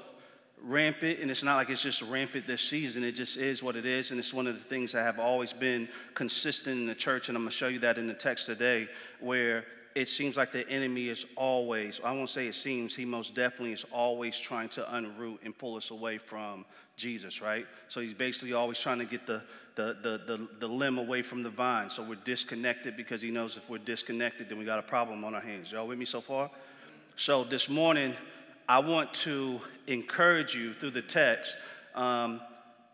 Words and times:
rampant, 0.63 1.19
and 1.19 1.31
it's 1.31 1.43
not 1.43 1.55
like 1.55 1.69
it's 1.69 1.81
just 1.81 2.01
rampant 2.03 2.45
this 2.47 2.61
season, 2.61 3.03
it 3.03 3.13
just 3.13 3.37
is 3.37 3.63
what 3.63 3.75
it 3.75 3.85
is. 3.85 4.11
And 4.11 4.19
it's 4.19 4.33
one 4.33 4.47
of 4.47 4.55
the 4.55 4.63
things 4.63 4.91
that 4.91 5.03
have 5.03 5.19
always 5.19 5.53
been 5.53 5.87
consistent 6.13 6.79
in 6.79 6.85
the 6.85 6.95
church. 6.95 7.29
And 7.29 7.37
I'm 7.37 7.43
going 7.43 7.51
to 7.51 7.57
show 7.57 7.67
you 7.67 7.79
that 7.79 7.97
in 7.97 8.07
the 8.07 8.13
text 8.13 8.47
today, 8.47 8.87
where 9.19 9.63
it 9.95 10.09
seems 10.09 10.37
like 10.37 10.51
the 10.51 10.67
enemy 10.69 11.09
is 11.09 11.25
always, 11.35 11.99
I 12.03 12.11
won't 12.11 12.29
say 12.29 12.47
it 12.47 12.55
seems, 12.55 12.95
he 12.95 13.05
most 13.05 13.35
definitely 13.35 13.73
is 13.73 13.85
always 13.91 14.37
trying 14.37 14.69
to 14.69 14.83
unroot 14.83 15.39
and 15.43 15.57
pull 15.57 15.75
us 15.75 15.91
away 15.91 16.17
from 16.17 16.65
Jesus, 16.95 17.41
right? 17.41 17.65
So 17.87 17.99
he's 17.99 18.13
basically 18.13 18.53
always 18.53 18.79
trying 18.79 18.99
to 18.99 19.05
get 19.05 19.27
the, 19.27 19.41
the, 19.75 19.97
the, 20.01 20.21
the, 20.25 20.47
the 20.59 20.67
limb 20.67 20.97
away 20.97 21.21
from 21.21 21.43
the 21.43 21.49
vine. 21.49 21.89
So 21.89 22.03
we're 22.03 22.15
disconnected 22.15 22.95
because 22.95 23.21
he 23.21 23.31
knows 23.31 23.57
if 23.57 23.69
we're 23.69 23.79
disconnected, 23.79 24.49
then 24.49 24.57
we 24.57 24.65
got 24.65 24.79
a 24.79 24.83
problem 24.83 25.23
on 25.23 25.35
our 25.35 25.41
hands. 25.41 25.71
Y'all 25.71 25.87
with 25.87 25.97
me 25.97 26.05
so 26.05 26.21
far? 26.21 26.49
So 27.15 27.43
this 27.43 27.67
morning, 27.67 28.15
I 28.69 28.79
want 28.79 29.13
to 29.15 29.59
encourage 29.87 30.55
you 30.55 30.73
through 30.73 30.91
the 30.91 31.01
text. 31.01 31.55
Um, 31.95 32.39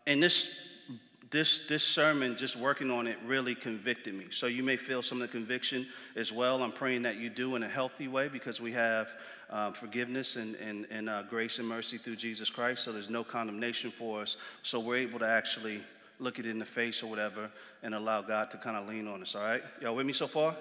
and 0.08 0.23
this 0.23 0.48
this, 1.30 1.61
this 1.67 1.83
sermon, 1.83 2.38
just 2.38 2.56
working 2.56 2.89
on 2.89 3.08
it, 3.08 3.17
really 3.25 3.56
convicted 3.56 4.14
me. 4.14 4.28
So 4.30 4.47
you 4.47 4.64
may 4.64 4.78
feel 4.78 5.02
some 5.02 5.22
of 5.22 5.28
the 5.28 5.31
conviction 5.31 5.88
as 6.16 6.31
well. 6.31 6.64
I'm 6.64 6.72
praying 6.72 7.02
that 7.03 7.17
you 7.17 7.30
do 7.30 7.56
in 7.56 7.64
a 7.64 7.67
healthy 7.67 8.08
way 8.08 8.30
because 8.30 8.61
we 8.61 8.72
have 8.73 9.08
uh, 9.50 9.72
forgiveness 9.72 10.36
and, 10.36 10.55
and, 10.55 10.86
and 10.89 11.09
uh, 11.09 11.23
grace 11.23 11.59
and 11.59 11.67
mercy 11.67 11.98
through 11.98 12.16
Jesus 12.16 12.50
Christ. 12.50 12.83
So 12.83 12.94
there's 12.94 13.09
no 13.09 13.23
condemnation 13.23 13.92
for 13.92 14.22
us. 14.22 14.38
So 14.64 14.80
we're 14.80 14.98
able 14.98 15.20
to 15.20 15.28
actually 15.28 15.81
look 16.20 16.39
it 16.39 16.45
in 16.45 16.59
the 16.59 16.66
face 16.66 17.03
or 17.03 17.08
whatever 17.08 17.50
and 17.83 17.94
allow 17.94 18.22
God 18.22 18.50
to 18.52 18.58
kind 18.58 18.78
of 18.78 18.88
lean 18.88 19.08
on 19.08 19.22
us. 19.22 19.36
All 19.36 19.42
right? 19.42 19.64
Y'all 19.81 19.95
with 19.95 20.05
me 20.05 20.14
so 20.14 20.28
far? 20.28 20.55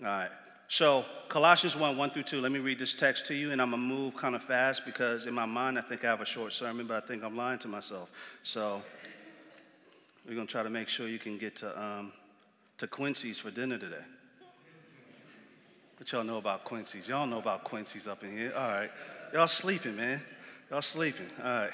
All 0.00 0.04
right. 0.04 0.30
So, 0.66 1.04
Colossians 1.28 1.76
1 1.76 1.96
1 1.96 2.10
through 2.10 2.22
2, 2.22 2.40
let 2.40 2.50
me 2.50 2.58
read 2.58 2.78
this 2.78 2.94
text 2.94 3.26
to 3.26 3.34
you, 3.34 3.52
and 3.52 3.60
I'm 3.60 3.70
going 3.70 3.82
to 3.82 3.86
move 3.86 4.16
kind 4.16 4.34
of 4.34 4.42
fast 4.42 4.86
because 4.86 5.26
in 5.26 5.34
my 5.34 5.44
mind 5.44 5.78
I 5.78 5.82
think 5.82 6.04
I 6.04 6.08
have 6.08 6.22
a 6.22 6.24
short 6.24 6.54
sermon, 6.54 6.86
but 6.86 7.04
I 7.04 7.06
think 7.06 7.22
I'm 7.22 7.36
lying 7.36 7.58
to 7.60 7.68
myself. 7.68 8.10
So, 8.42 8.82
we're 10.26 10.34
going 10.34 10.46
to 10.46 10.50
try 10.50 10.62
to 10.62 10.70
make 10.70 10.88
sure 10.88 11.08
you 11.08 11.18
can 11.18 11.38
get 11.38 11.56
to, 11.56 11.80
um, 11.80 12.12
to 12.78 12.86
Quincy's 12.86 13.38
for 13.38 13.50
dinner 13.50 13.78
today. 13.78 14.04
What 15.98 16.10
y'all 16.12 16.24
know 16.24 16.38
about 16.38 16.64
Quincy's? 16.64 17.06
Y'all 17.06 17.26
know 17.26 17.38
about 17.38 17.64
Quincy's 17.64 18.08
up 18.08 18.24
in 18.24 18.36
here. 18.36 18.52
All 18.56 18.68
right. 18.68 18.90
Y'all 19.32 19.46
sleeping, 19.48 19.96
man. 19.96 20.20
Y'all 20.70 20.82
sleeping. 20.82 21.26
All 21.38 21.44
right. 21.44 21.70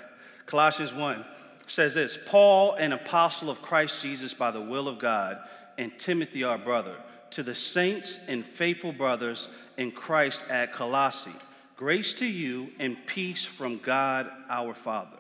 Colossians 0.46 0.92
1 0.92 1.24
says 1.66 1.94
this 1.94 2.18
Paul, 2.26 2.74
an 2.74 2.92
apostle 2.92 3.50
of 3.50 3.62
Christ 3.62 4.02
Jesus 4.02 4.34
by 4.34 4.50
the 4.50 4.60
will 4.60 4.88
of 4.88 4.98
God, 4.98 5.38
and 5.78 5.96
Timothy, 5.98 6.44
our 6.44 6.58
brother, 6.58 6.96
to 7.30 7.42
the 7.42 7.54
saints 7.54 8.18
and 8.28 8.44
faithful 8.44 8.92
brothers 8.92 9.48
in 9.78 9.90
Christ 9.92 10.44
at 10.50 10.72
Colossae. 10.72 11.30
Grace 11.76 12.12
to 12.14 12.26
you 12.26 12.68
and 12.78 12.96
peace 13.06 13.44
from 13.44 13.78
God 13.78 14.28
our 14.50 14.74
Father. 14.74 15.16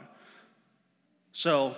So, 1.32 1.76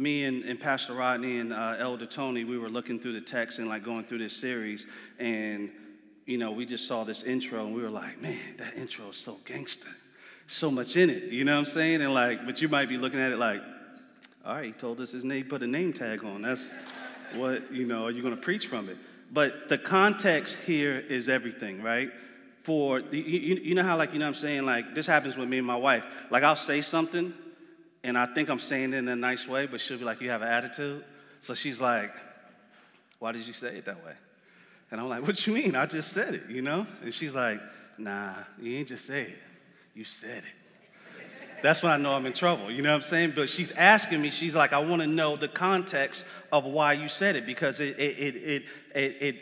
me 0.00 0.24
and, 0.24 0.42
and 0.44 0.58
Pastor 0.58 0.94
Rodney 0.94 1.38
and 1.38 1.52
uh, 1.52 1.76
Elder 1.78 2.06
Tony, 2.06 2.44
we 2.44 2.56
were 2.56 2.70
looking 2.70 2.98
through 2.98 3.12
the 3.12 3.20
text 3.20 3.58
and 3.58 3.68
like 3.68 3.84
going 3.84 4.04
through 4.04 4.18
this 4.18 4.34
series, 4.34 4.86
and 5.18 5.70
you 6.24 6.38
know, 6.38 6.50
we 6.50 6.64
just 6.64 6.86
saw 6.86 7.04
this 7.04 7.22
intro 7.22 7.66
and 7.66 7.74
we 7.74 7.82
were 7.82 7.90
like, 7.90 8.20
man, 8.22 8.38
that 8.56 8.76
intro 8.76 9.10
is 9.10 9.16
so 9.16 9.36
gangster, 9.44 9.88
so 10.46 10.70
much 10.70 10.96
in 10.96 11.10
it. 11.10 11.24
You 11.24 11.44
know 11.44 11.52
what 11.52 11.66
I'm 11.68 11.72
saying? 11.72 12.00
And 12.00 12.14
like, 12.14 12.46
but 12.46 12.62
you 12.62 12.68
might 12.68 12.88
be 12.88 12.96
looking 12.96 13.20
at 13.20 13.30
it 13.30 13.36
like, 13.36 13.60
all 14.46 14.54
right, 14.54 14.66
he 14.66 14.72
told 14.72 15.00
us 15.00 15.10
his 15.10 15.24
name, 15.24 15.44
put 15.44 15.62
a 15.62 15.66
name 15.66 15.92
tag 15.92 16.24
on. 16.24 16.40
That's 16.40 16.76
what 17.34 17.70
you 17.70 17.84
know. 17.84 18.06
Are 18.06 18.10
you 18.10 18.22
going 18.22 18.34
to 18.34 18.40
preach 18.40 18.68
from 18.68 18.88
it? 18.88 18.96
But 19.32 19.68
the 19.68 19.76
context 19.76 20.56
here 20.64 20.98
is 20.98 21.28
everything, 21.28 21.82
right? 21.82 22.10
For 22.62 23.00
you, 23.00 23.56
you 23.56 23.74
know 23.74 23.82
how 23.82 23.98
like 23.98 24.12
you 24.14 24.18
know 24.18 24.26
what 24.26 24.36
I'm 24.36 24.40
saying 24.40 24.64
like 24.64 24.94
this 24.94 25.06
happens 25.06 25.36
with 25.36 25.48
me 25.48 25.58
and 25.58 25.66
my 25.66 25.76
wife. 25.76 26.04
Like 26.30 26.42
I'll 26.42 26.56
say 26.56 26.80
something 26.80 27.34
and 28.02 28.16
I 28.16 28.26
think 28.26 28.48
I'm 28.48 28.58
saying 28.58 28.92
it 28.92 28.98
in 28.98 29.08
a 29.08 29.16
nice 29.16 29.46
way, 29.46 29.66
but 29.66 29.80
she'll 29.80 29.98
be 29.98 30.04
like, 30.04 30.20
You 30.20 30.30
have 30.30 30.42
an 30.42 30.48
attitude? 30.48 31.04
So 31.40 31.54
she's 31.54 31.80
like, 31.80 32.12
Why 33.18 33.32
did 33.32 33.46
you 33.46 33.52
say 33.52 33.76
it 33.76 33.84
that 33.86 34.04
way? 34.04 34.14
And 34.90 35.00
I'm 35.00 35.08
like, 35.08 35.26
What 35.26 35.46
you 35.46 35.54
mean? 35.54 35.76
I 35.76 35.86
just 35.86 36.12
said 36.12 36.34
it, 36.34 36.48
you 36.48 36.62
know? 36.62 36.86
And 37.02 37.12
she's 37.12 37.34
like, 37.34 37.60
Nah, 37.98 38.34
you 38.60 38.76
ain't 38.76 38.88
just 38.88 39.06
say 39.06 39.22
it. 39.22 39.38
You 39.94 40.04
said 40.04 40.38
it. 40.38 41.24
That's 41.62 41.82
when 41.82 41.92
I 41.92 41.98
know 41.98 42.14
I'm 42.14 42.24
in 42.24 42.32
trouble, 42.32 42.70
you 42.70 42.80
know 42.80 42.90
what 42.90 43.04
I'm 43.04 43.08
saying? 43.08 43.32
But 43.36 43.50
she's 43.50 43.70
asking 43.72 44.22
me, 44.22 44.30
she's 44.30 44.54
like, 44.54 44.72
I 44.72 44.78
want 44.78 45.02
to 45.02 45.06
know 45.06 45.36
the 45.36 45.48
context 45.48 46.24
of 46.52 46.64
why 46.64 46.94
you 46.94 47.06
said 47.06 47.36
it 47.36 47.44
because 47.44 47.80
it, 47.80 47.98
it, 47.98 48.36
it, 48.36 48.64
it, 48.94 49.16
it, 49.20 49.36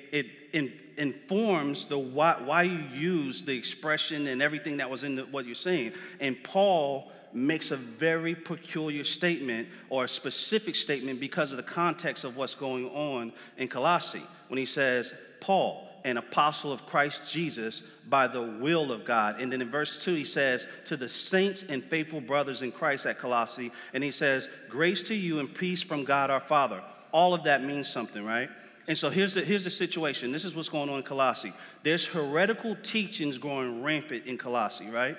it, 0.52 0.70
informs 0.98 1.84
the 1.84 1.98
why, 1.98 2.36
why 2.44 2.64
you 2.64 2.84
use 2.92 3.42
the 3.42 3.56
expression 3.56 4.26
and 4.26 4.42
everything 4.42 4.76
that 4.78 4.90
was 4.90 5.04
in 5.04 5.14
the, 5.14 5.22
what 5.26 5.46
you're 5.46 5.54
saying. 5.54 5.92
And 6.20 6.42
Paul 6.42 7.12
makes 7.32 7.70
a 7.70 7.76
very 7.76 8.34
peculiar 8.34 9.04
statement 9.04 9.68
or 9.90 10.04
a 10.04 10.08
specific 10.08 10.74
statement 10.74 11.20
because 11.20 11.52
of 11.52 11.56
the 11.56 11.62
context 11.62 12.24
of 12.24 12.36
what's 12.36 12.54
going 12.54 12.86
on 12.86 13.32
in 13.56 13.68
Colossae 13.68 14.24
when 14.48 14.58
he 14.58 14.66
says, 14.66 15.12
Paul, 15.40 15.88
an 16.04 16.16
apostle 16.16 16.72
of 16.72 16.86
Christ 16.86 17.22
Jesus 17.28 17.82
by 18.08 18.26
the 18.26 18.42
will 18.42 18.92
of 18.92 19.04
God. 19.04 19.40
And 19.40 19.52
then 19.52 19.60
in 19.60 19.70
verse 19.70 19.98
2, 19.98 20.14
he 20.14 20.24
says, 20.24 20.66
To 20.86 20.96
the 20.96 21.08
saints 21.08 21.64
and 21.68 21.84
faithful 21.84 22.20
brothers 22.20 22.62
in 22.62 22.72
Christ 22.72 23.06
at 23.06 23.18
Colossae, 23.18 23.72
and 23.92 24.02
he 24.02 24.10
says, 24.10 24.48
Grace 24.68 25.02
to 25.04 25.14
you 25.14 25.40
and 25.40 25.52
peace 25.52 25.82
from 25.82 26.04
God 26.04 26.30
our 26.30 26.40
Father. 26.40 26.82
All 27.12 27.34
of 27.34 27.44
that 27.44 27.64
means 27.64 27.88
something, 27.88 28.24
right? 28.24 28.48
And 28.86 28.96
so 28.96 29.10
here's 29.10 29.34
the, 29.34 29.44
here's 29.44 29.64
the 29.64 29.70
situation. 29.70 30.32
This 30.32 30.46
is 30.46 30.54
what's 30.54 30.70
going 30.70 30.88
on 30.88 30.96
in 30.96 31.02
Colossae. 31.02 31.52
There's 31.82 32.06
heretical 32.06 32.76
teachings 32.82 33.36
going 33.36 33.82
rampant 33.82 34.24
in 34.26 34.38
Colossae, 34.38 34.88
right? 34.88 35.16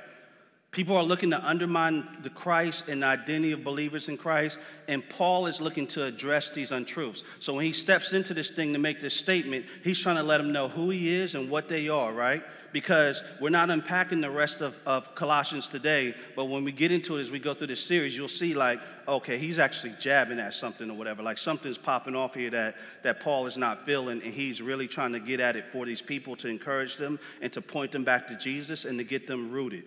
People 0.72 0.96
are 0.96 1.04
looking 1.04 1.32
to 1.32 1.44
undermine 1.44 2.08
the 2.22 2.30
Christ 2.30 2.90
and 2.90 3.02
the 3.02 3.08
identity 3.08 3.54
of 3.54 3.64
believers 3.64 4.08
in 4.08 4.18
Christ, 4.18 4.60
and 4.88 5.08
Paul 5.10 5.48
is 5.48 5.60
looking 5.60 5.88
to 5.88 6.04
address 6.04 6.50
these 6.50 6.72
untruths. 6.72 7.24
So 7.40 7.56
when 7.56 7.66
he 7.66 7.74
steps 7.74 8.14
into 8.14 8.36
this 8.36 8.52
thing 8.52 8.72
to 8.74 8.80
make 8.80 9.02
this 9.02 9.16
statement, 9.16 9.66
he's 9.84 9.98
trying 9.98 10.18
to 10.18 10.24
let 10.24 10.38
them 10.38 10.52
know 10.52 10.68
who 10.68 10.92
he 10.92 11.10
is 11.12 11.34
and 11.34 11.50
what 11.50 11.68
they 11.68 11.90
are, 11.90 12.14
right? 12.14 12.44
Because 12.72 13.24
we're 13.42 13.50
not 13.50 13.72
unpacking 13.72 14.22
the 14.22 14.30
rest 14.30 14.62
of, 14.62 14.76
of 14.86 15.16
Colossians 15.16 15.68
today, 15.68 16.14
but 16.36 16.46
when 16.46 16.64
we 16.64 16.72
get 16.72 16.92
into 16.92 17.18
it 17.18 17.22
as 17.22 17.32
we 17.32 17.40
go 17.40 17.56
through 17.56 17.66
this 17.66 17.84
series, 17.84 18.16
you'll 18.16 18.28
see, 18.28 18.54
like, 18.54 18.80
okay, 19.08 19.40
he's 19.40 19.58
actually 19.58 19.96
jabbing 20.00 20.38
at 20.38 20.54
something 20.54 20.88
or 20.92 20.96
whatever. 20.96 21.24
Like 21.24 21.40
something's 21.40 21.80
popping 21.80 22.16
off 22.16 22.36
here 22.36 22.52
that, 22.52 22.76
that 23.02 23.22
Paul 23.22 23.48
is 23.48 23.58
not 23.58 23.88
feeling, 23.88 24.22
and 24.22 24.32
he's 24.32 24.62
really 24.62 24.88
trying 24.88 25.14
to 25.14 25.20
get 25.20 25.40
at 25.40 25.56
it 25.56 25.66
for 25.72 25.88
these 25.88 26.00
people 26.00 26.36
to 26.36 26.48
encourage 26.48 26.96
them 26.96 27.18
and 27.42 27.52
to 27.54 27.62
point 27.62 27.92
them 27.92 28.04
back 28.04 28.28
to 28.28 28.36
Jesus 28.36 28.86
and 28.86 29.00
to 29.00 29.04
get 29.04 29.26
them 29.26 29.50
rooted. 29.50 29.84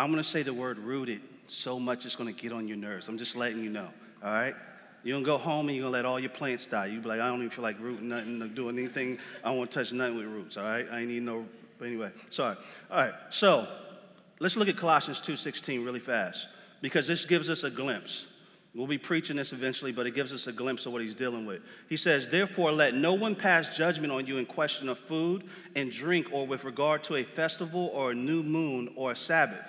I'm 0.00 0.10
to 0.22 0.28
say 0.28 0.42
the 0.42 0.54
word 0.54 0.78
rooted 0.78 1.20
so 1.46 1.78
much 1.78 2.06
it's 2.06 2.16
to 2.34 2.42
get 2.42 2.52
on 2.52 2.66
your 2.66 2.78
nerves. 2.78 3.08
I'm 3.08 3.18
just 3.18 3.36
letting 3.36 3.62
you 3.62 3.68
know, 3.68 3.88
all 4.24 4.32
right? 4.32 4.54
You're 5.02 5.18
to 5.18 5.24
go 5.24 5.36
home 5.36 5.68
and 5.68 5.76
you're 5.76 5.86
to 5.86 5.90
let 5.90 6.06
all 6.06 6.18
your 6.18 6.30
plants 6.30 6.64
die. 6.64 6.86
You'll 6.86 7.02
be 7.02 7.08
like, 7.08 7.20
I 7.20 7.28
don't 7.28 7.40
even 7.40 7.50
feel 7.50 7.62
like 7.62 7.78
rooting 7.78 8.08
nothing 8.08 8.50
doing 8.54 8.78
anything. 8.78 9.18
I 9.44 9.54
don't 9.54 9.70
touch 9.70 9.92
nothing 9.92 10.16
with 10.16 10.24
roots, 10.24 10.56
all 10.56 10.64
right? 10.64 10.86
I 10.90 11.00
ain't 11.00 11.08
need 11.08 11.22
no, 11.22 11.44
anyway, 11.84 12.12
sorry. 12.30 12.56
All 12.90 12.96
right, 12.96 13.12
so 13.28 13.68
let's 14.38 14.56
look 14.56 14.68
at 14.68 14.78
Colossians 14.78 15.20
2.16 15.20 15.84
really 15.84 16.00
fast. 16.00 16.46
because 16.80 17.06
this 17.06 17.26
gives 17.26 17.50
us 17.50 17.62
a 17.62 17.70
glimpse. 17.70 18.24
We'll 18.74 18.86
be 18.86 18.98
preaching 18.98 19.36
this 19.36 19.52
eventually, 19.52 19.92
but 19.92 20.06
it 20.06 20.12
gives 20.12 20.32
us 20.32 20.46
a 20.46 20.52
glimpse 20.52 20.86
of 20.86 20.92
what 20.92 21.02
he's 21.02 21.14
dealing 21.14 21.44
with. 21.44 21.60
He 21.90 21.98
says, 21.98 22.28
Therefore, 22.28 22.72
let 22.72 22.94
no 22.94 23.12
one 23.12 23.34
pass 23.34 23.76
judgment 23.76 24.12
on 24.12 24.26
you 24.26 24.38
in 24.38 24.46
question 24.46 24.88
of 24.88 24.98
food 24.98 25.44
and 25.74 25.90
drink, 25.90 26.28
or 26.32 26.46
with 26.46 26.64
regard 26.64 27.02
to 27.04 27.16
a 27.16 27.24
festival, 27.24 27.90
or 27.92 28.12
a 28.12 28.14
new 28.14 28.42
moon, 28.42 28.92
or 28.96 29.12
a 29.12 29.16
Sabbath. 29.16 29.66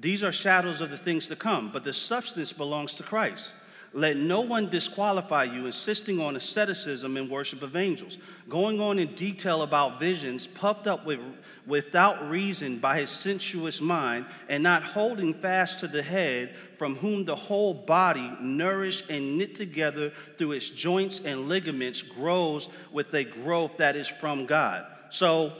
These 0.00 0.24
are 0.24 0.32
shadows 0.32 0.80
of 0.80 0.90
the 0.90 0.96
things 0.96 1.26
to 1.26 1.36
come, 1.36 1.70
but 1.72 1.84
the 1.84 1.92
substance 1.92 2.52
belongs 2.52 2.94
to 2.94 3.02
Christ. 3.02 3.52
Let 3.92 4.16
no 4.16 4.40
one 4.40 4.70
disqualify 4.70 5.44
you, 5.44 5.66
insisting 5.66 6.20
on 6.20 6.36
asceticism 6.36 7.16
and 7.16 7.28
worship 7.28 7.60
of 7.62 7.74
angels, 7.74 8.18
going 8.48 8.80
on 8.80 9.00
in 9.00 9.14
detail 9.14 9.62
about 9.62 9.98
visions, 9.98 10.46
puffed 10.46 10.86
up 10.86 11.04
with, 11.04 11.18
without 11.66 12.30
reason 12.30 12.78
by 12.78 13.00
his 13.00 13.10
sensuous 13.10 13.80
mind, 13.80 14.26
and 14.48 14.62
not 14.62 14.84
holding 14.84 15.34
fast 15.34 15.80
to 15.80 15.88
the 15.88 16.02
head, 16.02 16.54
from 16.78 16.94
whom 16.96 17.24
the 17.24 17.34
whole 17.34 17.74
body, 17.74 18.32
nourished 18.40 19.10
and 19.10 19.36
knit 19.36 19.56
together 19.56 20.12
through 20.38 20.52
its 20.52 20.70
joints 20.70 21.20
and 21.24 21.48
ligaments, 21.48 22.00
grows 22.00 22.68
with 22.92 23.12
a 23.14 23.24
growth 23.24 23.76
that 23.78 23.96
is 23.96 24.06
from 24.06 24.46
God. 24.46 24.86
So, 25.10 25.52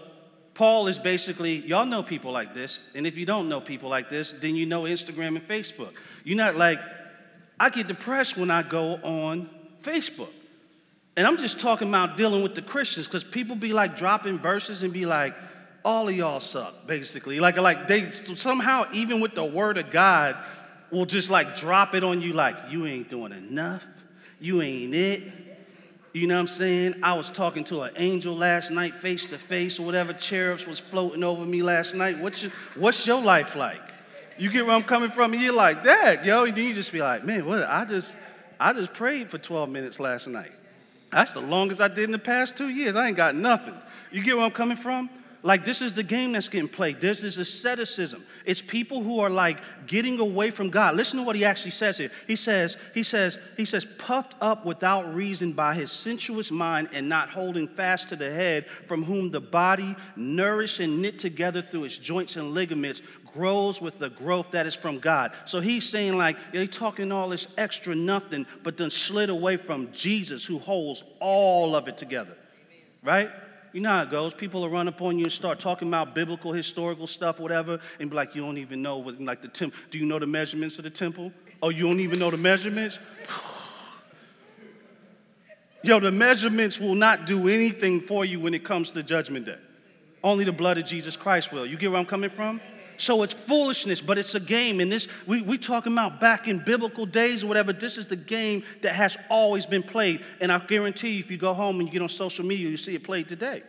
Paul 0.61 0.89
is 0.89 0.99
basically, 0.99 1.67
y'all 1.67 1.87
know 1.87 2.03
people 2.03 2.33
like 2.33 2.53
this, 2.53 2.81
and 2.95 3.07
if 3.07 3.17
you 3.17 3.25
don't 3.25 3.49
know 3.49 3.62
people 3.62 3.89
like 3.89 4.11
this, 4.11 4.35
then 4.43 4.57
you 4.57 4.67
know 4.67 4.83
Instagram 4.83 5.29
and 5.29 5.49
Facebook. 5.49 5.95
You're 6.23 6.37
not 6.37 6.55
like, 6.55 6.79
I 7.59 7.71
get 7.71 7.87
depressed 7.87 8.37
when 8.37 8.51
I 8.51 8.62
go 8.62 8.97
on 8.97 9.49
Facebook. 9.83 10.29
And 11.17 11.27
I'm 11.27 11.39
just 11.39 11.61
talking 11.61 11.89
about 11.89 12.19
dealing 12.19 12.43
with 12.43 12.55
the 12.55 12.61
Christians 12.61 13.07
because 13.07 13.25
people 13.25 13.57
be 13.57 13.73
like 13.73 13.97
dropping 13.97 14.39
verses 14.39 14.83
and 14.83 14.93
be 14.93 15.07
like, 15.07 15.35
all 15.83 16.11
of 16.11 16.15
y'all 16.15 16.41
suck, 16.41 16.87
basically. 16.87 17.41
Like, 17.41 17.57
like 17.57 17.89
they 17.89 18.11
somehow, 18.11 18.85
even 18.93 19.23
with 19.23 19.35
the 19.35 19.45
word 19.47 19.79
of 19.79 19.91
God, 19.91 20.37
will 20.91 21.07
just 21.07 21.31
like 21.31 21.57
drop 21.57 21.95
it 21.95 22.05
on 22.05 22.21
you 22.21 22.35
like, 22.35 22.55
you 22.69 22.85
ain't 22.85 23.09
doing 23.09 23.33
enough. 23.33 23.83
You 24.39 24.61
ain't 24.61 24.95
it. 24.95 25.23
You 26.12 26.27
know 26.27 26.35
what 26.35 26.41
I'm 26.41 26.47
saying? 26.49 26.95
I 27.03 27.12
was 27.12 27.31
talking 27.31 27.62
to 27.65 27.83
an 27.83 27.93
angel 27.97 28.35
last 28.35 28.71
night, 28.71 28.97
face 28.97 29.27
to 29.29 29.39
face, 29.39 29.79
or 29.79 29.87
whatever 29.87 30.12
cherubs 30.12 30.67
was 30.67 30.81
floating 30.81 31.23
over 31.23 31.45
me 31.45 31.62
last 31.62 31.95
night. 31.95 32.19
What's 32.19 32.43
your, 32.43 32.53
what's 32.75 33.07
your 33.07 33.23
life 33.23 33.55
like? 33.55 33.81
You 34.37 34.51
get 34.51 34.67
where 34.67 34.75
I'm 34.75 34.83
coming 34.83 35.11
from? 35.11 35.35
And 35.35 35.43
you're 35.43 35.53
like, 35.53 35.85
Dad, 35.85 36.27
yo, 36.27 36.45
and 36.45 36.57
then 36.57 36.65
you 36.65 36.75
just 36.75 36.91
be 36.91 37.01
like, 37.01 37.25
man, 37.25 37.47
what? 37.47 37.62
I 37.62 37.85
just, 37.85 38.17
I 38.59 38.73
just 38.73 38.93
prayed 38.93 39.31
for 39.31 39.39
12 39.39 39.69
minutes 39.69 40.01
last 40.01 40.27
night. 40.27 40.53
That's 41.12 41.33
the 41.33 41.41
longest 41.41 41.81
I 41.81 41.89
did 41.89 42.05
in 42.05 42.12
the 42.12 42.19
past 42.19 42.57
two 42.57 42.71
years. 42.71 42.97
I 42.97 43.09
ain't 43.09 43.17
got 43.17 43.35
nothing. 43.37 43.75
You 44.11 44.23
get 44.23 44.37
where 44.37 44.47
I'm 44.47 44.51
coming 44.51 44.77
from? 44.77 45.11
Like, 45.43 45.65
this 45.65 45.81
is 45.81 45.95
the 45.95 46.03
game 46.03 46.33
that's 46.33 46.49
getting 46.49 46.69
played. 46.69 47.01
There's 47.01 47.23
this 47.23 47.39
asceticism. 47.39 48.25
It's 48.45 48.61
people 48.61 49.03
who 49.03 49.21
are 49.21 49.31
like 49.31 49.59
getting 49.87 50.21
away 50.21 50.51
from 50.51 50.69
God. 50.69 50.97
Listen 50.97 51.19
to 51.19 51.25
what 51.25 51.35
he 51.35 51.47
actually 51.47 51.71
says 51.71 51.97
here. 51.97 52.11
He 52.27 52.37
says, 52.37 52.77
he 52.93 53.03
says, 53.03 53.39
he 53.57 53.65
says, 53.65 53.87
puffed 53.97 54.35
up 54.43 54.67
without 54.67 55.15
reason 55.15 55.53
by 55.53 55.75
his 55.75 55.91
sensuous 55.91 56.51
mind 56.51 56.91
and 56.93 57.09
not 57.09 57.31
holding 57.31 57.69
fast 57.69 58.11
to 58.11 58.17
the 58.17 58.31
head, 58.31 58.67
from 58.87 59.03
whom 59.03 59.31
the 59.31 59.41
body, 59.41 59.97
nourished 60.15 60.81
and 60.81 61.01
knit 61.01 61.19
together 61.19 61.63
through 61.63 61.85
its 61.85 61.97
joints 61.97 62.37
and 62.37 62.53
ligaments, 62.53 63.01
grows 63.33 63.81
with 63.81 63.99
the 63.99 64.11
growth 64.11 64.51
that 64.51 64.67
is 64.67 64.75
from 64.75 64.99
God. 64.99 65.33
So 65.47 65.61
he's 65.61 65.89
saying, 65.89 66.19
like, 66.19 66.37
they 66.53 66.67
talking 66.67 67.13
all 67.13 67.31
this 67.31 67.47
extra 67.57 67.95
nothing, 67.95 68.45
but 68.63 68.77
then 68.77 68.91
slid 68.91 69.31
away 69.31 69.57
from 69.57 69.91
Jesus 69.93 70.45
who 70.45 70.59
holds 70.59 71.03
all 71.21 71.75
of 71.75 71.89
it 71.89 71.97
together. 71.97 72.37
Right? 73.03 73.31
You 73.73 73.81
know 73.81 73.91
how 73.91 74.03
it 74.03 74.11
goes. 74.11 74.35
People 74.35 74.63
will 74.63 74.69
run 74.69 74.89
up 74.89 75.01
on 75.01 75.19
you 75.19 75.25
and 75.25 75.33
start 75.33 75.61
talking 75.61 75.89
about 75.89 76.15
biblical, 76.15 76.53
historical 76.53 77.07
stuff, 77.07 77.39
whatever, 77.39 77.79
and 77.99 78.11
be 78.11 78.17
like, 78.17 78.35
you 78.35 78.43
don't 78.43 78.59
even 78.59 78.83
know 78.83 78.99
what, 78.99 79.21
like 79.21 79.43
the 79.43 79.49
temple. 79.49 79.79
Do 79.91 79.99
you 79.99 80.07
know 80.07 80.19
the 80.19 80.27
measurements 80.27 80.79
of 80.79 80.85
the 80.85 80.91
temple? 80.91 81.33
Oh, 81.63 81.69
you 81.69 81.87
don't 81.87 82.01
even 82.01 82.19
know 82.19 82.31
the 82.31 82.37
measurements? 82.37 82.99
Yo, 85.83 86.01
the 86.01 86.13
measurements 86.13 86.79
will 86.79 86.95
not 86.95 87.27
do 87.27 87.49
anything 87.49 88.01
for 88.01 88.25
you 88.25 88.41
when 88.41 88.55
it 88.55 88.65
comes 88.65 88.91
to 88.91 89.03
judgment 89.03 89.47
day. 89.47 89.57
Only 90.23 90.45
the 90.45 90.53
blood 90.53 90.77
of 90.77 90.85
Jesus 90.85 91.17
Christ 91.17 91.53
will. 91.53 91.65
You 91.65 91.79
get 91.79 91.91
where 91.91 91.99
I'm 91.99 92.07
coming 92.07 92.31
from? 92.31 92.61
So 93.00 93.23
it's 93.23 93.32
foolishness, 93.32 94.02
but 94.02 94.19
it's 94.19 94.35
a 94.35 94.41
game. 94.41 94.79
And 94.79 94.93
this, 94.93 95.08
we, 95.26 95.41
we 95.41 95.56
talking 95.56 95.94
about 95.94 96.20
back 96.20 96.49
in 96.49 96.62
biblical 96.62 97.06
days 97.06 97.43
or 97.43 97.47
whatever, 97.47 97.73
this 97.73 97.97
is 97.97 98.05
the 98.05 98.14
game 98.14 98.62
that 98.82 98.94
has 98.94 99.17
always 99.31 99.64
been 99.64 99.82
played. 99.82 100.23
And 100.43 100.52
I 100.52 100.58
guarantee 100.58 101.12
you, 101.12 101.20
if 101.20 101.31
you 101.31 101.38
go 101.38 101.55
home 101.55 101.81
and 101.81 101.88
you 101.88 101.93
get 101.93 102.02
on 102.02 102.11
social 102.11 102.44
media, 102.44 102.69
you 102.69 102.76
see 102.76 102.94
it 102.94 103.02
played 103.02 103.26
today. 103.26 103.62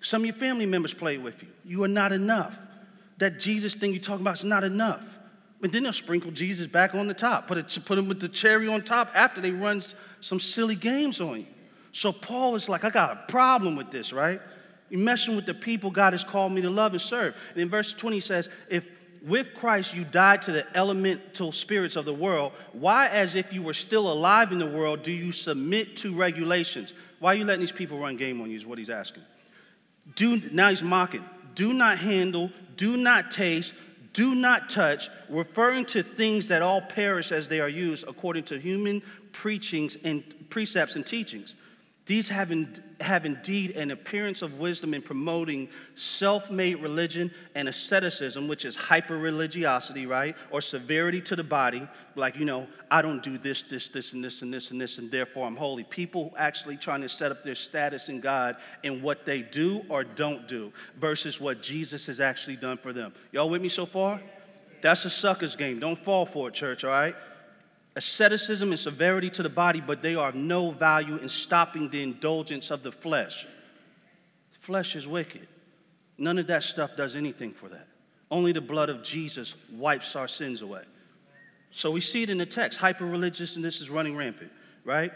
Some 0.00 0.22
of 0.22 0.26
your 0.26 0.36
family 0.36 0.64
members 0.64 0.94
play 0.94 1.18
with 1.18 1.42
you. 1.42 1.48
You 1.64 1.82
are 1.82 1.88
not 1.88 2.12
enough. 2.12 2.56
That 3.18 3.40
Jesus 3.40 3.74
thing 3.74 3.90
you're 3.90 4.00
talking 4.00 4.20
about 4.20 4.38
is 4.38 4.44
not 4.44 4.62
enough. 4.62 5.02
And 5.60 5.72
then 5.72 5.82
they'll 5.82 5.92
sprinkle 5.92 6.30
Jesus 6.30 6.68
back 6.68 6.94
on 6.94 7.08
the 7.08 7.14
top, 7.14 7.48
put, 7.48 7.58
it, 7.58 7.76
put 7.84 7.98
him 7.98 8.06
with 8.06 8.20
the 8.20 8.28
cherry 8.28 8.68
on 8.68 8.82
top 8.82 9.10
after 9.16 9.40
they 9.40 9.50
run 9.50 9.82
some 10.20 10.38
silly 10.38 10.76
games 10.76 11.20
on 11.20 11.40
you. 11.40 11.46
So 11.90 12.12
Paul 12.12 12.54
is 12.54 12.68
like, 12.68 12.84
I 12.84 12.90
got 12.90 13.10
a 13.10 13.32
problem 13.32 13.74
with 13.74 13.90
this, 13.90 14.12
right? 14.12 14.40
You're 14.88 15.00
messing 15.00 15.36
with 15.36 15.46
the 15.46 15.54
people 15.54 15.90
God 15.90 16.12
has 16.12 16.24
called 16.24 16.52
me 16.52 16.62
to 16.62 16.70
love 16.70 16.92
and 16.92 17.00
serve. 17.00 17.34
And 17.52 17.62
in 17.62 17.68
verse 17.68 17.92
20 17.92 18.20
says, 18.20 18.48
If 18.68 18.84
with 19.22 19.54
Christ 19.54 19.94
you 19.94 20.04
died 20.04 20.42
to 20.42 20.52
the 20.52 20.76
elemental 20.76 21.50
spirits 21.50 21.96
of 21.96 22.04
the 22.04 22.14
world, 22.14 22.52
why, 22.72 23.08
as 23.08 23.34
if 23.34 23.52
you 23.52 23.62
were 23.62 23.74
still 23.74 24.12
alive 24.12 24.52
in 24.52 24.58
the 24.58 24.66
world, 24.66 25.02
do 25.02 25.12
you 25.12 25.32
submit 25.32 25.96
to 25.98 26.14
regulations? 26.14 26.94
Why 27.18 27.32
are 27.32 27.34
you 27.34 27.44
letting 27.44 27.60
these 27.60 27.72
people 27.72 27.98
run 27.98 28.16
game 28.16 28.40
on 28.40 28.50
you? 28.50 28.56
Is 28.56 28.66
what 28.66 28.78
he's 28.78 28.90
asking. 28.90 29.24
Do, 30.14 30.40
now 30.52 30.70
he's 30.70 30.82
mocking. 30.82 31.24
Do 31.56 31.72
not 31.72 31.98
handle, 31.98 32.52
do 32.76 32.96
not 32.96 33.30
taste, 33.30 33.74
do 34.12 34.34
not 34.34 34.70
touch, 34.70 35.08
referring 35.28 35.86
to 35.86 36.02
things 36.02 36.46
that 36.48 36.62
all 36.62 36.80
perish 36.80 37.32
as 37.32 37.48
they 37.48 37.60
are 37.60 37.68
used 37.68 38.04
according 38.06 38.44
to 38.44 38.58
human 38.58 39.02
preachings 39.32 39.96
and 40.04 40.22
precepts 40.48 40.94
and 40.94 41.04
teachings 41.04 41.54
these 42.06 42.28
have, 42.28 42.52
in, 42.52 42.72
have 43.00 43.26
indeed 43.26 43.72
an 43.72 43.90
appearance 43.90 44.40
of 44.40 44.60
wisdom 44.60 44.94
in 44.94 45.02
promoting 45.02 45.68
self 45.96 46.52
made 46.52 46.76
religion 46.76 47.32
and 47.56 47.68
asceticism, 47.68 48.46
which 48.46 48.64
is 48.64 48.76
hyper 48.76 49.18
religiosity, 49.18 50.06
right? 50.06 50.36
Or 50.52 50.60
severity 50.60 51.20
to 51.22 51.34
the 51.34 51.42
body. 51.42 51.86
Like, 52.14 52.36
you 52.36 52.44
know, 52.44 52.68
I 52.92 53.02
don't 53.02 53.24
do 53.24 53.38
this, 53.38 53.62
this, 53.62 53.88
this, 53.88 54.12
and 54.12 54.22
this, 54.22 54.42
and 54.42 54.54
this, 54.54 54.70
and 54.70 54.80
this, 54.80 54.98
and 54.98 55.10
therefore 55.10 55.48
I'm 55.48 55.56
holy. 55.56 55.82
People 55.82 56.32
actually 56.38 56.76
trying 56.76 57.00
to 57.00 57.08
set 57.08 57.32
up 57.32 57.42
their 57.42 57.56
status 57.56 58.08
in 58.08 58.20
God 58.20 58.56
in 58.84 59.02
what 59.02 59.26
they 59.26 59.42
do 59.42 59.84
or 59.88 60.04
don't 60.04 60.46
do 60.46 60.72
versus 61.00 61.40
what 61.40 61.60
Jesus 61.60 62.06
has 62.06 62.20
actually 62.20 62.56
done 62.56 62.78
for 62.78 62.92
them. 62.92 63.12
Y'all 63.32 63.50
with 63.50 63.60
me 63.60 63.68
so 63.68 63.84
far? 63.84 64.20
That's 64.80 65.04
a 65.04 65.10
sucker's 65.10 65.56
game. 65.56 65.80
Don't 65.80 65.98
fall 65.98 66.24
for 66.24 66.48
it, 66.48 66.54
church, 66.54 66.84
all 66.84 66.90
right? 66.90 67.16
Asceticism 67.96 68.70
and 68.70 68.78
severity 68.78 69.30
to 69.30 69.42
the 69.42 69.48
body, 69.48 69.80
but 69.80 70.02
they 70.02 70.14
are 70.14 70.28
of 70.28 70.34
no 70.34 70.70
value 70.70 71.16
in 71.16 71.28
stopping 71.28 71.88
the 71.88 72.02
indulgence 72.02 72.70
of 72.70 72.82
the 72.82 72.92
flesh. 72.92 73.46
Flesh 74.60 74.94
is 74.94 75.06
wicked. 75.06 75.48
None 76.18 76.38
of 76.38 76.46
that 76.48 76.62
stuff 76.62 76.96
does 76.96 77.16
anything 77.16 77.52
for 77.52 77.68
that. 77.70 77.88
Only 78.30 78.52
the 78.52 78.60
blood 78.60 78.90
of 78.90 79.02
Jesus 79.02 79.54
wipes 79.72 80.14
our 80.16 80.28
sins 80.28 80.62
away. 80.62 80.82
So 81.70 81.90
we 81.90 82.00
see 82.00 82.22
it 82.22 82.30
in 82.30 82.38
the 82.38 82.46
text. 82.46 82.78
Hyper 82.78 83.06
religiousness 83.06 83.80
is 83.80 83.90
running 83.90 84.16
rampant, 84.16 84.50
right? 84.84 85.12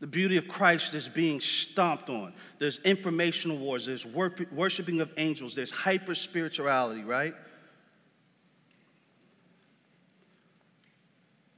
The 0.00 0.06
beauty 0.06 0.36
of 0.36 0.48
Christ 0.48 0.94
is 0.94 1.08
being 1.08 1.40
stomped 1.40 2.10
on. 2.10 2.34
There's 2.58 2.78
informational 2.78 3.56
wars, 3.56 3.86
there's 3.86 4.04
worshiping 4.04 5.00
of 5.00 5.10
angels, 5.16 5.54
there's 5.54 5.70
hyper 5.70 6.14
spirituality, 6.14 7.02
right? 7.02 7.34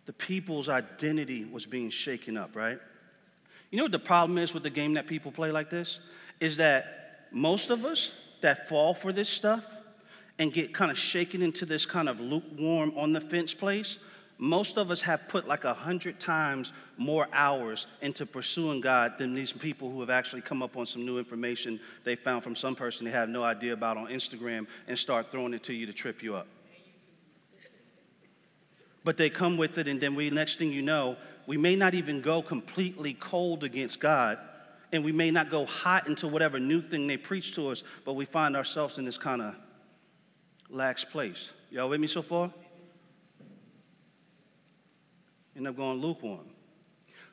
The 0.08 0.12
people's 0.14 0.70
identity 0.70 1.44
was 1.44 1.66
being 1.66 1.90
shaken 1.90 2.38
up, 2.38 2.56
right? 2.56 2.78
You 3.70 3.76
know 3.76 3.84
what 3.84 3.92
the 3.92 3.98
problem 3.98 4.38
is 4.38 4.54
with 4.54 4.62
the 4.62 4.70
game 4.70 4.94
that 4.94 5.06
people 5.06 5.30
play 5.30 5.52
like 5.52 5.68
this? 5.68 5.98
Is 6.40 6.56
that 6.56 7.26
most 7.30 7.68
of 7.68 7.84
us 7.84 8.10
that 8.40 8.70
fall 8.70 8.94
for 8.94 9.12
this 9.12 9.28
stuff 9.28 9.62
and 10.38 10.50
get 10.50 10.72
kind 10.72 10.90
of 10.90 10.96
shaken 10.96 11.42
into 11.42 11.66
this 11.66 11.84
kind 11.84 12.08
of 12.08 12.20
lukewarm 12.20 12.94
on 12.96 13.12
the 13.12 13.20
fence 13.20 13.52
place, 13.52 13.98
most 14.38 14.78
of 14.78 14.90
us 14.90 15.02
have 15.02 15.28
put 15.28 15.46
like 15.46 15.64
a 15.64 15.74
hundred 15.74 16.18
times 16.18 16.72
more 16.96 17.28
hours 17.34 17.86
into 18.00 18.24
pursuing 18.24 18.80
God 18.80 19.18
than 19.18 19.34
these 19.34 19.52
people 19.52 19.90
who 19.90 20.00
have 20.00 20.08
actually 20.08 20.40
come 20.40 20.62
up 20.62 20.78
on 20.78 20.86
some 20.86 21.04
new 21.04 21.18
information 21.18 21.78
they 22.04 22.16
found 22.16 22.42
from 22.42 22.56
some 22.56 22.74
person 22.74 23.04
they 23.04 23.10
have 23.10 23.28
no 23.28 23.42
idea 23.42 23.74
about 23.74 23.98
on 23.98 24.06
Instagram 24.06 24.66
and 24.86 24.98
start 24.98 25.30
throwing 25.30 25.52
it 25.52 25.64
to 25.64 25.74
you 25.74 25.84
to 25.84 25.92
trip 25.92 26.22
you 26.22 26.34
up 26.34 26.46
but 29.08 29.16
they 29.16 29.30
come 29.30 29.56
with 29.56 29.78
it, 29.78 29.88
and 29.88 29.98
then 29.98 30.14
we, 30.14 30.28
next 30.28 30.58
thing 30.58 30.70
you 30.70 30.82
know, 30.82 31.16
we 31.46 31.56
may 31.56 31.74
not 31.74 31.94
even 31.94 32.20
go 32.20 32.42
completely 32.42 33.14
cold 33.14 33.64
against 33.64 34.00
God, 34.00 34.36
and 34.92 35.02
we 35.02 35.12
may 35.12 35.30
not 35.30 35.50
go 35.50 35.64
hot 35.64 36.06
into 36.06 36.28
whatever 36.28 36.60
new 36.60 36.82
thing 36.82 37.06
they 37.06 37.16
preach 37.16 37.54
to 37.54 37.68
us, 37.68 37.82
but 38.04 38.12
we 38.12 38.26
find 38.26 38.54
ourselves 38.54 38.98
in 38.98 39.06
this 39.06 39.16
kind 39.16 39.40
of 39.40 39.54
lax 40.68 41.04
place. 41.04 41.52
Y'all 41.70 41.88
with 41.88 41.98
me 41.98 42.06
so 42.06 42.20
far? 42.20 42.52
End 45.56 45.66
up 45.66 45.74
going 45.74 46.02
lukewarm. 46.02 46.44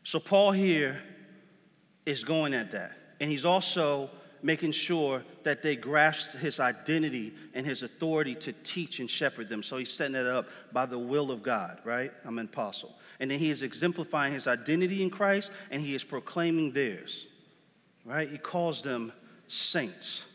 So 0.06 0.18
Paul 0.18 0.54
here 0.54 1.04
is 2.06 2.24
going 2.24 2.54
at 2.54 2.72
that. 2.72 2.94
And 3.20 3.30
he's 3.30 3.44
also 3.44 4.10
making 4.42 4.72
sure 4.72 5.24
that 5.44 5.62
they 5.62 5.76
grasped 5.76 6.34
his 6.34 6.60
identity 6.60 7.34
and 7.54 7.66
his 7.66 7.84
authority 7.84 8.36
to 8.36 8.54
teach 8.64 9.00
and 9.00 9.10
shepherd 9.10 9.50
them. 9.50 9.64
So 9.64 9.78
he's 9.78 9.92
setting 9.92 10.16
it 10.16 10.28
up 10.28 10.48
by 10.72 10.86
the 10.86 11.00
will 11.00 11.32
of 11.32 11.44
God, 11.44 11.80
right? 11.84 12.12
I'm 12.26 12.38
an 12.40 12.46
apostle. 12.46 12.96
And 13.20 13.30
then 13.30 13.40
he 13.40 13.50
is 13.50 13.62
exemplifying 13.62 14.34
his 14.34 14.48
identity 14.48 15.02
in 15.02 15.10
Christ 15.10 15.52
and 15.72 15.82
he 15.82 15.96
is 15.96 16.04
proclaiming 16.04 16.72
theirs, 16.72 17.28
right? 18.06 18.30
He 18.30 18.38
calls 18.38 18.82
them 18.82 19.12
saints 19.48 20.26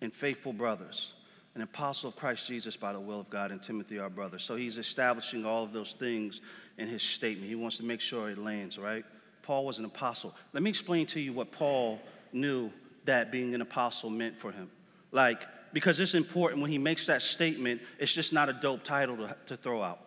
and 0.00 0.12
faithful 0.12 0.52
brothers 0.52 1.12
an 1.56 1.62
apostle 1.62 2.10
of 2.10 2.16
Christ 2.16 2.46
Jesus 2.46 2.76
by 2.76 2.92
the 2.92 3.00
will 3.00 3.18
of 3.18 3.30
God, 3.30 3.50
and 3.50 3.62
Timothy, 3.62 3.98
our 3.98 4.10
brother. 4.10 4.38
So 4.38 4.56
he's 4.56 4.76
establishing 4.76 5.46
all 5.46 5.64
of 5.64 5.72
those 5.72 5.94
things 5.94 6.42
in 6.76 6.86
his 6.86 7.02
statement. 7.02 7.48
He 7.48 7.54
wants 7.54 7.78
to 7.78 7.82
make 7.82 8.02
sure 8.02 8.28
it 8.28 8.36
lands, 8.36 8.76
right? 8.76 9.06
Paul 9.46 9.64
was 9.64 9.78
an 9.78 9.84
apostle. 9.84 10.34
Let 10.52 10.62
me 10.64 10.70
explain 10.70 11.06
to 11.08 11.20
you 11.20 11.32
what 11.32 11.52
Paul 11.52 12.00
knew 12.32 12.70
that 13.04 13.30
being 13.30 13.54
an 13.54 13.60
apostle 13.60 14.10
meant 14.10 14.36
for 14.36 14.50
him. 14.50 14.68
Like, 15.12 15.42
because 15.72 16.00
it's 16.00 16.14
important 16.14 16.60
when 16.60 16.70
he 16.70 16.78
makes 16.78 17.06
that 17.06 17.22
statement, 17.22 17.80
it's 18.00 18.12
just 18.12 18.32
not 18.32 18.48
a 18.48 18.52
dope 18.52 18.82
title 18.82 19.16
to, 19.18 19.36
to 19.46 19.56
throw 19.56 19.82
out. 19.82 20.00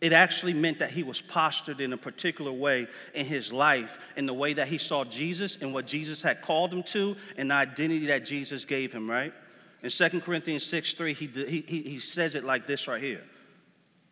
It 0.00 0.12
actually 0.12 0.52
meant 0.52 0.78
that 0.78 0.90
he 0.90 1.02
was 1.02 1.20
postured 1.20 1.80
in 1.80 1.94
a 1.94 1.96
particular 1.96 2.52
way 2.52 2.86
in 3.14 3.26
his 3.26 3.52
life, 3.52 3.98
in 4.16 4.24
the 4.24 4.34
way 4.34 4.52
that 4.52 4.68
he 4.68 4.78
saw 4.78 5.04
Jesus 5.04 5.58
and 5.60 5.74
what 5.74 5.86
Jesus 5.86 6.22
had 6.22 6.40
called 6.40 6.72
him 6.72 6.84
to, 6.84 7.16
and 7.36 7.50
the 7.50 7.54
identity 7.54 8.06
that 8.06 8.24
Jesus 8.24 8.64
gave 8.64 8.92
him, 8.92 9.10
right? 9.10 9.32
In 9.82 9.90
2 9.90 10.20
Corinthians 10.20 10.64
6 10.64 10.92
3, 10.92 11.14
he, 11.14 11.26
he, 11.26 11.82
he 11.82 11.98
says 11.98 12.36
it 12.36 12.44
like 12.44 12.66
this 12.66 12.86
right 12.86 13.02
here. 13.02 13.24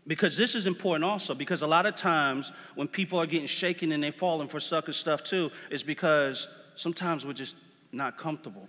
Because 0.06 0.36
this 0.36 0.54
is 0.54 0.66
important 0.66 1.04
also, 1.04 1.34
because 1.34 1.62
a 1.62 1.66
lot 1.66 1.86
of 1.86 1.96
times 1.96 2.52
when 2.74 2.88
people 2.88 3.18
are 3.18 3.26
getting 3.26 3.46
shaken 3.46 3.92
and 3.92 4.02
they're 4.02 4.12
falling 4.12 4.48
for 4.48 4.60
sucker 4.60 4.92
stuff 4.92 5.24
too, 5.24 5.50
is 5.70 5.82
because 5.82 6.46
sometimes 6.76 7.24
we're 7.24 7.32
just 7.32 7.54
not 7.92 8.18
comfortable. 8.18 8.68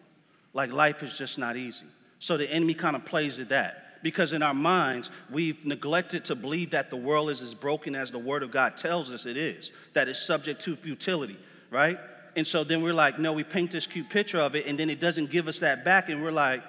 Like 0.53 0.71
life 0.71 1.03
is 1.03 1.17
just 1.17 1.37
not 1.37 1.57
easy. 1.57 1.85
So 2.19 2.37
the 2.37 2.49
enemy 2.49 2.73
kind 2.73 2.95
of 2.95 3.03
plays 3.03 3.39
at 3.39 3.49
that. 3.49 4.01
Because 4.01 4.33
in 4.33 4.43
our 4.43 4.53
minds, 4.53 5.09
we've 5.31 5.65
neglected 5.65 6.23
to 6.25 6.35
believe 6.35 6.71
that 6.71 6.89
the 6.89 6.95
world 6.95 7.29
is 7.31 7.41
as 7.41 7.53
broken 7.53 7.95
as 7.95 8.11
the 8.11 8.19
Word 8.19 8.43
of 8.43 8.51
God 8.51 8.77
tells 8.77 9.09
us 9.09 9.25
it 9.25 9.35
is, 9.35 9.71
that 9.93 10.07
it's 10.07 10.21
subject 10.21 10.61
to 10.63 10.75
futility, 10.75 11.37
right? 11.71 11.97
And 12.35 12.45
so 12.45 12.63
then 12.63 12.83
we're 12.83 12.93
like, 12.93 13.17
no, 13.17 13.33
we 13.33 13.43
paint 13.43 13.71
this 13.71 13.87
cute 13.87 14.09
picture 14.09 14.37
of 14.37 14.55
it, 14.55 14.67
and 14.67 14.77
then 14.77 14.91
it 14.91 14.99
doesn't 14.99 15.31
give 15.31 15.47
us 15.47 15.57
that 15.59 15.83
back, 15.83 16.09
and 16.09 16.21
we're 16.21 16.31
like, 16.31 16.61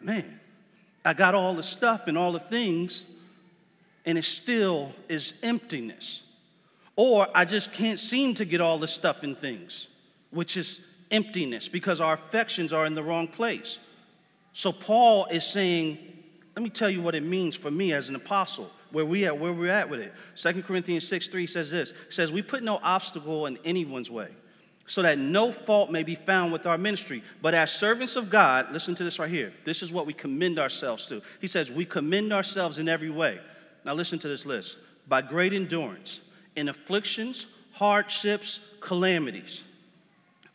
man, 0.00 0.38
I 1.04 1.14
got 1.14 1.34
all 1.34 1.54
the 1.54 1.64
stuff 1.64 2.02
and 2.06 2.16
all 2.16 2.30
the 2.30 2.38
things, 2.38 3.06
and 4.04 4.18
it 4.18 4.24
still 4.24 4.92
is 5.08 5.34
emptiness. 5.42 6.22
Or 6.96 7.26
I 7.34 7.44
just 7.44 7.72
can't 7.72 7.98
seem 7.98 8.34
to 8.36 8.44
get 8.44 8.60
all 8.60 8.78
the 8.78 8.88
stuff 8.88 9.22
and 9.22 9.36
things, 9.36 9.88
which 10.30 10.56
is 10.56 10.80
emptiness 11.10 11.68
because 11.68 12.00
our 12.00 12.14
affections 12.14 12.72
are 12.72 12.86
in 12.86 12.94
the 12.94 13.02
wrong 13.02 13.26
place. 13.26 13.78
So 14.52 14.72
Paul 14.72 15.26
is 15.26 15.44
saying, 15.44 15.98
let 16.54 16.62
me 16.62 16.70
tell 16.70 16.90
you 16.90 17.02
what 17.02 17.14
it 17.14 17.24
means 17.24 17.56
for 17.56 17.70
me 17.70 17.92
as 17.92 18.08
an 18.08 18.14
apostle, 18.14 18.70
where 18.92 19.04
we 19.04 19.24
at, 19.24 19.36
where 19.36 19.52
we're 19.52 19.72
at 19.72 19.88
with 19.88 20.00
it. 20.00 20.12
2 20.36 20.62
Corinthians 20.62 21.06
6 21.08 21.26
3 21.26 21.46
says 21.46 21.70
this: 21.70 21.92
says, 22.10 22.30
We 22.30 22.42
put 22.42 22.62
no 22.62 22.78
obstacle 22.82 23.46
in 23.46 23.58
anyone's 23.64 24.10
way 24.10 24.28
so 24.86 25.02
that 25.02 25.18
no 25.18 25.50
fault 25.50 25.90
may 25.90 26.02
be 26.02 26.14
found 26.14 26.52
with 26.52 26.66
our 26.66 26.76
ministry. 26.76 27.22
But 27.40 27.54
as 27.54 27.72
servants 27.72 28.16
of 28.16 28.30
God, 28.30 28.70
listen 28.70 28.94
to 28.96 29.04
this 29.04 29.18
right 29.18 29.30
here. 29.30 29.52
This 29.64 29.82
is 29.82 29.90
what 29.90 30.06
we 30.06 30.12
commend 30.12 30.58
ourselves 30.58 31.06
to. 31.06 31.22
He 31.40 31.48
says, 31.48 31.72
We 31.72 31.84
commend 31.84 32.32
ourselves 32.32 32.78
in 32.78 32.88
every 32.88 33.10
way. 33.10 33.40
Now, 33.84 33.94
listen 33.94 34.18
to 34.20 34.28
this 34.28 34.46
list 34.46 34.78
by 35.06 35.22
great 35.22 35.52
endurance, 35.52 36.22
in 36.56 36.68
afflictions, 36.68 37.46
hardships, 37.72 38.60
calamities 38.80 39.62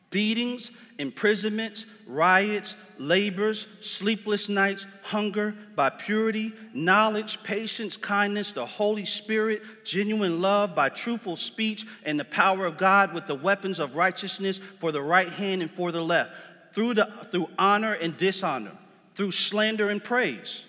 beatings, 0.09 0.71
imprisonments, 0.98 1.86
riots, 2.07 2.75
labors, 2.98 3.67
sleepless 3.81 4.50
nights, 4.50 4.86
hunger, 5.03 5.53
by 5.75 5.89
purity, 5.89 6.53
knowledge, 6.74 7.41
patience, 7.43 7.95
kindness, 7.95 8.51
the 8.51 8.65
Holy 8.65 9.05
Spirit, 9.05 9.62
genuine 9.86 10.41
love, 10.41 10.75
by 10.75 10.89
truthful 10.89 11.36
speech, 11.36 11.86
and 12.05 12.19
the 12.19 12.25
power 12.25 12.65
of 12.65 12.77
God 12.77 13.13
with 13.13 13.27
the 13.27 13.36
weapons 13.36 13.79
of 13.79 13.95
righteousness 13.95 14.59
for 14.79 14.91
the 14.91 15.01
right 15.01 15.29
hand 15.29 15.62
and 15.62 15.71
for 15.71 15.91
the 15.91 16.01
left, 16.01 16.31
through, 16.74 16.95
the, 16.95 17.12
through 17.31 17.48
honor 17.57 17.93
and 17.93 18.17
dishonor, 18.17 18.75
through 19.15 19.31
slander 19.31 19.89
and 19.89 20.03
praise. 20.03 20.63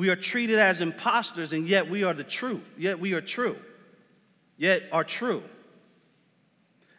We 0.00 0.08
are 0.08 0.16
treated 0.16 0.58
as 0.58 0.80
impostors, 0.80 1.52
and 1.52 1.68
yet 1.68 1.90
we 1.90 2.04
are 2.04 2.14
the 2.14 2.24
truth, 2.24 2.62
yet 2.78 2.98
we 2.98 3.12
are 3.12 3.20
true, 3.20 3.58
yet 4.56 4.84
are 4.92 5.04
true. 5.04 5.42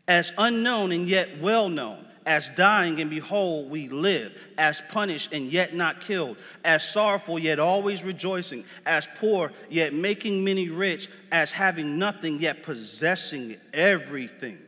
As 0.07 0.31
unknown 0.37 0.91
and 0.91 1.09
yet 1.09 1.41
well 1.41 1.67
known, 1.67 2.05
as 2.27 2.49
dying 2.49 3.01
and 3.01 3.09
behold 3.09 3.71
we 3.71 3.89
live, 3.89 4.33
as 4.59 4.83
punished 4.89 5.33
and 5.33 5.51
yet 5.51 5.73
not 5.73 6.01
killed, 6.01 6.37
as 6.63 6.87
sorrowful 6.87 7.39
yet 7.39 7.57
always 7.57 8.03
rejoicing, 8.03 8.65
as 8.85 9.07
poor 9.15 9.51
yet 9.67 9.95
making 9.95 10.43
many 10.43 10.69
rich, 10.69 11.09
as 11.31 11.49
having 11.49 11.97
nothing 11.97 12.39
yet 12.39 12.61
possessing 12.61 13.57
everything. 13.73 14.59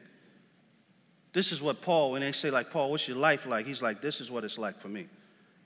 This 1.33 1.51
is 1.51 1.61
what 1.61 1.83
Paul, 1.83 2.13
when 2.13 2.21
they 2.21 2.31
say, 2.31 2.49
like, 2.49 2.71
Paul, 2.71 2.89
what's 2.89 3.07
your 3.07 3.17
life 3.17 3.45
like? 3.45 3.67
He's 3.67 3.83
like, 3.83 4.01
this 4.01 4.19
is 4.19 4.31
what 4.31 4.43
it's 4.43 4.57
like 4.57 4.81
for 4.81 4.89
me. 4.89 5.05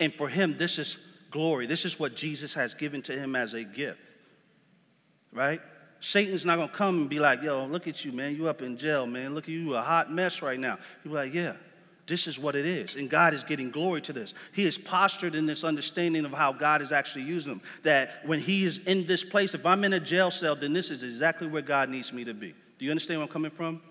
And 0.01 0.13
for 0.13 0.27
him, 0.27 0.57
this 0.57 0.77
is 0.77 0.97
glory. 1.31 1.67
This 1.67 1.85
is 1.85 1.99
what 1.99 2.15
Jesus 2.15 2.53
has 2.53 2.73
given 2.73 3.01
to 3.03 3.13
him 3.13 3.35
as 3.35 3.53
a 3.53 3.63
gift, 3.63 3.99
right? 5.31 5.61
Satan's 5.99 6.45
not 6.45 6.57
gonna 6.57 6.71
come 6.71 6.99
and 6.99 7.09
be 7.09 7.19
like, 7.19 7.41
yo, 7.41 7.65
look 7.65 7.87
at 7.87 8.05
you, 8.05 8.11
man. 8.11 8.35
You 8.35 8.47
up 8.47 8.61
in 8.61 8.77
jail, 8.77 9.07
man. 9.07 9.33
Look 9.33 9.45
at 9.45 9.49
you, 9.49 9.75
a 9.75 9.81
hot 9.81 10.11
mess 10.11 10.41
right 10.41 10.59
now. 10.59 10.77
He'll 11.03 11.11
be 11.11 11.17
like, 11.17 11.33
yeah, 11.33 11.53
this 12.05 12.27
is 12.27 12.39
what 12.39 12.55
it 12.55 12.65
is. 12.65 12.95
And 12.95 13.09
God 13.09 13.33
is 13.33 13.43
getting 13.43 13.69
glory 13.71 14.01
to 14.03 14.13
this. 14.13 14.33
He 14.53 14.65
is 14.65 14.77
postured 14.77 15.35
in 15.35 15.45
this 15.45 15.63
understanding 15.63 16.23
of 16.23 16.31
how 16.31 16.53
God 16.53 16.81
is 16.81 16.91
actually 16.91 17.25
using 17.25 17.51
him. 17.51 17.61
That 17.83 18.21
when 18.25 18.39
he 18.39 18.63
is 18.63 18.77
in 18.85 19.05
this 19.07 19.23
place, 19.23 19.53
if 19.53 19.65
I'm 19.65 19.83
in 19.83 19.93
a 19.93 19.99
jail 19.99 20.31
cell, 20.31 20.55
then 20.55 20.71
this 20.71 20.89
is 20.89 21.03
exactly 21.03 21.47
where 21.47 21.61
God 21.61 21.89
needs 21.89 22.13
me 22.13 22.23
to 22.23 22.33
be. 22.33 22.53
Do 22.79 22.85
you 22.85 22.91
understand 22.91 23.19
where 23.19 23.27
I'm 23.27 23.33
coming 23.33 23.51
from? 23.51 23.81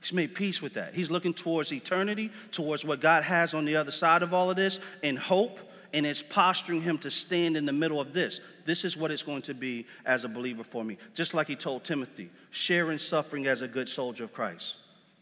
He's 0.00 0.12
made 0.12 0.34
peace 0.34 0.60
with 0.60 0.74
that. 0.74 0.94
He's 0.94 1.10
looking 1.10 1.32
towards 1.32 1.72
eternity, 1.72 2.30
towards 2.52 2.84
what 2.84 3.00
God 3.00 3.24
has 3.24 3.54
on 3.54 3.64
the 3.64 3.74
other 3.74 3.90
side 3.90 4.22
of 4.22 4.34
all 4.34 4.50
of 4.50 4.56
this, 4.56 4.78
in 5.02 5.16
hope 5.16 5.58
and 5.94 6.04
it's 6.04 6.22
posturing 6.22 6.82
him 6.82 6.98
to 6.98 7.10
stand 7.10 7.56
in 7.56 7.64
the 7.64 7.72
middle 7.72 8.00
of 8.00 8.12
this. 8.12 8.40
This 8.66 8.84
is 8.84 8.96
what 8.96 9.12
it's 9.12 9.22
going 9.22 9.42
to 9.42 9.54
be 9.54 9.86
as 10.04 10.24
a 10.24 10.28
believer 10.28 10.64
for 10.64 10.82
me. 10.82 10.98
Just 11.14 11.34
like 11.34 11.46
he 11.46 11.54
told 11.54 11.84
Timothy, 11.84 12.30
sharing 12.50 12.98
suffering 12.98 13.46
as 13.46 13.62
a 13.62 13.68
good 13.68 13.88
soldier 13.88 14.24
of 14.24 14.32
Christ. 14.32 14.74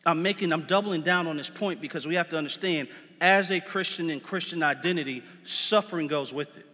I'm 0.06 0.22
making, 0.22 0.50
I'm 0.50 0.66
doubling 0.66 1.02
down 1.02 1.26
on 1.26 1.36
this 1.36 1.50
point 1.50 1.80
because 1.82 2.06
we 2.06 2.14
have 2.14 2.30
to 2.30 2.38
understand 2.38 2.88
as 3.20 3.50
a 3.50 3.60
Christian 3.60 4.08
in 4.08 4.18
Christian 4.18 4.62
identity, 4.62 5.22
suffering 5.44 6.06
goes 6.06 6.32
with 6.32 6.56
it. 6.56 6.66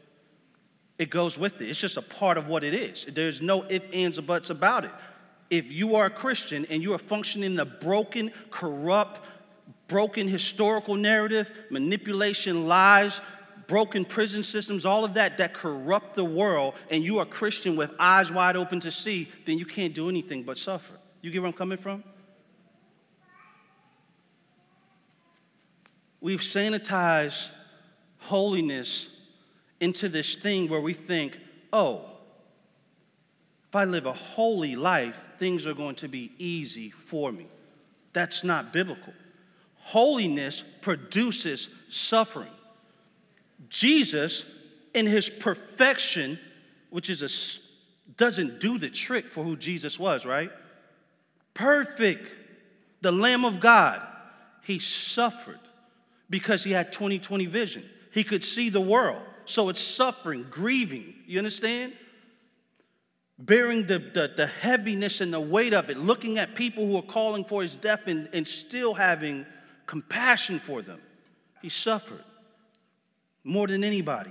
It 0.99 1.11
goes 1.11 1.37
with 1.37 1.61
it. 1.61 1.69
It's 1.69 1.81
just 1.81 1.97
a 1.97 2.03
part 2.03 2.39
of 2.39 2.49
what 2.49 2.63
it 2.63 2.75
is. 2.75 3.05
There's 3.13 3.43
no 3.43 3.65
ifs, 3.69 3.85
ands, 3.93 4.19
or 4.19 4.23
buts 4.23 4.51
about 4.51 4.85
it. 4.85 4.93
If 5.51 5.73
you 5.73 5.97
are 5.97 6.07
a 6.07 6.11
Christian 6.11 6.67
and 6.71 6.83
you 6.83 6.95
are 6.95 6.99
functioning 6.99 7.53
in 7.53 7.61
a 7.61 7.65
broken, 7.65 8.31
corrupt, 8.51 9.21
broken 9.89 10.29
historical 10.29 10.95
narrative, 10.95 11.51
manipulation, 11.71 12.69
lies, 12.69 13.21
broken 13.69 14.05
prison 14.05 14.43
systems, 14.43 14.85
all 14.85 15.05
of 15.05 15.15
that 15.15 15.39
that 15.39 15.55
corrupt 15.55 16.17
the 16.17 16.25
world, 16.25 16.75
and 16.91 17.05
you 17.05 17.19
are 17.19 17.27
Christian 17.27 17.77
with 17.77 17.91
eyes 18.01 18.33
wide 18.33 18.57
open 18.57 18.81
to 18.81 18.91
see, 18.91 19.31
then 19.47 19.59
you 19.59 19.67
can't 19.67 19.95
do 19.95 20.09
anything 20.09 20.43
but 20.43 20.59
suffer. 20.59 20.95
You 21.21 21.31
get 21.31 21.43
where 21.43 21.49
I'm 21.49 21.53
coming 21.53 21.79
from? 21.79 22.03
We've 26.21 26.41
sanitized 26.41 27.49
holiness 28.19 29.07
into 29.81 30.09
this 30.09 30.35
thing 30.35 30.69
where 30.69 30.81
we 30.81 30.95
think, 30.95 31.39
oh, 31.73 32.07
if 33.69 33.77
I 33.77 33.85
live 33.85 34.07
a 34.07 34.13
holy 34.13 34.75
life, 34.77 35.15
things 35.39 35.67
are 35.67 35.75
going 35.75 35.95
to 35.97 36.09
be 36.09 36.33
easy 36.39 36.91
for 36.91 37.31
me. 37.31 37.47
That's 38.15 38.43
not 38.43 38.73
biblical. 38.73 39.13
Holiness 39.77 40.65
produces 40.81 41.69
suffering. 41.91 42.49
Jesus, 43.69 44.45
in 44.95 45.07
his 45.07 45.29
perfection, 45.29 46.39
which 46.91 47.11
is 47.11 47.23
a 47.23 47.29
doesn't 48.17 48.61
do 48.61 48.79
the 48.79 48.91
trick 48.91 49.31
for 49.31 49.45
who 49.45 49.57
Jesus 49.57 49.99
was, 49.99 50.27
right? 50.27 50.51
Perfect, 51.55 52.29
the 53.01 53.13
Lamb 53.13 53.45
of 53.45 53.61
God. 53.61 54.03
He 54.63 54.79
suffered 54.79 55.61
because 56.29 56.65
he 56.65 56.73
had 56.73 56.93
2020 56.93 57.47
vision. 57.47 57.89
He 58.11 58.25
could 58.25 58.45
see 58.45 58.71
the 58.71 58.81
world. 58.81 59.23
So 59.45 59.69
it's 59.69 59.81
suffering, 59.81 60.47
grieving. 60.51 61.15
You 61.27 61.39
understand? 61.39 61.95
Bearing 63.39 63.87
the, 63.87 63.99
the, 63.99 64.33
the 64.37 64.47
heaviness 64.47 65.21
and 65.21 65.33
the 65.33 65.41
weight 65.41 65.73
of 65.73 65.89
it, 65.89 65.97
looking 65.97 66.39
at 66.39 66.55
people 66.55 66.87
who 66.87 66.97
are 66.97 67.03
calling 67.03 67.45
for 67.45 67.63
his 67.63 67.77
death 67.77 68.01
and, 68.07 68.29
and 68.33 68.47
still 68.47 68.95
having 68.95 69.47
compassion 69.87 70.61
for 70.61 70.83
them. 70.83 71.01
He 71.63 71.69
suffered 71.69 72.25
more 73.49 73.67
than 73.67 73.83
anybody 73.83 74.31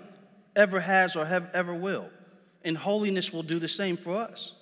ever 0.56 0.80
has 0.80 1.16
or 1.16 1.26
have, 1.26 1.50
ever 1.54 1.74
will. 1.74 2.10
And 2.64 2.78
holiness 2.78 3.34
will 3.34 3.44
do 3.44 3.60
the 3.60 3.68
same 3.68 3.98
for 3.98 4.16
us. 4.16 4.54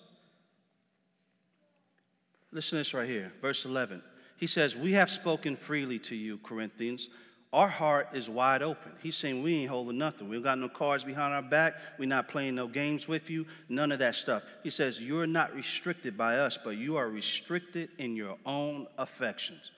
Listen 2.51 2.71
to 2.71 2.75
this 2.77 2.93
right 2.93 3.07
here, 3.07 3.33
verse 3.41 3.65
11. 3.65 4.01
He 4.37 4.47
says, 4.47 4.75
We 4.75 4.93
have 4.93 5.11
spoken 5.11 5.55
freely 5.55 5.99
to 5.99 6.15
you, 6.15 6.37
Corinthians. 6.37 7.09
Our 7.51 7.67
heart 7.67 8.09
is 8.13 8.29
wide 8.29 8.61
open. 8.61 8.91
He's 9.01 9.15
saying 9.15 9.41
we 9.41 9.55
ain't 9.55 9.69
holding 9.69 9.97
nothing. 9.97 10.27
We 10.27 10.41
got 10.41 10.57
no 10.57 10.67
cards 10.67 11.03
behind 11.03 11.33
our 11.33 11.41
back. 11.41 11.75
We're 11.97 12.07
not 12.07 12.27
playing 12.27 12.55
no 12.55 12.67
games 12.67 13.07
with 13.07 13.29
you. 13.29 13.45
None 13.69 13.91
of 13.91 13.99
that 13.99 14.15
stuff. 14.15 14.43
He 14.63 14.69
says, 14.69 15.01
You're 15.01 15.27
not 15.27 15.53
restricted 15.53 16.17
by 16.17 16.37
us, 16.37 16.57
but 16.61 16.77
you 16.77 16.95
are 16.97 17.09
restricted 17.09 17.89
in 17.97 18.15
your 18.15 18.37
own 18.45 18.87
affections. 18.97 19.71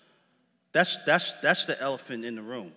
That's, 0.72 0.98
that's, 1.06 1.34
that's 1.42 1.66
the 1.66 1.80
elephant 1.82 2.26
in 2.26 2.36
the 2.36 2.42
room. 2.42 2.74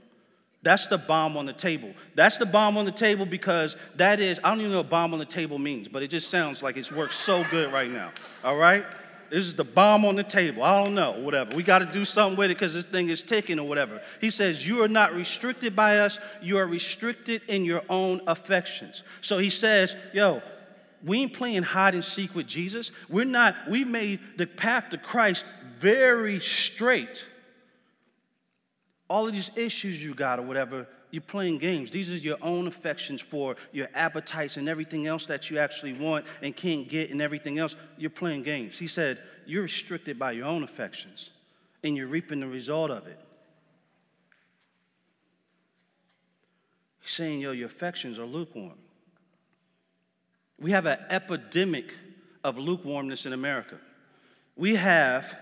That's 0.62 0.86
the 0.88 0.98
bomb 0.98 1.36
on 1.36 1.46
the 1.46 1.54
table. 1.54 1.94
That's 2.14 2.36
the 2.36 2.44
bomb 2.44 2.76
on 2.76 2.84
the 2.84 2.92
table 2.92 3.24
because 3.24 3.76
that 3.96 4.20
is, 4.20 4.38
I 4.44 4.50
don't 4.50 4.60
even 4.60 4.72
know 4.72 4.78
what 4.78 4.90
bomb 4.90 5.14
on 5.14 5.18
the 5.18 5.24
table 5.24 5.58
means, 5.58 5.88
but 5.88 6.02
it 6.02 6.08
just 6.08 6.28
sounds 6.28 6.62
like 6.62 6.76
it's 6.76 6.92
worked 6.92 7.14
so 7.14 7.44
good 7.50 7.72
right 7.72 7.90
now. 7.90 8.12
All 8.44 8.56
right? 8.56 8.84
This 9.30 9.46
is 9.46 9.54
the 9.54 9.64
bomb 9.64 10.04
on 10.04 10.16
the 10.16 10.24
table. 10.24 10.62
I 10.62 10.82
don't 10.82 10.94
know, 10.94 11.12
whatever. 11.12 11.54
We 11.54 11.62
got 11.62 11.78
to 11.78 11.86
do 11.86 12.04
something 12.04 12.36
with 12.36 12.50
it 12.50 12.58
because 12.58 12.74
this 12.74 12.84
thing 12.84 13.08
is 13.08 13.22
ticking 13.22 13.58
or 13.58 13.66
whatever. 13.66 14.02
He 14.20 14.28
says, 14.28 14.66
You 14.66 14.82
are 14.82 14.88
not 14.88 15.14
restricted 15.14 15.74
by 15.74 15.98
us, 16.00 16.18
you 16.42 16.58
are 16.58 16.66
restricted 16.66 17.42
in 17.48 17.64
your 17.64 17.82
own 17.88 18.20
affections. 18.26 19.04
So 19.20 19.38
he 19.38 19.48
says, 19.48 19.94
Yo, 20.12 20.42
we 21.04 21.20
ain't 21.20 21.32
playing 21.32 21.62
hide 21.62 21.94
and 21.94 22.04
seek 22.04 22.34
with 22.34 22.48
Jesus. 22.48 22.90
We're 23.08 23.24
not, 23.24 23.54
we 23.70 23.84
made 23.84 24.20
the 24.36 24.46
path 24.46 24.90
to 24.90 24.98
Christ 24.98 25.44
very 25.78 26.40
straight 26.40 27.24
all 29.10 29.26
of 29.26 29.32
these 29.32 29.50
issues 29.56 30.02
you 30.02 30.14
got 30.14 30.38
or 30.38 30.42
whatever, 30.42 30.86
you're 31.10 31.20
playing 31.20 31.58
games. 31.58 31.90
These 31.90 32.12
are 32.12 32.16
your 32.16 32.38
own 32.40 32.68
affections 32.68 33.20
for 33.20 33.56
your 33.72 33.88
appetites 33.92 34.56
and 34.56 34.68
everything 34.68 35.08
else 35.08 35.26
that 35.26 35.50
you 35.50 35.58
actually 35.58 35.94
want 35.94 36.24
and 36.42 36.54
can't 36.56 36.88
get 36.88 37.10
and 37.10 37.20
everything 37.20 37.58
else. 37.58 37.74
You're 37.98 38.10
playing 38.10 38.44
games. 38.44 38.78
He 38.78 38.86
said, 38.86 39.20
You're 39.44 39.64
restricted 39.64 40.16
by 40.16 40.32
your 40.32 40.46
own 40.46 40.62
affections 40.62 41.30
and 41.82 41.96
you're 41.96 42.06
reaping 42.06 42.38
the 42.38 42.46
result 42.46 42.92
of 42.92 43.08
it. 43.08 43.18
He's 47.00 47.12
saying, 47.12 47.40
Yo, 47.40 47.50
your 47.50 47.66
affections 47.66 48.16
are 48.16 48.26
lukewarm. 48.26 48.78
We 50.60 50.70
have 50.70 50.86
an 50.86 51.00
epidemic 51.10 51.92
of 52.44 52.58
lukewarmness 52.58 53.26
in 53.26 53.32
America. 53.32 53.78
We 54.54 54.76
have 54.76 55.34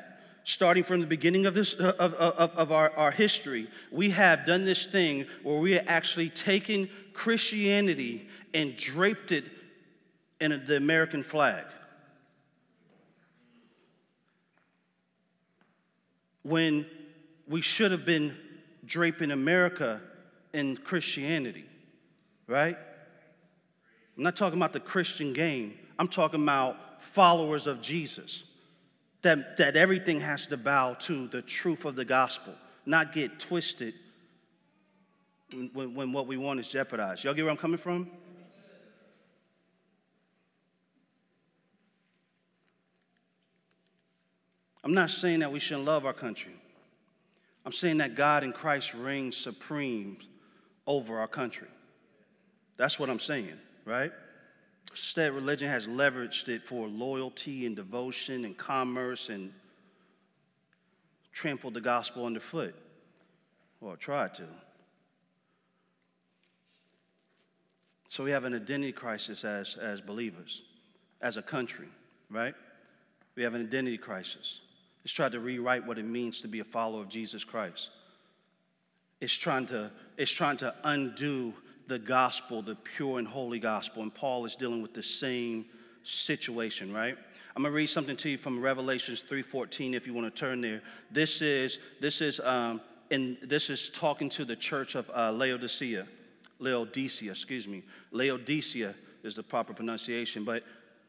starting 0.48 0.82
from 0.82 0.98
the 0.98 1.06
beginning 1.06 1.44
of, 1.44 1.52
this, 1.52 1.74
uh, 1.74 1.92
of, 1.98 2.14
of, 2.14 2.50
of 2.52 2.72
our, 2.72 2.90
our 2.96 3.10
history, 3.10 3.68
we 3.92 4.08
have 4.08 4.46
done 4.46 4.64
this 4.64 4.86
thing 4.86 5.26
where 5.42 5.58
we 5.58 5.76
are 5.76 5.84
actually 5.86 6.30
taken 6.30 6.88
Christianity 7.12 8.26
and 8.54 8.74
draped 8.74 9.30
it 9.30 9.44
in 10.40 10.62
the 10.66 10.78
American 10.78 11.22
flag. 11.22 11.66
When 16.44 16.86
we 17.46 17.60
should 17.60 17.90
have 17.90 18.06
been 18.06 18.34
draping 18.86 19.32
America 19.32 20.00
in 20.54 20.78
Christianity, 20.78 21.66
right? 22.46 22.78
I'm 24.16 24.22
not 24.22 24.34
talking 24.34 24.58
about 24.58 24.72
the 24.72 24.80
Christian 24.80 25.34
game, 25.34 25.78
I'm 25.98 26.08
talking 26.08 26.42
about 26.42 27.04
followers 27.04 27.66
of 27.66 27.82
Jesus 27.82 28.44
that, 29.22 29.56
that 29.56 29.76
everything 29.76 30.20
has 30.20 30.46
to 30.48 30.56
bow 30.56 30.94
to 30.94 31.28
the 31.28 31.42
truth 31.42 31.84
of 31.84 31.96
the 31.96 32.04
gospel, 32.04 32.54
not 32.86 33.12
get 33.12 33.38
twisted 33.38 33.94
when, 35.72 35.94
when 35.94 36.12
what 36.12 36.26
we 36.26 36.36
want 36.36 36.60
is 36.60 36.68
jeopardized. 36.68 37.24
Y'all 37.24 37.34
get 37.34 37.42
where 37.42 37.50
I'm 37.50 37.56
coming 37.56 37.78
from? 37.78 38.10
I'm 44.84 44.94
not 44.94 45.10
saying 45.10 45.40
that 45.40 45.52
we 45.52 45.58
shouldn't 45.58 45.86
love 45.86 46.06
our 46.06 46.14
country. 46.14 46.54
I'm 47.66 47.72
saying 47.72 47.98
that 47.98 48.14
God 48.14 48.44
in 48.44 48.52
Christ 48.52 48.94
reigns 48.94 49.36
supreme 49.36 50.18
over 50.86 51.18
our 51.18 51.28
country. 51.28 51.68
That's 52.78 52.98
what 52.98 53.10
I'm 53.10 53.18
saying, 53.18 53.58
right? 53.84 54.12
Instead, 54.90 55.32
religion 55.32 55.68
has 55.68 55.86
leveraged 55.86 56.48
it 56.48 56.62
for 56.62 56.88
loyalty 56.88 57.66
and 57.66 57.76
devotion 57.76 58.44
and 58.44 58.56
commerce 58.56 59.28
and 59.28 59.52
trampled 61.32 61.74
the 61.74 61.80
gospel 61.80 62.26
underfoot, 62.26 62.74
or 63.80 63.96
tried 63.96 64.34
to. 64.34 64.44
So 68.08 68.24
we 68.24 68.30
have 68.30 68.44
an 68.44 68.54
identity 68.54 68.92
crisis 68.92 69.44
as, 69.44 69.76
as 69.80 70.00
believers, 70.00 70.62
as 71.20 71.36
a 71.36 71.42
country, 71.42 71.88
right? 72.30 72.54
We 73.36 73.44
have 73.44 73.54
an 73.54 73.60
identity 73.60 73.98
crisis. 73.98 74.60
It's 75.04 75.12
tried 75.12 75.32
to 75.32 75.40
rewrite 75.40 75.86
what 75.86 75.98
it 75.98 76.04
means 76.04 76.40
to 76.40 76.48
be 76.48 76.60
a 76.60 76.64
follower 76.64 77.02
of 77.02 77.08
Jesus 77.08 77.44
Christ. 77.44 77.90
It's 79.20 79.32
trying 79.32 79.66
to, 79.68 79.90
it's 80.16 80.32
trying 80.32 80.56
to 80.58 80.74
undo 80.84 81.54
the 81.88 81.98
gospel, 81.98 82.62
the 82.62 82.74
pure 82.74 83.18
and 83.18 83.26
holy 83.26 83.58
gospel. 83.58 84.02
And 84.02 84.14
Paul 84.14 84.44
is 84.44 84.54
dealing 84.54 84.82
with 84.82 84.94
the 84.94 85.02
same 85.02 85.64
situation, 86.04 86.92
right? 86.92 87.16
I'm 87.56 87.62
gonna 87.62 87.74
read 87.74 87.88
something 87.88 88.16
to 88.18 88.30
you 88.30 88.38
from 88.38 88.60
Revelations 88.60 89.22
3:14 89.28 89.94
if 89.94 90.06
you 90.06 90.14
want 90.14 90.32
to 90.32 90.38
turn 90.38 90.60
there. 90.60 90.82
This 91.10 91.42
is 91.42 91.78
this 92.00 92.20
is 92.20 92.38
um, 92.40 92.80
and 93.10 93.36
this 93.42 93.70
is 93.70 93.88
talking 93.88 94.28
to 94.30 94.44
the 94.44 94.54
church 94.54 94.94
of 94.94 95.10
uh, 95.10 95.32
Laodicea. 95.32 96.06
Laodicea, 96.60 97.30
excuse 97.30 97.66
me. 97.66 97.82
Laodicea 98.12 98.94
is 99.22 99.34
the 99.34 99.42
proper 99.42 99.72
pronunciation, 99.72 100.44
but 100.44 100.62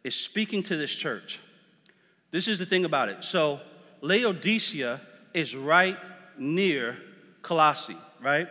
it's 0.03 0.15
speaking 0.15 0.63
to 0.63 0.77
this 0.77 0.91
church. 0.91 1.39
This 2.31 2.47
is 2.47 2.57
the 2.57 2.65
thing 2.65 2.85
about 2.85 3.09
it. 3.09 3.23
So 3.23 3.59
Laodicea 4.01 5.01
is 5.33 5.55
right 5.55 5.97
near 6.37 6.97
Colossae, 7.41 7.97
right? 8.21 8.47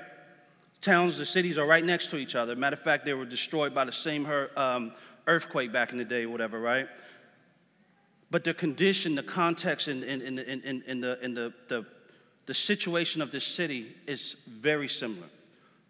Towns, 0.81 1.19
the 1.19 1.27
cities 1.27 1.59
are 1.59 1.67
right 1.67 1.85
next 1.85 2.11
to 2.11 2.17
each 2.17 2.35
other. 2.35 2.55
Matter 2.55 2.77
of 2.77 2.83
fact, 2.83 3.05
they 3.05 3.15
were 3.15 3.25
destroyed 3.25 3.75
by 3.75 3.85
the 3.85 3.93
same 3.93 4.27
um, 4.57 4.93
earthquake 5.27 5.73
back 5.73 5.93
in 5.93 5.99
the 5.99 6.05
day, 6.05 6.27
whatever, 6.27 6.61
right? 6.61 6.89
But 8.31 8.45
the 8.45 8.55
condition, 8.55 9.15
the 9.15 9.23
context, 9.23 9.89
and, 9.89 10.03
the, 10.03 11.19
the, 11.23 11.53
the, 11.69 11.87
the 12.47 12.55
situation 12.55 13.23
of 13.23 13.31
this 13.33 13.45
city 13.45 13.97
is 14.07 14.37
very 14.47 14.89
similar. 14.89 15.27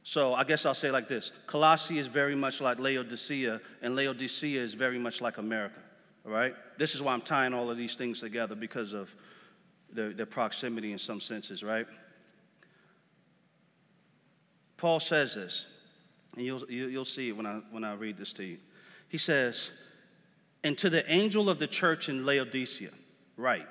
So 0.04 0.34
I 0.34 0.44
guess 0.44 0.64
I'll 0.64 0.74
say 0.74 0.90
like 0.90 1.08
this 1.08 1.32
Colossae 1.46 1.98
is 1.98 2.06
very 2.06 2.34
much 2.34 2.60
like 2.60 2.78
Laodicea, 2.78 3.60
and 3.82 3.94
Laodicea 3.94 4.62
is 4.62 4.74
very 4.74 4.98
much 4.98 5.20
like 5.20 5.38
America, 5.38 5.80
all 6.24 6.32
right? 6.32 6.54
This 6.78 6.94
is 6.94 7.02
why 7.02 7.12
I'm 7.12 7.20
tying 7.20 7.52
all 7.52 7.70
of 7.70 7.76
these 7.76 7.94
things 7.94 8.20
together 8.20 8.54
because 8.54 8.92
of 8.92 9.10
their, 9.92 10.12
their 10.12 10.26
proximity 10.26 10.92
in 10.92 10.98
some 10.98 11.20
senses, 11.20 11.62
right? 11.62 11.86
Paul 14.78 15.00
says 15.00 15.34
this, 15.34 15.66
and 16.34 16.46
you'll, 16.46 16.64
you'll 16.70 17.04
see 17.04 17.28
it 17.28 17.36
when 17.36 17.46
I, 17.46 17.60
when 17.70 17.84
I 17.84 17.94
read 17.94 18.16
this 18.16 18.32
to 18.34 18.44
you. 18.44 18.58
He 19.08 19.18
says, 19.18 19.70
And 20.64 20.78
to 20.78 20.88
the 20.88 21.10
angel 21.12 21.50
of 21.50 21.58
the 21.58 21.66
church 21.66 22.08
in 22.08 22.24
Laodicea, 22.24 22.90
write, 23.36 23.66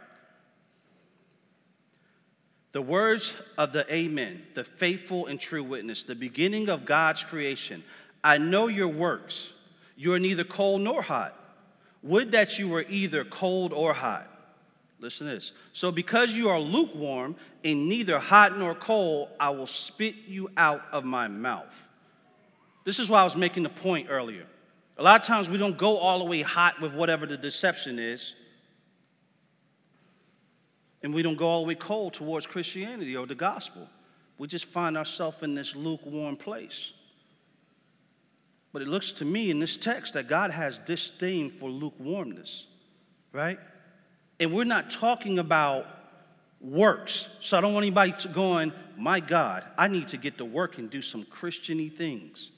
the 2.73 2.81
words 2.81 3.33
of 3.57 3.71
the 3.71 3.91
Amen, 3.91 4.43
the 4.53 4.63
faithful 4.63 5.27
and 5.27 5.39
true 5.39 5.63
witness, 5.63 6.03
the 6.03 6.13
beginning 6.13 6.69
of 6.69 6.85
God's 6.85 7.23
creation. 7.23 7.83
I 8.23 8.37
know 8.37 8.67
your 8.67 8.89
works. 8.89 9.49
You 9.95 10.13
are 10.13 10.19
neither 10.19 10.43
cold 10.43 10.81
nor 10.81 11.01
hot. 11.01 11.33
Would 12.03 12.33
that 12.33 12.59
you 12.59 12.67
were 12.67 12.85
either 12.87 13.23
cold 13.23 13.73
or 13.73 13.93
hot. 13.93 14.29
Listen 14.99 15.27
to 15.27 15.35
this. 15.35 15.51
So, 15.73 15.91
because 15.91 16.31
you 16.31 16.49
are 16.49 16.59
lukewarm 16.59 17.35
and 17.63 17.87
neither 17.87 18.17
hot 18.17 18.57
nor 18.57 18.73
cold, 18.73 19.29
I 19.39 19.49
will 19.49 19.67
spit 19.67 20.15
you 20.27 20.49
out 20.57 20.81
of 20.91 21.03
my 21.03 21.27
mouth. 21.27 21.73
This 22.83 22.99
is 22.99 23.09
why 23.09 23.21
I 23.21 23.23
was 23.23 23.35
making 23.35 23.63
the 23.63 23.69
point 23.69 24.07
earlier. 24.09 24.45
A 24.97 25.03
lot 25.03 25.21
of 25.21 25.27
times 25.27 25.49
we 25.49 25.57
don't 25.57 25.77
go 25.77 25.97
all 25.97 26.19
the 26.19 26.25
way 26.25 26.41
hot 26.41 26.81
with 26.81 26.93
whatever 26.93 27.27
the 27.27 27.37
deception 27.37 27.99
is, 27.99 28.33
and 31.03 31.13
we 31.13 31.21
don't 31.21 31.37
go 31.37 31.45
all 31.45 31.61
the 31.61 31.67
way 31.67 31.75
cold 31.75 32.13
towards 32.13 32.47
Christianity 32.47 33.15
or 33.15 33.27
the 33.27 33.35
gospel. 33.35 33.87
We 34.39 34.47
just 34.47 34.65
find 34.65 34.97
ourselves 34.97 35.37
in 35.43 35.53
this 35.53 35.75
lukewarm 35.75 36.37
place. 36.37 36.91
But 38.73 38.81
it 38.81 38.87
looks 38.87 39.11
to 39.13 39.25
me 39.25 39.51
in 39.51 39.59
this 39.59 39.77
text 39.77 40.13
that 40.13 40.27
God 40.27 40.51
has 40.51 40.79
disdain 40.79 41.51
for 41.59 41.69
lukewarmness, 41.69 42.65
right? 43.31 43.59
And 44.39 44.53
we're 44.53 44.63
not 44.63 44.89
talking 44.89 45.39
about 45.39 45.87
works. 46.61 47.27
So 47.39 47.57
I 47.57 47.61
don't 47.61 47.73
want 47.73 47.83
anybody 47.83 48.13
to 48.19 48.27
going, 48.27 48.71
my 48.97 49.19
God, 49.19 49.63
I 49.77 49.87
need 49.87 50.07
to 50.09 50.17
get 50.17 50.37
to 50.37 50.45
work 50.45 50.77
and 50.77 50.89
do 50.89 51.01
some 51.01 51.25
Christiany 51.25 51.95
things. 51.95 52.51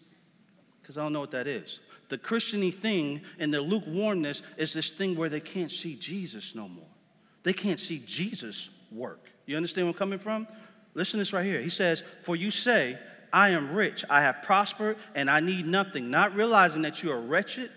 Because 0.82 0.98
I 0.98 1.04
don't 1.04 1.14
know 1.14 1.20
what 1.20 1.32
that 1.32 1.48
is. 1.48 1.80
The 2.10 2.18
Christiany 2.18 2.74
thing 2.74 3.22
and 3.38 3.54
the 3.54 3.62
lukewarmness 3.62 4.42
is 4.58 4.74
this 4.74 4.90
thing 4.90 5.16
where 5.16 5.30
they 5.30 5.40
can't 5.40 5.72
see 5.72 5.96
Jesus 5.96 6.56
no 6.56 6.68
more. 6.68 6.88
They 7.44 7.54
can't 7.54 7.80
see 7.80 8.02
Jesus 8.06 8.70
work. 8.92 9.28
You 9.46 9.56
understand 9.56 9.88
where 9.88 9.94
I'm 9.94 9.98
coming 9.98 10.20
from? 10.20 10.48
Listen 10.96 11.18
to 11.18 11.22
this 11.22 11.34
right 11.34 11.46
here. 11.46 11.62
He 11.62 11.70
says, 11.70 12.04
For 12.24 12.36
you 12.36 12.52
say, 12.52 12.98
I 13.32 13.50
am 13.50 13.74
rich, 13.74 14.04
I 14.10 14.22
have 14.22 14.42
prospered, 14.42 14.98
and 15.14 15.30
I 15.30 15.40
need 15.40 15.68
nothing, 15.68 16.10
not 16.10 16.36
realizing 16.36 16.82
that 16.82 17.04
you 17.04 17.12
are 17.12 17.22
wretched, 17.22 17.70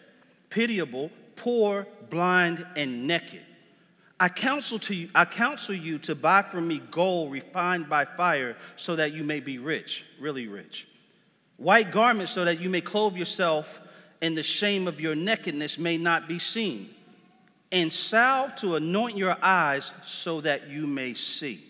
pitiable, 0.49 1.11
poor, 1.37 1.87
blind, 2.09 2.67
and 2.75 3.07
naked. 3.07 3.43
I 4.23 4.29
counsel 4.29 4.79
to 4.79 4.95
you, 4.95 5.09
I 5.17 5.25
counsel 5.25 5.75
you 5.75 5.99
to 5.99 6.15
buy 6.15 6.43
from 6.43 6.69
me 6.69 6.81
gold 6.93 7.33
refined 7.33 7.89
by 7.89 8.05
fire 8.05 8.57
so 8.77 8.95
that 8.95 9.13
you 9.13 9.25
may 9.25 9.41
be 9.41 9.59
rich, 9.59 10.05
really 10.21 10.47
rich. 10.47 10.87
White 11.57 11.91
garments 11.91 12.31
so 12.31 12.45
that 12.45 12.61
you 12.61 12.71
may 12.71 12.81
clothe 12.83 13.17
yourself 13.17 13.81
and 14.21 14.39
the 14.39 14.43
shame 14.45 14.87
of 14.87 15.01
your 15.01 15.17
nakedness 15.17 15.77
may 15.77 15.99
not 15.99 16.29
be 16.29 16.39
seen. 16.39 16.91
And 17.73 17.93
salve 17.93 18.55
to 18.59 18.77
anoint 18.77 19.17
your 19.17 19.37
eyes 19.43 19.91
so 20.05 20.41
that 20.43 20.69
you 20.69 20.87
may 20.87 21.15
see. 21.15 21.65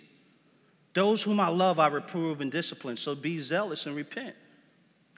Those 0.92 1.22
whom 1.22 1.40
I 1.40 1.48
love, 1.48 1.78
I 1.78 1.86
reprove 1.86 2.42
and 2.42 2.52
discipline. 2.52 2.98
So 2.98 3.14
be 3.14 3.38
zealous 3.38 3.86
and 3.86 3.96
repent. 3.96 4.36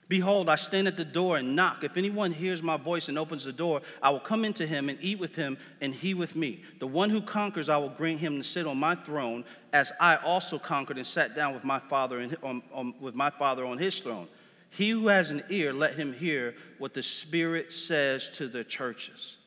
Behold, 0.09 0.51
I 0.51 0.57
stand 0.57 0.87
at 0.87 0.99
the 0.99 1.05
door 1.05 1.39
and 1.39 1.57
knock. 1.57 1.83
If 1.83 1.97
anyone 1.97 2.31
hears 2.31 2.63
my 2.63 2.77
voice 2.77 3.09
and 3.09 3.19
opens 3.19 3.45
the 3.45 3.53
door, 3.53 3.81
I 4.03 4.11
will 4.11 4.21
come 4.21 4.45
into 4.45 4.67
him 4.67 4.91
and 4.91 4.99
eat 5.01 5.19
with 5.19 5.35
him, 5.35 5.57
and 5.81 5.95
he 5.95 6.13
with 6.13 6.37
me. 6.37 6.63
The 6.79 6.87
one 6.87 7.09
who 7.09 7.23
conquers, 7.23 7.71
I 7.71 7.79
will 7.79 7.89
grant 7.89 8.21
him 8.21 8.37
to 8.37 8.45
sit 8.45 8.67
on 8.67 8.77
my 8.77 8.97
throne, 8.97 9.45
as 9.73 9.93
I 10.01 10.17
also 10.17 10.59
conquered 10.59 10.99
and 10.99 11.07
sat 11.07 11.35
down 11.35 11.55
with 11.55 11.65
my 11.65 11.79
father, 11.79 12.21
on, 12.43 12.63
on, 12.73 12.95
with 13.01 13.15
my 13.15 13.31
father 13.31 13.65
on 13.65 13.79
his 13.79 13.99
throne. 13.99 14.29
He 14.69 14.91
who 14.91 15.07
has 15.07 15.31
an 15.31 15.43
ear, 15.49 15.73
let 15.73 15.95
him 15.95 16.13
hear 16.13 16.55
what 16.79 16.93
the 16.93 17.03
Spirit 17.03 17.73
says 17.73 18.29
to 18.35 18.47
the 18.47 18.63
churches. 18.63 19.39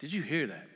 Did 0.00 0.12
you 0.12 0.22
hear 0.22 0.48
that? 0.48 0.66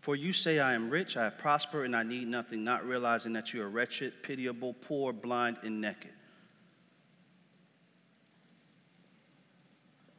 For 0.00 0.16
you 0.16 0.32
say, 0.32 0.58
I 0.58 0.72
am 0.72 0.88
rich, 0.88 1.18
I 1.18 1.24
have 1.24 1.36
prospered, 1.36 1.84
and 1.84 1.94
I 1.94 2.02
need 2.02 2.28
nothing, 2.28 2.64
not 2.64 2.86
realizing 2.86 3.34
that 3.34 3.52
you 3.52 3.60
are 3.62 3.68
wretched, 3.68 4.22
pitiable, 4.22 4.72
poor, 4.72 5.12
blind, 5.12 5.58
and 5.62 5.82
naked. 5.82 6.12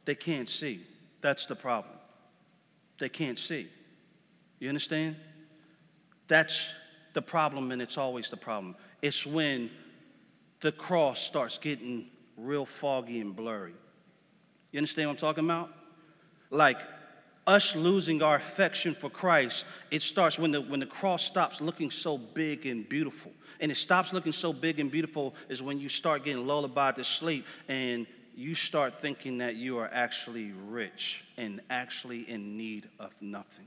They 0.04 0.14
can't 0.14 0.48
see. 0.48 0.84
That's 1.20 1.46
the 1.46 1.54
problem. 1.54 1.94
They 2.98 3.08
can't 3.08 3.38
see. 3.38 3.68
You 4.58 4.68
understand? 4.68 5.16
That's 6.28 6.68
the 7.14 7.22
problem, 7.22 7.72
and 7.72 7.82
it's 7.82 7.98
always 7.98 8.30
the 8.30 8.36
problem. 8.36 8.76
It's 9.02 9.26
when 9.26 9.70
the 10.60 10.72
cross 10.72 11.20
starts 11.20 11.58
getting 11.58 12.06
real 12.36 12.64
foggy 12.64 13.20
and 13.20 13.34
blurry. 13.34 13.74
You 14.70 14.78
understand 14.78 15.08
what 15.08 15.14
I'm 15.14 15.18
talking 15.18 15.44
about? 15.44 15.70
Like 16.50 16.78
us 17.46 17.74
losing 17.74 18.22
our 18.22 18.36
affection 18.36 18.94
for 18.94 19.10
Christ, 19.10 19.64
it 19.90 20.02
starts 20.02 20.38
when 20.38 20.52
the, 20.52 20.60
when 20.60 20.80
the 20.80 20.86
cross 20.86 21.24
stops 21.24 21.60
looking 21.60 21.90
so 21.90 22.16
big 22.16 22.66
and 22.66 22.88
beautiful. 22.88 23.32
And 23.60 23.70
it 23.70 23.76
stops 23.76 24.12
looking 24.12 24.32
so 24.32 24.52
big 24.52 24.80
and 24.80 24.90
beautiful 24.90 25.34
is 25.48 25.62
when 25.62 25.78
you 25.78 25.88
start 25.88 26.24
getting 26.24 26.46
lullabied 26.46 26.96
to 26.96 27.04
sleep 27.04 27.46
and 27.68 28.06
you 28.34 28.54
start 28.54 29.00
thinking 29.00 29.38
that 29.38 29.56
you 29.56 29.78
are 29.78 29.90
actually 29.92 30.52
rich 30.68 31.22
and 31.36 31.60
actually 31.70 32.28
in 32.28 32.56
need 32.56 32.88
of 32.98 33.10
nothing. 33.20 33.66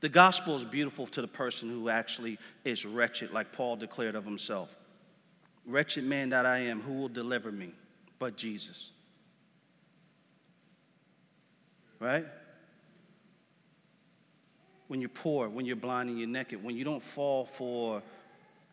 The 0.00 0.08
gospel 0.08 0.56
is 0.56 0.64
beautiful 0.64 1.06
to 1.08 1.20
the 1.20 1.28
person 1.28 1.68
who 1.68 1.88
actually 1.88 2.38
is 2.64 2.84
wretched, 2.84 3.32
like 3.32 3.52
Paul 3.52 3.76
declared 3.76 4.14
of 4.14 4.24
himself. 4.24 4.68
Wretched 5.66 6.04
man 6.04 6.30
that 6.30 6.44
I 6.44 6.58
am, 6.58 6.80
who 6.80 6.94
will 6.94 7.08
deliver 7.08 7.52
me 7.52 7.72
but 8.18 8.36
Jesus? 8.36 8.90
Right? 12.00 12.26
When 14.88 15.00
you're 15.00 15.08
poor, 15.08 15.48
when 15.48 15.66
you're 15.66 15.76
blind 15.76 16.08
and 16.08 16.18
you're 16.18 16.28
naked, 16.28 16.62
when 16.62 16.76
you 16.76 16.84
don't 16.84 17.02
fall 17.02 17.48
for 17.56 18.02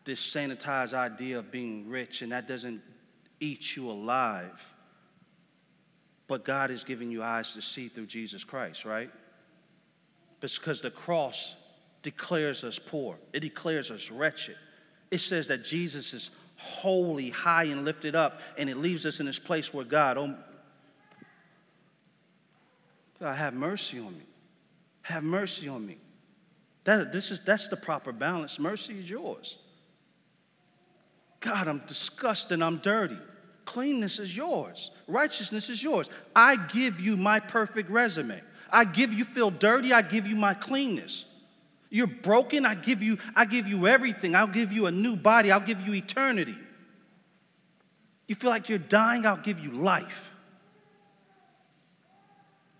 this 0.04 0.20
sanitized 0.20 0.94
idea 0.94 1.38
of 1.38 1.50
being 1.50 1.88
rich 1.88 2.22
and 2.22 2.32
that 2.32 2.48
doesn't 2.48 2.80
eat 3.38 3.76
you 3.76 3.90
alive 3.90 4.60
but 6.30 6.44
God 6.44 6.70
is 6.70 6.84
giving 6.84 7.10
you 7.10 7.24
eyes 7.24 7.54
to 7.54 7.60
see 7.60 7.88
through 7.88 8.06
Jesus 8.06 8.44
Christ, 8.44 8.84
right? 8.84 9.10
Because 10.38 10.80
the 10.80 10.92
cross 10.92 11.56
declares 12.04 12.62
us 12.62 12.78
poor, 12.78 13.16
it 13.32 13.40
declares 13.40 13.90
us 13.90 14.12
wretched. 14.12 14.54
It 15.10 15.20
says 15.22 15.48
that 15.48 15.64
Jesus 15.64 16.14
is 16.14 16.30
holy, 16.56 17.30
high, 17.30 17.64
and 17.64 17.84
lifted 17.84 18.14
up, 18.14 18.38
and 18.56 18.70
it 18.70 18.76
leaves 18.76 19.04
us 19.06 19.18
in 19.18 19.26
this 19.26 19.40
place 19.40 19.74
where 19.74 19.84
God, 19.84 20.18
oh, 20.18 20.36
God, 23.18 23.34
have 23.34 23.52
mercy 23.52 23.98
on 23.98 24.12
me. 24.12 24.24
Have 25.02 25.24
mercy 25.24 25.66
on 25.66 25.84
me. 25.84 25.98
That, 26.84 27.12
this 27.12 27.32
is, 27.32 27.40
that's 27.44 27.66
the 27.66 27.76
proper 27.76 28.12
balance. 28.12 28.60
Mercy 28.60 29.00
is 29.00 29.10
yours. 29.10 29.58
God, 31.40 31.66
I'm 31.66 31.82
disgusted, 31.88 32.62
I'm 32.62 32.78
dirty. 32.78 33.18
Cleanness 33.70 34.18
is 34.18 34.36
yours. 34.36 34.90
Righteousness 35.06 35.70
is 35.70 35.80
yours. 35.80 36.10
I 36.34 36.56
give 36.56 36.98
you 36.98 37.16
my 37.16 37.38
perfect 37.38 37.88
resume. 37.88 38.42
I 38.68 38.84
give 38.84 39.12
you 39.12 39.24
feel 39.24 39.52
dirty, 39.52 39.92
I 39.92 40.02
give 40.02 40.26
you 40.26 40.34
my 40.34 40.54
cleanness. 40.54 41.24
You're 41.88 42.08
broken, 42.08 42.66
I 42.66 42.74
give 42.74 43.00
you 43.00 43.18
I 43.36 43.44
give 43.44 43.68
you 43.68 43.86
everything. 43.86 44.34
I'll 44.34 44.48
give 44.48 44.72
you 44.72 44.86
a 44.86 44.90
new 44.90 45.14
body. 45.14 45.52
I'll 45.52 45.60
give 45.60 45.80
you 45.82 45.94
eternity. 45.94 46.56
You 48.26 48.34
feel 48.34 48.50
like 48.50 48.68
you're 48.68 48.78
dying, 48.78 49.24
I'll 49.24 49.36
give 49.36 49.60
you 49.60 49.70
life. 49.70 50.32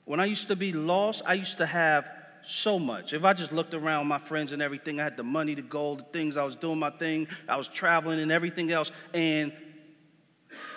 When 0.06 0.18
I 0.18 0.24
used 0.24 0.48
to 0.48 0.56
be 0.56 0.72
lost, 0.72 1.22
I 1.24 1.34
used 1.34 1.58
to 1.58 1.66
have 1.66 2.04
so 2.42 2.80
much. 2.80 3.12
If 3.12 3.22
I 3.22 3.32
just 3.32 3.52
looked 3.52 3.74
around 3.74 4.08
my 4.08 4.18
friends 4.18 4.50
and 4.50 4.60
everything, 4.60 4.98
I 4.98 5.04
had 5.04 5.16
the 5.16 5.22
money, 5.22 5.54
the 5.54 5.62
gold, 5.62 6.00
the 6.00 6.04
things, 6.12 6.36
I 6.36 6.42
was 6.42 6.56
doing 6.56 6.80
my 6.80 6.90
thing, 6.90 7.28
I 7.48 7.56
was 7.56 7.68
traveling 7.68 8.18
and 8.18 8.32
everything 8.32 8.72
else. 8.72 8.90
And 9.14 9.52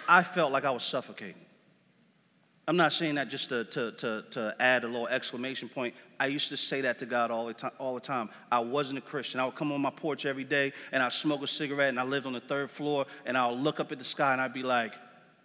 I 0.08 0.24
felt 0.24 0.52
like 0.52 0.66
I 0.66 0.72
was 0.72 0.84
suffocating. 0.84 1.36
I'm 2.66 2.78
not 2.78 2.94
saying 2.94 3.16
that 3.16 3.30
just 3.30 3.50
to, 3.50 3.66
to, 3.66 3.92
to, 3.92 4.24
to 4.32 4.56
add 4.60 4.86
a 4.86 4.88
little 4.88 5.08
exclamation 5.08 5.68
point. 5.68 5.94
I 6.18 6.28
used 6.28 6.48
to 6.50 6.58
say 6.58 6.80
that 6.82 6.98
to 7.00 7.06
God 7.06 7.30
all 7.30 7.46
the, 7.48 7.54
time, 7.54 7.72
all 7.78 7.94
the 7.94 8.00
time. 8.00 8.30
I 8.50 8.60
wasn't 8.60 9.00
a 9.00 9.02
Christian. 9.02 9.42
I 9.42 9.46
would 9.46 9.56
come 9.56 9.74
on 9.74 9.82
my 9.82 9.90
porch 9.90 10.26
every 10.26 10.46
day 10.46 10.72
and 10.94 11.04
I'd 11.04 11.12
smoke 11.12 11.42
a 11.42 11.48
cigarette 11.48 11.90
and 11.90 12.00
I 12.00 12.04
lived 12.04 12.26
on 12.26 12.32
the 12.32 12.40
third 12.40 12.72
floor 12.72 13.06
and 13.26 13.38
I 13.38 13.50
would 13.50 13.60
look 13.60 13.82
up 13.82 13.92
at 13.92 14.00
the 14.00 14.06
sky 14.06 14.32
and 14.32 14.42
I'd 14.42 14.54
be 14.54 14.64
like, 14.64 14.94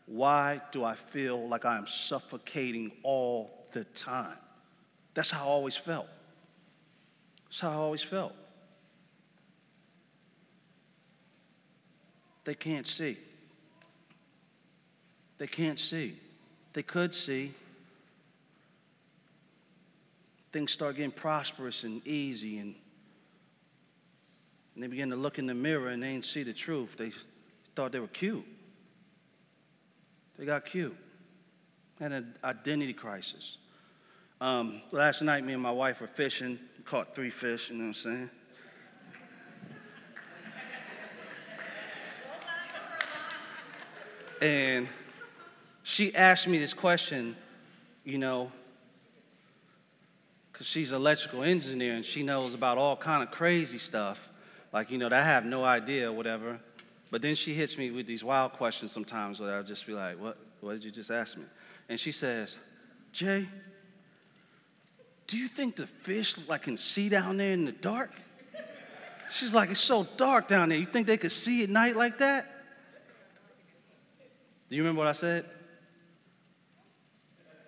why 0.06 0.60
do 0.70 0.84
I 0.84 0.94
feel 0.94 1.48
like 1.48 1.64
I 1.64 1.76
am 1.76 1.88
suffocating 1.88 2.92
all 3.02 3.66
the 3.72 3.82
time? 3.84 4.36
That's 5.14 5.30
how 5.30 5.44
I 5.44 5.48
always 5.48 5.76
felt. 5.76 6.06
That's 7.48 7.60
how 7.60 7.70
I 7.70 7.74
always 7.74 8.02
felt. 8.02 8.32
They 12.44 12.54
can't 12.54 12.86
see. 12.86 13.18
They 15.38 15.46
can't 15.46 15.78
see. 15.78 16.16
They 16.72 16.82
could 16.82 17.14
see. 17.14 17.54
Things 20.52 20.72
start 20.72 20.96
getting 20.96 21.10
prosperous 21.10 21.84
and 21.84 22.04
easy, 22.06 22.58
and, 22.58 22.74
and 24.74 24.82
they 24.82 24.88
begin 24.88 25.10
to 25.10 25.16
look 25.16 25.38
in 25.38 25.46
the 25.46 25.54
mirror 25.54 25.88
and 25.88 26.02
they 26.02 26.12
didn't 26.12 26.24
see 26.24 26.42
the 26.42 26.52
truth. 26.52 26.96
They 26.96 27.12
thought 27.74 27.92
they 27.92 28.00
were 28.00 28.08
cute. 28.08 28.44
They 30.38 30.44
got 30.44 30.66
cute. 30.66 30.96
Had 31.98 32.12
an 32.12 32.34
identity 32.44 32.92
crisis. 32.92 33.58
Um, 34.40 34.82
last 34.92 35.20
night, 35.22 35.44
me 35.44 35.52
and 35.52 35.62
my 35.62 35.70
wife 35.70 36.00
were 36.00 36.06
fishing, 36.06 36.58
caught 36.84 37.14
three 37.14 37.30
fish, 37.30 37.70
you 37.70 37.76
know 37.76 37.82
what 37.82 37.88
I'm 37.88 37.94
saying? 37.94 38.30
and 44.40 44.88
she 45.88 46.14
asked 46.14 46.46
me 46.46 46.58
this 46.58 46.74
question, 46.74 47.34
you 48.04 48.18
know, 48.18 48.52
because 50.52 50.66
she's 50.66 50.90
an 50.90 50.96
electrical 50.96 51.42
engineer 51.42 51.94
and 51.94 52.04
she 52.04 52.22
knows 52.22 52.52
about 52.52 52.76
all 52.76 52.94
kind 52.94 53.22
of 53.22 53.30
crazy 53.30 53.78
stuff, 53.78 54.20
like, 54.70 54.90
you 54.90 54.98
know, 54.98 55.08
that 55.08 55.22
I 55.22 55.24
have 55.24 55.46
no 55.46 55.64
idea, 55.64 56.12
whatever. 56.12 56.60
But 57.10 57.22
then 57.22 57.34
she 57.34 57.54
hits 57.54 57.78
me 57.78 57.90
with 57.90 58.06
these 58.06 58.22
wild 58.22 58.52
questions 58.52 58.92
sometimes 58.92 59.40
where 59.40 59.56
I'll 59.56 59.62
just 59.62 59.86
be 59.86 59.94
like, 59.94 60.20
what, 60.20 60.36
what 60.60 60.74
did 60.74 60.84
you 60.84 60.90
just 60.90 61.10
ask 61.10 61.38
me? 61.38 61.44
And 61.88 61.98
she 61.98 62.12
says, 62.12 62.58
Jay, 63.10 63.48
do 65.26 65.38
you 65.38 65.48
think 65.48 65.76
the 65.76 65.86
fish 65.86 66.36
like 66.48 66.64
can 66.64 66.76
see 66.76 67.08
down 67.08 67.38
there 67.38 67.52
in 67.52 67.64
the 67.64 67.72
dark? 67.72 68.12
She's 69.30 69.54
like, 69.54 69.70
it's 69.70 69.80
so 69.80 70.06
dark 70.18 70.48
down 70.48 70.68
there. 70.68 70.76
You 70.76 70.84
think 70.84 71.06
they 71.06 71.16
could 71.16 71.32
see 71.32 71.62
at 71.62 71.70
night 71.70 71.96
like 71.96 72.18
that? 72.18 72.44
Do 74.68 74.76
you 74.76 74.82
remember 74.82 74.98
what 74.98 75.08
I 75.08 75.12
said? 75.12 75.46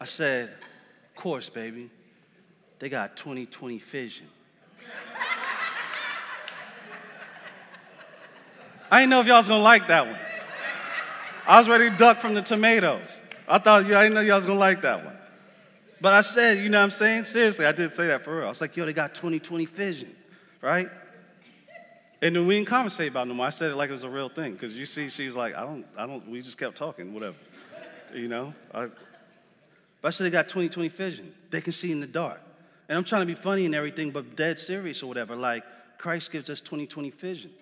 I 0.00 0.06
said, 0.06 0.48
Of 0.48 1.22
course, 1.22 1.48
baby. 1.48 1.90
They 2.78 2.88
got 2.88 3.16
2020 3.16 3.78
vision. 3.78 4.26
I 8.90 9.00
didn't 9.00 9.10
know 9.10 9.20
if 9.20 9.26
y'all 9.26 9.36
was 9.36 9.46
gonna 9.46 9.62
like 9.62 9.86
that 9.88 10.06
one. 10.06 10.18
I 11.46 11.58
was 11.58 11.68
ready 11.68 11.90
to 11.90 11.96
duck 11.96 12.20
from 12.20 12.34
the 12.34 12.42
tomatoes. 12.42 13.20
I 13.46 13.58
thought, 13.58 13.86
yeah, 13.86 13.98
I 13.98 14.04
didn't 14.04 14.14
know 14.14 14.20
y'all 14.20 14.36
was 14.36 14.46
gonna 14.46 14.58
like 14.58 14.82
that 14.82 15.04
one. 15.04 15.16
But 16.00 16.14
I 16.14 16.22
said, 16.22 16.58
you 16.58 16.70
know 16.70 16.78
what 16.78 16.84
I'm 16.84 16.90
saying? 16.90 17.24
Seriously, 17.24 17.66
I 17.66 17.72
did 17.72 17.92
say 17.92 18.06
that 18.06 18.24
for 18.24 18.36
real. 18.36 18.46
I 18.46 18.48
was 18.48 18.60
like, 18.60 18.76
yo, 18.76 18.86
they 18.86 18.92
got 18.92 19.14
2020 19.14 19.66
vision, 19.66 20.16
right? 20.62 20.88
And 22.22 22.36
then 22.36 22.46
we 22.46 22.56
didn't 22.56 22.68
conversate 22.68 23.10
about 23.10 23.28
no 23.28 23.34
more. 23.34 23.46
I 23.46 23.50
said 23.50 23.70
it 23.70 23.76
like 23.76 23.90
it 23.90 23.92
was 23.92 24.04
a 24.04 24.10
real 24.10 24.28
thing. 24.28 24.52
Because 24.52 24.74
you 24.74 24.86
see, 24.86 25.08
she 25.08 25.26
was 25.26 25.36
like, 25.36 25.54
I 25.54 25.60
don't, 25.60 25.86
I 25.96 26.06
don't, 26.06 26.28
we 26.28 26.42
just 26.42 26.58
kept 26.58 26.76
talking, 26.76 27.12
whatever. 27.14 27.36
You 28.14 28.28
know? 28.28 28.54
I, 28.74 28.88
but 30.00 30.08
I 30.08 30.10
said 30.10 30.24
they 30.24 30.30
got 30.30 30.48
20/20 30.48 30.88
vision. 30.92 31.34
They 31.50 31.60
can 31.60 31.72
see 31.72 31.92
in 31.92 32.00
the 32.00 32.06
dark. 32.06 32.40
And 32.88 32.96
I'm 32.96 33.04
trying 33.04 33.22
to 33.22 33.26
be 33.26 33.34
funny 33.34 33.66
and 33.66 33.74
everything, 33.74 34.10
but 34.10 34.36
dead 34.36 34.58
serious 34.58 35.02
or 35.02 35.06
whatever. 35.06 35.36
Like, 35.36 35.64
Christ 35.98 36.32
gives 36.32 36.50
us 36.50 36.60
2020 36.60 37.10
vision. 37.10 37.52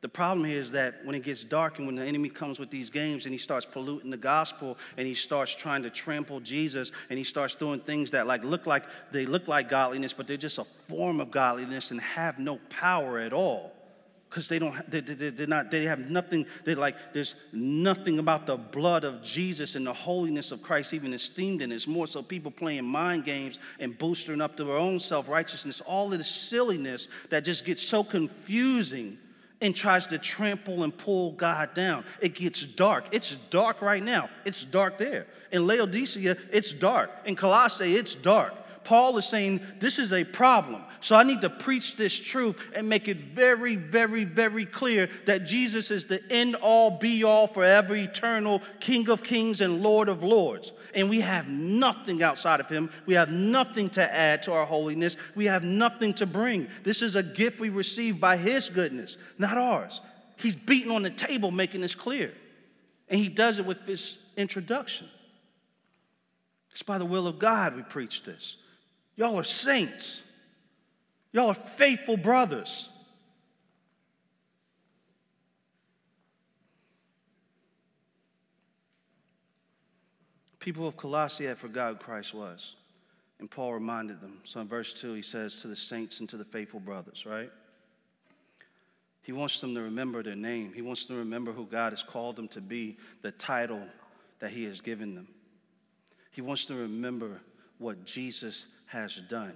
The 0.00 0.08
problem 0.08 0.46
here 0.46 0.60
is 0.60 0.70
that 0.70 1.04
when 1.04 1.14
it 1.14 1.22
gets 1.22 1.44
dark 1.44 1.78
and 1.78 1.86
when 1.86 1.96
the 1.96 2.04
enemy 2.04 2.30
comes 2.30 2.58
with 2.58 2.70
these 2.70 2.88
games 2.88 3.26
and 3.26 3.32
he 3.32 3.38
starts 3.38 3.66
polluting 3.66 4.10
the 4.10 4.16
gospel 4.16 4.78
and 4.96 5.06
he 5.06 5.14
starts 5.14 5.54
trying 5.54 5.82
to 5.82 5.90
trample 5.90 6.40
Jesus 6.40 6.92
and 7.10 7.18
he 7.18 7.24
starts 7.24 7.54
doing 7.54 7.80
things 7.80 8.10
that 8.12 8.26
like 8.26 8.42
look 8.42 8.66
like 8.66 8.84
they 9.12 9.26
look 9.26 9.46
like 9.46 9.68
godliness, 9.68 10.14
but 10.14 10.26
they're 10.26 10.38
just 10.38 10.58
a 10.58 10.64
form 10.88 11.20
of 11.20 11.30
godliness 11.30 11.90
and 11.90 12.00
have 12.00 12.38
no 12.38 12.58
power 12.70 13.18
at 13.18 13.34
all 13.34 13.74
because 14.30 14.46
they 14.46 14.60
don't 14.60 14.88
they, 14.90 15.00
they, 15.00 15.30
they're 15.30 15.46
not 15.46 15.70
they 15.70 15.84
have 15.84 15.98
nothing 15.98 16.46
they 16.64 16.74
like 16.74 16.96
there's 17.12 17.34
nothing 17.52 18.20
about 18.20 18.46
the 18.46 18.56
blood 18.56 19.02
of 19.02 19.22
jesus 19.22 19.74
and 19.74 19.86
the 19.86 19.92
holiness 19.92 20.52
of 20.52 20.62
christ 20.62 20.94
even 20.94 21.12
esteemed 21.12 21.60
in 21.60 21.72
it. 21.72 21.74
it's 21.74 21.88
more 21.88 22.06
so 22.06 22.22
people 22.22 22.50
playing 22.50 22.84
mind 22.84 23.24
games 23.24 23.58
and 23.80 23.98
boosting 23.98 24.40
up 24.40 24.56
their 24.56 24.70
own 24.70 25.00
self-righteousness 25.00 25.82
all 25.84 26.12
of 26.12 26.18
the 26.18 26.24
silliness 26.24 27.08
that 27.28 27.44
just 27.44 27.64
gets 27.64 27.82
so 27.82 28.04
confusing 28.04 29.18
and 29.60 29.76
tries 29.76 30.06
to 30.06 30.18
trample 30.18 30.84
and 30.84 30.96
pull 30.96 31.32
God 31.32 31.74
down. 31.74 32.02
It 32.22 32.34
gets 32.34 32.62
dark. 32.62 33.04
It's 33.12 33.36
dark 33.50 33.82
right 33.82 34.02
now. 34.02 34.30
It's 34.46 34.64
dark 34.64 34.96
there. 34.96 35.26
In 35.52 35.66
Laodicea, 35.66 36.34
it's 36.50 36.72
dark. 36.72 37.10
In 37.26 37.36
Colossae, 37.36 37.94
it's 37.94 38.14
dark. 38.14 38.54
Paul 38.84 39.18
is 39.18 39.26
saying 39.26 39.60
this 39.78 39.98
is 39.98 40.12
a 40.12 40.24
problem. 40.24 40.82
So 41.02 41.16
I 41.16 41.22
need 41.22 41.40
to 41.40 41.50
preach 41.50 41.96
this 41.96 42.18
truth 42.18 42.62
and 42.74 42.88
make 42.88 43.08
it 43.08 43.16
very, 43.34 43.74
very, 43.74 44.24
very 44.24 44.66
clear 44.66 45.08
that 45.24 45.46
Jesus 45.46 45.90
is 45.90 46.04
the 46.04 46.22
end 46.30 46.56
all 46.56 46.98
be 46.98 47.24
all 47.24 47.46
forever 47.46 47.96
eternal 47.96 48.60
King 48.80 49.08
of 49.08 49.22
kings 49.22 49.62
and 49.62 49.82
Lord 49.82 50.08
of 50.08 50.22
lords. 50.22 50.72
And 50.94 51.08
we 51.08 51.20
have 51.20 51.48
nothing 51.48 52.22
outside 52.22 52.60
of 52.60 52.68
him. 52.68 52.90
We 53.06 53.14
have 53.14 53.30
nothing 53.30 53.88
to 53.90 54.14
add 54.14 54.42
to 54.42 54.52
our 54.52 54.66
holiness. 54.66 55.16
We 55.34 55.46
have 55.46 55.64
nothing 55.64 56.12
to 56.14 56.26
bring. 56.26 56.68
This 56.82 57.00
is 57.00 57.16
a 57.16 57.22
gift 57.22 57.60
we 57.60 57.70
receive 57.70 58.20
by 58.20 58.36
his 58.36 58.68
goodness, 58.68 59.16
not 59.38 59.56
ours. 59.56 60.02
He's 60.36 60.56
beating 60.56 60.90
on 60.90 61.02
the 61.02 61.10
table 61.10 61.50
making 61.50 61.80
this 61.80 61.94
clear. 61.94 62.32
And 63.08 63.18
he 63.18 63.28
does 63.28 63.58
it 63.58 63.66
with 63.66 63.86
this 63.86 64.18
introduction. 64.36 65.08
It's 66.72 66.82
by 66.82 66.98
the 66.98 67.04
will 67.04 67.26
of 67.26 67.38
God 67.38 67.74
we 67.74 67.82
preach 67.82 68.22
this. 68.22 68.56
Y'all 69.20 69.38
are 69.38 69.44
saints. 69.44 70.22
Y'all 71.30 71.50
are 71.50 71.54
faithful 71.76 72.16
brothers. 72.16 72.88
People 80.58 80.88
of 80.88 80.96
Colossae 80.96 81.44
had 81.44 81.58
forgot 81.58 81.90
who 81.90 81.96
Christ 81.98 82.32
was. 82.32 82.76
And 83.40 83.50
Paul 83.50 83.74
reminded 83.74 84.22
them. 84.22 84.38
So 84.44 84.62
in 84.62 84.68
verse 84.68 84.94
2, 84.94 85.12
he 85.12 85.20
says, 85.20 85.52
To 85.56 85.68
the 85.68 85.76
saints 85.76 86.20
and 86.20 86.28
to 86.30 86.38
the 86.38 86.44
faithful 86.46 86.80
brothers, 86.80 87.26
right? 87.26 87.50
He 89.20 89.32
wants 89.32 89.60
them 89.60 89.74
to 89.74 89.82
remember 89.82 90.22
their 90.22 90.34
name. 90.34 90.72
He 90.74 90.80
wants 90.80 91.04
them 91.04 91.16
to 91.16 91.18
remember 91.18 91.52
who 91.52 91.66
God 91.66 91.92
has 91.92 92.02
called 92.02 92.36
them 92.36 92.48
to 92.48 92.62
be, 92.62 92.96
the 93.20 93.32
title 93.32 93.82
that 94.38 94.50
He 94.50 94.64
has 94.64 94.80
given 94.80 95.14
them. 95.14 95.28
He 96.30 96.40
wants 96.40 96.64
them 96.64 96.76
to 96.78 96.82
remember 96.84 97.42
what 97.76 98.06
Jesus 98.06 98.64
has 98.90 99.16
done. 99.28 99.54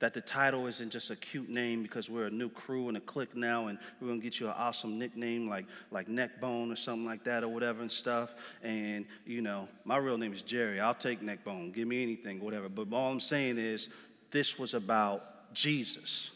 That 0.00 0.14
the 0.14 0.20
title 0.20 0.66
isn't 0.68 0.90
just 0.90 1.10
a 1.10 1.16
cute 1.16 1.48
name 1.48 1.82
because 1.82 2.08
we're 2.08 2.26
a 2.26 2.30
new 2.30 2.48
crew 2.48 2.86
and 2.86 2.96
a 2.96 3.00
clique 3.00 3.34
now, 3.34 3.66
and 3.66 3.78
we're 4.00 4.06
gonna 4.06 4.20
get 4.20 4.38
you 4.38 4.46
an 4.46 4.54
awesome 4.56 4.96
nickname 4.96 5.48
like 5.48 5.66
like 5.90 6.06
Neckbone 6.06 6.70
or 6.70 6.76
something 6.76 7.04
like 7.04 7.24
that 7.24 7.42
or 7.42 7.48
whatever 7.48 7.80
and 7.80 7.90
stuff. 7.90 8.30
And 8.62 9.06
you 9.26 9.40
know, 9.40 9.66
my 9.84 9.96
real 9.96 10.16
name 10.16 10.32
is 10.32 10.42
Jerry. 10.42 10.78
I'll 10.78 10.94
take 10.94 11.20
Neckbone. 11.20 11.72
Give 11.72 11.88
me 11.88 12.02
anything, 12.02 12.40
whatever. 12.40 12.68
But 12.68 12.94
all 12.94 13.10
I'm 13.10 13.18
saying 13.18 13.58
is, 13.58 13.88
this 14.30 14.56
was 14.56 14.74
about 14.74 15.52
Jesus. 15.52 16.30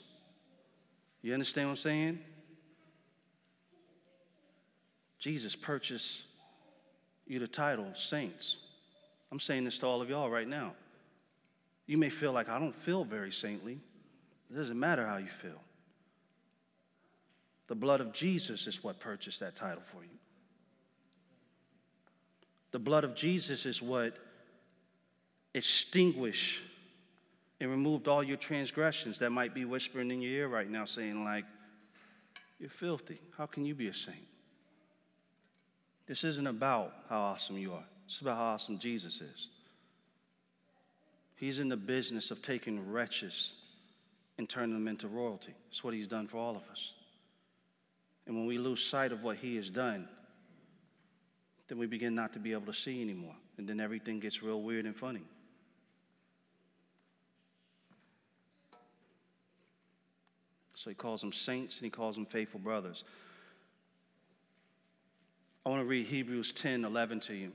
You 1.21 1.33
understand 1.35 1.69
what 1.69 1.73
I'm 1.73 1.77
saying? 1.77 2.19
Jesus 5.21 5.55
purchased 5.55 6.23
you 7.29 7.39
the 7.39 7.47
title 7.47 7.87
saints. 7.95 8.57
I'm 9.31 9.39
saying 9.39 9.65
this 9.65 9.79
to 9.79 9.87
all 9.87 10.03
of 10.03 10.11
y'all 10.11 10.29
right 10.29 10.49
now. 10.49 10.73
You 11.93 11.99
may 11.99 12.09
feel 12.09 12.33
like 12.33 12.49
I 12.49 12.59
don't 12.59 12.75
feel 12.75 13.05
very 13.05 13.31
saintly. 13.31 13.79
It 14.51 14.57
doesn't 14.57 14.81
matter 14.81 15.07
how 15.07 15.19
you 15.19 15.29
feel. 15.43 15.61
The 17.69 17.75
blood 17.75 18.01
of 18.01 18.15
Jesus 18.15 18.67
is 18.67 18.83
what 18.83 18.99
purchased 18.99 19.41
that 19.41 19.57
title 19.57 19.83
for 19.93 20.03
you. 20.03 20.19
The 22.71 22.79
blood 22.79 23.05
of 23.05 23.15
Jesus 23.15 23.67
is 23.67 23.83
what 23.83 24.17
extinguished 25.53 26.61
and 27.61 27.71
removed 27.71 28.09
all 28.09 28.23
your 28.23 28.39
transgressions 28.39 29.19
that 29.19 29.29
might 29.29 29.53
be 29.53 29.67
whispering 29.67 30.11
in 30.11 30.23
your 30.23 30.33
ear 30.33 30.49
right 30.49 30.71
now, 30.71 30.87
saying, 30.87 31.23
like, 31.27 31.45
you're 32.59 32.71
filthy. 32.71 33.21
How 33.37 33.45
can 33.45 33.67
you 33.67 33.75
be 33.75 33.89
a 33.89 33.95
saint? 33.95 34.17
This 36.07 36.25
isn't 36.25 36.47
about 36.47 36.95
how 37.11 37.21
awesome 37.21 37.59
you 37.59 37.75
are. 37.75 37.85
It's 38.07 38.23
about 38.23 38.39
how 38.39 38.45
awesome 38.45 38.79
Jesus 38.79 39.21
is. 39.21 39.49
He's 41.43 41.59
in 41.59 41.69
the 41.69 41.77
business 41.77 42.31
of 42.31 42.41
taking 42.41 42.93
wretches 42.93 43.51
and 44.39 44.49
turning 44.49 44.75
them 44.75 44.87
into 44.87 45.09
royalty. 45.09 45.53
That's 45.69 45.83
what 45.83 45.93
he's 45.93 46.07
done 46.07 46.29
for 46.29 46.37
all 46.37 46.55
of 46.55 46.63
us. 46.71 46.93
And 48.29 48.37
when 48.37 48.47
we 48.47 48.59
lose 48.59 48.81
sight 48.81 49.11
of 49.11 49.25
what 49.25 49.39
he 49.39 49.57
has 49.57 49.69
done, 49.69 50.07
then 51.67 51.79
we 51.79 51.87
begin 51.87 52.15
not 52.15 52.33
to 52.35 52.39
be 52.39 52.53
able 52.53 52.67
to 52.67 52.73
see 52.73 53.03
anymore. 53.03 53.35
And 53.59 53.69
then 53.69 53.81
everything 53.81 54.21
gets 54.21 54.41
real 54.41 54.63
weird 54.63 54.87
and 54.87 54.95
funny. 54.95 55.25
So 60.75 60.91
he 60.91 60.95
calls 60.95 61.23
them 61.23 61.33
saints 61.33 61.79
and 61.79 61.85
he 61.87 61.91
calls 61.91 62.15
them 62.15 62.25
faithful 62.25 62.61
brothers. 62.61 63.03
I 65.67 65.71
want 65.71 65.83
to 65.83 65.87
read 65.87 66.07
Hebrews 66.07 66.53
10 66.53 66.85
11 66.85 67.19
to 67.19 67.35
you. 67.35 67.51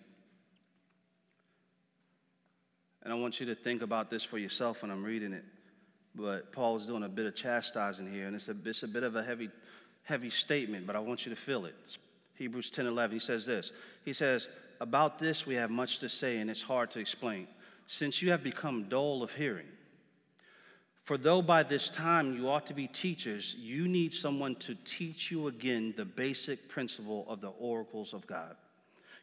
And 3.08 3.14
I 3.14 3.18
want 3.18 3.40
you 3.40 3.46
to 3.46 3.56
think 3.56 3.84
about 3.84 4.10
this 4.10 4.22
for 4.22 4.38
yourself 4.38 4.82
when 4.82 4.92
I'm 4.92 5.02
reading 5.02 5.32
it. 5.32 5.46
But 6.14 6.52
Paul 6.52 6.76
is 6.76 6.86
doing 6.86 7.04
a 7.04 7.08
bit 7.08 7.26
of 7.26 7.38
chastising 7.38 8.12
here, 8.12 8.28
and 8.28 8.36
it's 8.36 8.50
a, 8.50 8.56
it's 8.66 8.84
a 8.84 8.88
bit 8.88 9.04
of 9.04 9.16
a 9.16 9.24
heavy, 9.24 9.50
heavy 10.04 10.30
statement, 10.30 10.86
but 10.86 10.98
I 10.98 11.00
want 11.00 11.26
you 11.26 11.34
to 11.34 11.40
feel 11.40 11.64
it. 11.64 11.76
It's 11.86 11.98
Hebrews 12.36 12.70
10 12.70 12.86
11, 12.86 13.14
he 13.16 13.20
says 13.22 13.46
this. 13.46 13.72
He 14.04 14.12
says, 14.12 14.50
About 14.82 15.20
this 15.20 15.46
we 15.46 15.56
have 15.56 15.72
much 15.72 16.00
to 16.00 16.10
say, 16.10 16.40
and 16.40 16.50
it's 16.50 16.62
hard 16.62 16.92
to 16.92 17.00
explain, 17.00 17.48
since 17.86 18.22
you 18.22 18.30
have 18.32 18.44
become 18.44 18.90
dull 18.90 19.24
of 19.24 19.32
hearing. 19.32 19.68
For 21.06 21.18
though 21.18 21.42
by 21.42 21.64
this 21.64 21.90
time 21.90 22.36
you 22.36 22.50
ought 22.50 22.66
to 22.66 22.74
be 22.74 22.88
teachers, 22.88 23.56
you 23.58 23.88
need 23.88 24.14
someone 24.14 24.56
to 24.56 24.76
teach 24.84 25.32
you 25.32 25.48
again 25.48 25.94
the 25.96 26.04
basic 26.04 26.68
principle 26.68 27.26
of 27.30 27.40
the 27.40 27.52
oracles 27.52 28.14
of 28.14 28.28
God. 28.28 28.58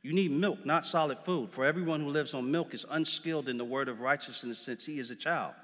You 0.04 0.12
need 0.12 0.32
milk, 0.32 0.66
not 0.66 0.84
solid 0.84 1.16
food, 1.24 1.50
for 1.50 1.64
everyone 1.64 2.02
who 2.02 2.10
lives 2.10 2.34
on 2.34 2.50
milk 2.50 2.74
is 2.74 2.84
unskilled 2.90 3.48
in 3.48 3.56
the 3.56 3.64
word 3.64 3.88
of 3.88 4.00
righteousness 4.00 4.58
since 4.58 4.84
he 4.84 4.98
is 4.98 5.10
a 5.10 5.16
child. 5.16 5.54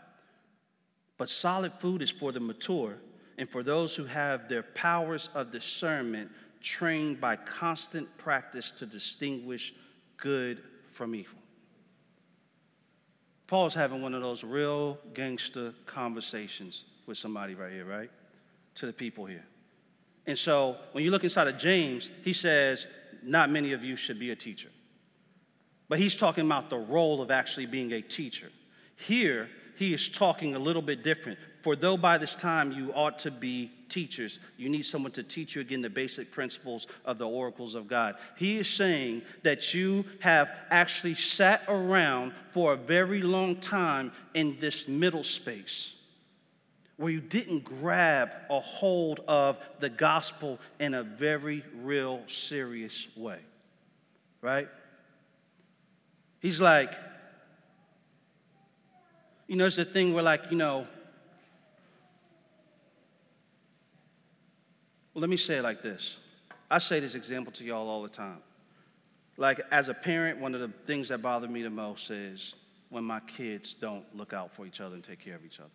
But 1.19 1.29
solid 1.29 1.75
food 1.79 2.01
is 2.01 2.11
for 2.11 2.33
the 2.33 2.41
mature 2.41 2.97
and 3.37 3.47
for 3.51 3.63
those 3.63 3.95
who 3.95 4.07
have 4.07 4.49
their 4.49 4.63
powers 4.63 5.29
of 5.35 5.53
discernment 5.53 6.31
trained 6.63 7.21
by 7.21 7.37
constant 7.37 8.09
practice 8.17 8.71
to 8.71 8.87
distinguish 8.87 9.75
good 10.17 10.63
from 10.91 11.15
evil. 11.15 11.39
Paul's 13.47 13.75
having 13.75 14.01
one 14.01 14.15
of 14.15 14.23
those 14.23 14.43
real 14.43 14.99
gangster 15.13 15.75
conversations 15.85 16.85
with 17.05 17.19
somebody 17.19 17.55
right 17.55 17.73
here, 17.73 17.85
right? 17.85 18.11
To 18.77 18.87
the 18.87 18.93
people 18.95 19.27
here. 19.27 19.45
And 20.27 20.39
so 20.39 20.77
when 20.93 21.05
you 21.05 21.11
look 21.11 21.25
inside 21.25 21.49
of 21.49 21.59
James, 21.59 22.09
he 22.23 22.33
says, 22.33 22.87
not 23.25 23.51
many 23.51 23.73
of 23.73 23.85
you 23.85 23.97
should 23.97 24.19
be 24.19 24.31
a 24.31 24.37
teacher. 24.37 24.69
But 25.89 25.99
he's 25.99 26.15
talking 26.15 26.47
about 26.47 26.71
the 26.71 26.79
role 26.79 27.21
of 27.21 27.31
actually 27.31 27.67
being 27.67 27.93
a 27.93 28.01
teacher. 28.01 28.51
Here, 28.97 29.49
he 29.77 29.93
is 29.93 30.09
talking 30.09 30.55
a 30.55 30.59
little 30.59 30.83
bit 30.83 31.03
different. 31.03 31.39
For 31.63 31.75
though 31.75 31.97
by 31.97 32.19
this 32.19 32.35
time 32.35 32.73
you 32.73 32.93
ought 32.95 33.19
to 33.21 33.31
be 33.31 33.71
teachers, 33.89 34.39
you 34.57 34.69
need 34.69 34.83
someone 34.83 35.13
to 35.13 35.23
teach 35.23 35.55
you 35.55 35.61
again 35.61 35.83
the 35.83 35.91
basic 35.91 36.31
principles 36.31 36.87
of 37.05 37.19
the 37.19 37.29
oracles 37.29 37.75
of 37.75 37.89
God. 37.89 38.15
He 38.37 38.59
is 38.59 38.69
saying 38.69 39.23
that 39.43 39.75
you 39.75 40.05
have 40.21 40.49
actually 40.71 41.15
sat 41.15 41.63
around 41.69 42.33
for 42.53 42.73
a 42.73 42.77
very 42.77 43.23
long 43.23 43.57
time 43.57 44.13
in 44.35 44.57
this 44.61 44.87
middle 44.87 45.25
space 45.25 45.93
where 47.01 47.11
you 47.11 47.23
didn't 47.23 47.65
grab 47.65 48.29
a 48.51 48.61
hold 48.61 49.21
of 49.27 49.57
the 49.79 49.89
gospel 49.89 50.59
in 50.79 50.93
a 50.93 51.03
very 51.03 51.65
real, 51.83 52.21
serious 52.29 53.07
way. 53.17 53.39
Right? 54.43 54.69
He's 56.41 56.61
like, 56.61 56.93
you 59.47 59.57
know, 59.57 59.65
it's 59.65 59.79
a 59.79 59.85
thing 59.87 60.13
where, 60.13 60.23
like, 60.23 60.43
you 60.51 60.59
know, 60.59 60.87
well, 65.15 65.23
let 65.23 65.31
me 65.31 65.39
say 65.39 65.57
it 65.57 65.63
like 65.63 65.83
this. 65.83 66.19
I 66.71 66.81
say 66.81 67.01
this 67.01 67.15
example 67.15 67.51
to 67.55 67.65
y'all 67.65 67.89
all 67.89 68.03
the 68.03 68.11
time. 68.11 68.43
Like, 69.39 69.63
as 69.71 69.89
a 69.89 69.95
parent, 69.95 70.39
one 70.39 70.55
of 70.55 70.61
the 70.61 70.71
things 70.87 71.09
that 71.09 71.23
bother 71.23 71.49
me 71.49 71.63
the 71.63 71.71
most 71.71 72.11
is 72.11 72.57
when 72.91 73.05
my 73.05 73.21
kids 73.21 73.73
don't 73.73 74.05
look 74.15 74.35
out 74.35 74.55
for 74.55 74.67
each 74.67 74.83
other 74.83 74.97
and 74.97 75.03
take 75.03 75.25
care 75.25 75.35
of 75.35 75.47
each 75.47 75.61
other, 75.61 75.71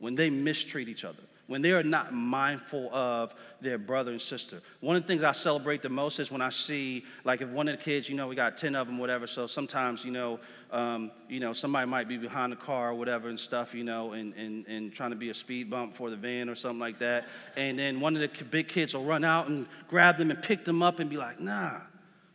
when 0.00 0.14
they 0.14 0.30
mistreat 0.30 0.88
each 0.88 1.04
other, 1.04 1.22
when 1.46 1.62
they 1.62 1.72
are 1.72 1.82
not 1.82 2.12
mindful 2.12 2.92
of 2.94 3.34
their 3.60 3.76
brother 3.76 4.10
and 4.12 4.20
sister. 4.20 4.60
One 4.80 4.96
of 4.96 5.02
the 5.02 5.08
things 5.08 5.22
I 5.22 5.32
celebrate 5.32 5.82
the 5.82 5.88
most 5.88 6.18
is 6.18 6.30
when 6.30 6.40
I 6.40 6.48
see, 6.48 7.04
like, 7.24 7.42
if 7.42 7.48
one 7.50 7.68
of 7.68 7.76
the 7.76 7.82
kids, 7.82 8.08
you 8.08 8.14
know, 8.14 8.26
we 8.26 8.34
got 8.34 8.56
10 8.56 8.74
of 8.74 8.86
them, 8.86 8.98
whatever, 8.98 9.26
so 9.26 9.46
sometimes, 9.46 10.04
you 10.04 10.10
know, 10.10 10.40
um, 10.70 11.10
you 11.28 11.38
know, 11.38 11.52
somebody 11.52 11.88
might 11.88 12.08
be 12.08 12.16
behind 12.16 12.52
the 12.52 12.56
car 12.56 12.90
or 12.90 12.94
whatever 12.94 13.28
and 13.28 13.38
stuff, 13.38 13.74
you 13.74 13.84
know, 13.84 14.12
and, 14.12 14.32
and, 14.34 14.66
and 14.66 14.92
trying 14.92 15.10
to 15.10 15.16
be 15.16 15.30
a 15.30 15.34
speed 15.34 15.68
bump 15.68 15.94
for 15.96 16.08
the 16.08 16.16
van 16.16 16.48
or 16.48 16.54
something 16.54 16.80
like 16.80 16.98
that. 17.00 17.26
And 17.56 17.78
then 17.78 18.00
one 18.00 18.16
of 18.16 18.22
the 18.22 18.44
big 18.44 18.68
kids 18.68 18.94
will 18.94 19.04
run 19.04 19.24
out 19.24 19.48
and 19.48 19.66
grab 19.88 20.18
them 20.18 20.30
and 20.30 20.42
pick 20.42 20.64
them 20.64 20.82
up 20.82 20.98
and 20.98 21.10
be 21.10 21.16
like, 21.16 21.40
nah. 21.40 21.78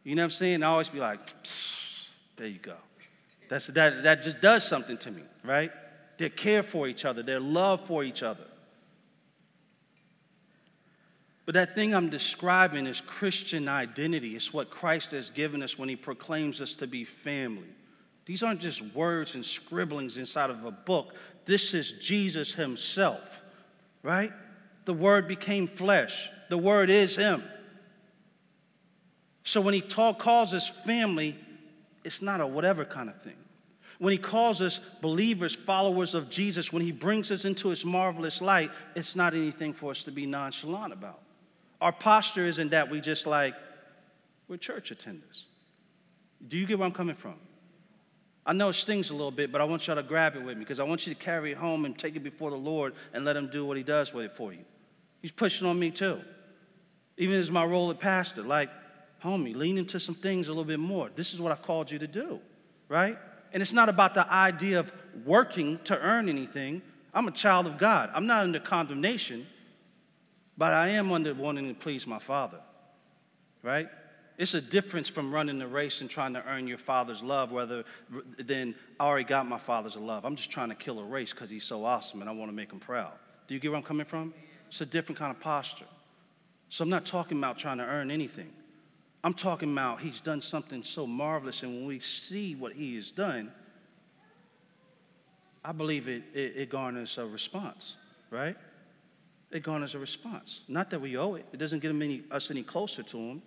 You 0.04 0.14
know 0.16 0.22
what 0.22 0.26
I'm 0.26 0.32
saying? 0.32 0.62
I 0.62 0.68
always 0.68 0.90
be 0.90 1.00
like, 1.00 1.20
there 2.36 2.48
you 2.48 2.60
go. 2.60 2.76
That's, 3.48 3.68
that, 3.68 4.04
that 4.04 4.24
just 4.24 4.42
does 4.42 4.68
something 4.68 4.98
to 4.98 5.12
me, 5.12 5.24
right? 5.44 5.72
Their 6.18 6.30
care 6.30 6.64
for 6.64 6.88
each 6.88 7.06
other, 7.06 7.24
their 7.24 7.40
love 7.40 7.86
for 7.88 8.04
each 8.04 8.24
other. 8.24 8.46
But 11.46 11.54
that 11.54 11.76
thing 11.76 11.94
I'm 11.94 12.10
describing 12.10 12.88
is 12.88 13.02
Christian 13.02 13.68
identity. 13.68 14.36
It's 14.36 14.52
what 14.52 14.72
Christ 14.72 15.12
has 15.12 15.30
given 15.30 15.62
us 15.62 15.78
when 15.78 15.90
he 15.90 15.96
proclaims 15.96 16.60
us 16.60 16.74
to 16.76 16.88
be 16.88 17.04
family. 17.04 17.68
These 18.26 18.42
aren't 18.42 18.62
just 18.62 18.82
words 18.96 19.36
and 19.36 19.46
scribblings 19.46 20.18
inside 20.18 20.50
of 20.50 20.66
a 20.66 20.72
book. 20.72 21.14
This 21.46 21.76
is 21.76 21.92
Jesus 21.94 22.52
himself, 22.52 23.40
right? 24.02 24.32
The 24.86 24.94
word 24.94 25.28
became 25.28 25.68
flesh. 25.68 26.30
The 26.50 26.58
word 26.58 26.90
is 26.90 27.16
him. 27.16 27.44
So 29.44 29.62
when 29.62 29.76
he 29.76 29.82
talk, 29.82 30.18
calls 30.18 30.56
us 30.56 30.72
family, 30.86 31.38
it's 32.04 32.24
not 32.24 32.42
a 32.42 32.48
whatever 32.48 32.84
kind 32.84 33.10
of 33.10 33.22
thing. 33.22 33.38
When 34.00 34.12
he 34.12 34.18
calls 34.18 34.62
us 34.62 34.80
believers, 35.02 35.56
followers 35.56 36.14
of 36.14 36.30
Jesus, 36.30 36.74
when 36.74 36.82
he 36.82 36.92
brings 36.92 37.32
us 37.32 37.46
into 37.46 37.70
his 37.70 37.86
marvelous 37.86 38.42
light, 38.42 38.72
it's 38.96 39.16
not 39.16 39.34
anything 39.34 39.74
for 39.74 39.92
us 39.92 40.04
to 40.04 40.12
be 40.12 40.26
nonchalant 40.26 40.92
about. 40.92 41.22
Our 41.82 41.92
posture 41.92 42.46
isn't 42.46 42.70
that 42.70 42.90
we 42.90 43.00
just 43.00 43.26
like, 43.26 43.54
we're 44.48 44.58
church 44.58 44.92
attenders. 44.92 45.44
Do 46.48 46.58
you 46.58 46.66
get 46.66 46.78
where 46.78 46.86
I'm 46.86 46.94
coming 46.94 47.16
from? 47.16 47.36
I 48.46 48.54
know 48.54 48.70
it 48.70 48.74
stings 48.74 49.10
a 49.10 49.14
little 49.14 49.32
bit, 49.32 49.52
but 49.52 49.60
I 49.60 49.64
want 49.64 49.88
y'all 49.88 49.96
to 49.96 50.04
grab 50.04 50.36
it 50.36 50.44
with 50.44 50.58
me 50.58 50.64
because 50.64 50.80
I 50.80 50.84
want 50.84 51.08
you 51.08 51.14
to 51.14 51.20
carry 51.20 51.52
it 51.52 51.58
home 51.58 51.86
and 51.86 51.98
take 51.98 52.16
it 52.16 52.24
before 52.24 52.52
the 52.52 52.58
Lord 52.58 52.94
and 53.14 53.26
let 53.26 53.36
Him 53.36 53.50
do 53.50 53.66
what 53.66 53.76
He 53.76 53.82
does 53.84 54.14
with 54.14 54.26
it 54.26 54.36
for 54.36 54.54
you. 54.54 54.64
He's 55.22 55.32
pushing 55.32 55.68
on 55.68 55.80
me 55.80 55.90
too. 55.90 56.22
Even 57.18 57.38
as 57.38 57.50
my 57.50 57.66
role 57.66 57.90
as 57.90 57.98
pastor, 57.98 58.44
like, 58.44 58.70
homie, 59.24 59.56
lean 59.56 59.78
into 59.80 60.00
some 60.00 60.14
things 60.14 60.48
a 60.48 60.52
little 60.52 60.66
bit 60.66 60.80
more. 60.80 61.10
This 61.16 61.34
is 61.34 61.40
what 61.40 61.52
I've 61.52 61.64
called 61.64 61.90
you 61.90 61.98
to 61.98 62.08
do, 62.08 62.40
right? 62.88 63.18
And 63.54 63.62
it's 63.62 63.74
not 63.74 63.90
about 63.90 64.14
the 64.14 64.32
idea 64.32 64.80
of 64.80 64.92
working 65.26 65.80
to 65.86 66.00
earn 66.00 66.30
anything. 66.30 66.82
I'm 67.14 67.28
a 67.28 67.32
child 67.32 67.68
of 67.68 67.78
God. 67.78 68.10
I'm 68.14 68.28
not 68.28 68.44
under 68.44 68.60
condemnation. 68.60 69.48
But 70.58 70.74
I 70.74 70.90
am 70.90 71.12
under 71.12 71.34
wanting 71.34 71.68
to 71.68 71.74
please 71.74 72.08
my 72.08 72.20
Father, 72.20 72.60
right? 73.62 73.90
It's 74.38 74.54
a 74.54 74.62
difference 74.62 75.08
from 75.08 75.34
running 75.34 75.60
the 75.60 75.68
race 75.68 76.02
and 76.02 76.10
trying 76.10 76.34
to 76.34 76.46
earn 76.46 76.68
your 76.68 76.78
father's 76.78 77.24
love, 77.24 77.52
rather 77.52 77.86
than 78.38 78.76
I 79.00 79.06
already 79.06 79.26
got 79.26 79.48
my 79.48 79.58
father's 79.58 79.96
love. 79.96 80.26
I'm 80.26 80.36
just 80.36 80.52
trying 80.52 80.70
to 80.70 80.76
kill 80.76 81.00
a 81.00 81.04
race 81.04 81.32
because 81.32 81.50
he's 81.50 81.64
so 81.64 81.86
awesome 81.86 82.22
and 82.22 82.30
I 82.30 82.34
want 82.34 82.52
to 82.52 82.56
make 82.56 82.72
him 82.72 82.80
proud. 82.80 83.14
Do 83.48 83.54
you 83.54 83.60
get 83.60 83.72
where 83.72 83.78
I'm 83.78 83.84
coming 83.84 84.06
from? 84.06 84.34
It's 84.68 84.82
a 84.82 84.86
different 84.86 85.20
kind 85.20 85.32
of 85.32 85.40
posture. 85.40 85.86
So 86.70 86.84
I'm 86.84 86.90
not 86.90 87.06
talking 87.06 87.38
about 87.38 87.58
trying 87.58 87.78
to 87.78 87.86
earn 87.86 88.12
anything. 88.12 88.52
I'm 89.26 89.34
talking 89.34 89.74
about 89.74 90.00
he's 90.00 90.22
done 90.22 90.42
something 90.42 90.84
so 90.84 91.06
marvelous, 91.06 91.64
and 91.64 91.76
when 91.76 91.86
we 91.86 92.00
see 92.00 92.56
what 92.56 92.72
he 92.72 92.96
has 92.96 93.12
done, 93.12 93.52
I 95.66 95.74
believe 95.74 96.08
it, 96.08 96.24
it, 96.34 96.54
it 96.56 96.70
garners 96.70 97.18
a 97.18 97.26
response, 97.26 97.98
right? 98.30 98.56
it 99.52 99.64
garners 99.64 99.96
a 99.96 100.00
response. 100.00 100.62
Not 100.68 100.90
that 100.90 101.00
we 101.00 101.18
owe 101.18 101.36
it, 101.36 101.46
it 101.54 101.58
doesn't 101.58 101.80
get 101.80 101.90
any, 101.90 102.24
us 102.30 102.52
any 102.52 102.64
closer 102.64 103.04
to 103.04 103.18
Him 103.18 103.42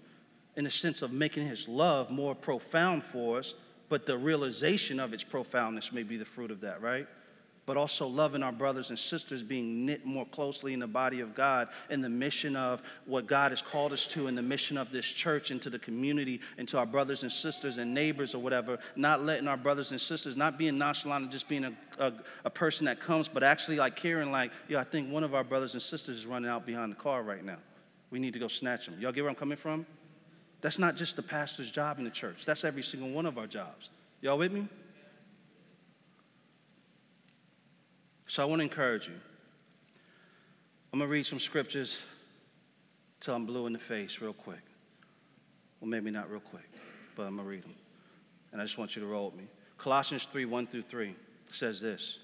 in 0.57 0.65
the 0.65 0.71
sense 0.71 1.03
of 1.03 1.13
making 1.13 1.47
His 1.47 1.69
love 1.69 2.11
more 2.11 2.35
profound 2.35 3.05
for 3.05 3.39
us, 3.39 3.55
but 3.89 4.07
the 4.07 4.17
realization 4.17 5.01
of 5.01 5.13
its 5.13 5.23
profoundness 5.23 5.93
may 5.93 6.03
be 6.03 6.17
the 6.17 6.25
fruit 6.25 6.51
of 6.51 6.61
that, 6.63 6.81
right? 6.81 7.07
But 7.69 7.77
also 7.77 8.07
loving 8.07 8.43
our 8.43 8.51
brothers 8.51 8.89
and 8.89 8.99
sisters, 8.99 9.43
being 9.43 9.85
knit 9.85 10.07
more 10.07 10.25
closely 10.25 10.73
in 10.73 10.81
the 10.81 10.87
body 10.87 11.21
of 11.21 11.35
God, 11.35 11.69
in 11.91 12.01
the 12.01 12.09
mission 12.09 12.57
of 12.57 12.81
what 13.05 13.27
God 13.27 13.53
has 13.53 13.61
called 13.61 13.93
us 13.93 14.07
to, 14.07 14.27
in 14.27 14.35
the 14.35 14.41
mission 14.41 14.79
of 14.79 14.91
this 14.91 15.05
church, 15.05 15.51
into 15.51 15.69
the 15.69 15.79
community, 15.79 16.41
into 16.57 16.79
our 16.79 16.87
brothers 16.87 17.25
and 17.25 17.31
sisters 17.31 17.77
and 17.77 17.93
neighbors 17.93 18.35
or 18.35 18.39
whatever, 18.39 18.79
not 18.97 19.23
letting 19.23 19.47
our 19.47 19.59
brothers 19.59 19.91
and 19.91 20.01
sisters, 20.01 20.35
not 20.35 20.57
being 20.57 20.79
nonchalant 20.79 21.25
and 21.25 21.31
just 21.31 21.47
being 21.47 21.65
a, 21.65 21.73
a, 21.99 22.11
a 22.47 22.51
person 22.51 22.87
that 22.87 23.03
comes, 23.03 23.29
but 23.29 23.43
actually 23.43 23.77
like 23.77 23.97
caring, 23.97 24.33
like, 24.33 24.51
yeah, 24.71 24.81
I 24.81 24.85
think 24.85 25.13
one 25.13 25.23
of 25.23 25.35
our 25.35 25.45
brothers 25.45 25.75
and 25.75 25.83
sisters 25.83 26.17
is 26.17 26.25
running 26.25 26.51
out 26.51 26.65
behind 26.65 26.91
the 26.91 26.97
car 26.97 27.23
right 27.23 27.45
now. 27.45 27.59
We 28.11 28.19
need 28.19 28.33
to 28.33 28.39
go 28.39 28.49
snatch 28.49 28.87
them. 28.87 28.97
Y'all 28.99 29.13
get 29.13 29.21
where 29.21 29.29
I'm 29.29 29.37
coming 29.37 29.59
from? 29.59 29.85
That's 30.63 30.79
not 30.79 30.97
just 30.97 31.17
the 31.17 31.23
pastor's 31.23 31.71
job 31.71 31.99
in 31.99 32.05
the 32.05 32.11
church, 32.11 32.47
that's 32.47 32.65
every 32.65 32.83
single 32.83 33.11
one 33.11 33.27
of 33.27 33.37
our 33.37 33.47
jobs. 33.47 33.91
Y'all 34.23 34.39
with 34.39 34.53
me? 34.53 34.67
So 38.29 38.43
I 38.43 38.47
want 38.47 38.61
to 38.61 38.65
encourage 38.65 39.09
you. 39.09 39.15
I'm 40.93 40.99
going 40.99 41.09
to 41.09 41.13
read 41.13 41.27
some 41.27 41.41
scriptures 41.41 41.97
till 43.21 43.35
I'm 43.35 43.47
blue 43.47 43.67
in 43.67 43.73
the 43.73 43.79
face 43.79 44.21
real 44.21 44.35
quick. 44.35 44.61
Well, 45.81 45.89
maybe 45.89 46.11
not 46.11 46.31
real 46.31 46.41
quick, 46.41 46.69
but 47.17 47.23
I'm 47.23 47.37
going 47.37 47.47
to 47.47 47.51
read 47.51 47.63
them. 47.65 47.75
And 48.53 48.61
I 48.61 48.65
just 48.65 48.77
want 48.77 48.95
you 48.95 49.03
to 49.03 49.09
roll 49.09 49.27
with 49.27 49.37
me. 49.37 49.49
Colossians 49.79 50.29
3 50.31 50.45
1 50.45 50.67
through 50.67 50.83
3 50.83 51.15
says 51.53 51.81
this. 51.81 52.19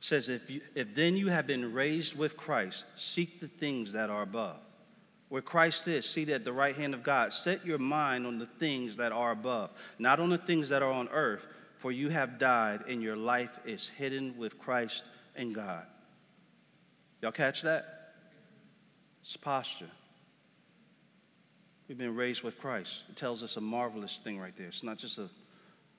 Says, 0.00 0.28
if, 0.28 0.48
you, 0.50 0.60
if 0.74 0.94
then 0.94 1.16
you 1.16 1.28
have 1.28 1.46
been 1.46 1.72
raised 1.72 2.16
with 2.16 2.36
Christ, 2.36 2.84
seek 2.96 3.40
the 3.40 3.48
things 3.48 3.92
that 3.92 4.10
are 4.10 4.22
above. 4.22 4.58
Where 5.30 5.42
Christ 5.42 5.88
is, 5.88 6.04
seated 6.04 6.34
at 6.34 6.44
the 6.44 6.52
right 6.52 6.76
hand 6.76 6.92
of 6.92 7.02
God, 7.02 7.32
set 7.32 7.64
your 7.64 7.78
mind 7.78 8.26
on 8.26 8.38
the 8.38 8.46
things 8.46 8.96
that 8.96 9.12
are 9.12 9.32
above, 9.32 9.70
not 9.98 10.20
on 10.20 10.28
the 10.28 10.38
things 10.38 10.68
that 10.68 10.82
are 10.82 10.92
on 10.92 11.08
earth, 11.08 11.46
for 11.78 11.90
you 11.90 12.10
have 12.10 12.38
died, 12.38 12.84
and 12.88 13.02
your 13.02 13.16
life 13.16 13.58
is 13.64 13.88
hidden 13.88 14.36
with 14.36 14.58
Christ 14.58 15.02
in 15.38 15.52
God. 15.52 15.84
Y'all 17.22 17.32
catch 17.32 17.62
that? 17.62 18.12
It's 19.22 19.36
posture. 19.36 19.90
We've 21.88 21.98
been 21.98 22.14
raised 22.14 22.42
with 22.42 22.58
Christ. 22.58 23.02
It 23.08 23.16
tells 23.16 23.42
us 23.42 23.56
a 23.56 23.60
marvelous 23.60 24.20
thing 24.22 24.38
right 24.38 24.56
there. 24.56 24.66
It's 24.66 24.82
not 24.82 24.98
just 24.98 25.18
a 25.18 25.28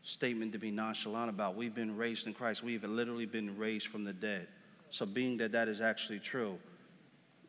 statement 0.04 0.54
to 0.54 0.60
be 0.60 0.72
nonchalant 0.72 1.30
about. 1.30 1.56
We've 1.56 1.74
been 1.74 1.98
raised 1.98 2.28
in 2.28 2.34
Christ. 2.34 2.64
We've 2.64 2.84
literally 2.84 3.26
been 3.26 3.58
raised 3.58 3.88
from 3.88 4.04
the 4.04 4.14
dead. 4.14 4.48
So, 4.92 5.06
being 5.06 5.38
that 5.38 5.52
that 5.52 5.68
is 5.68 5.82
actually 5.82 6.20
true, 6.20 6.58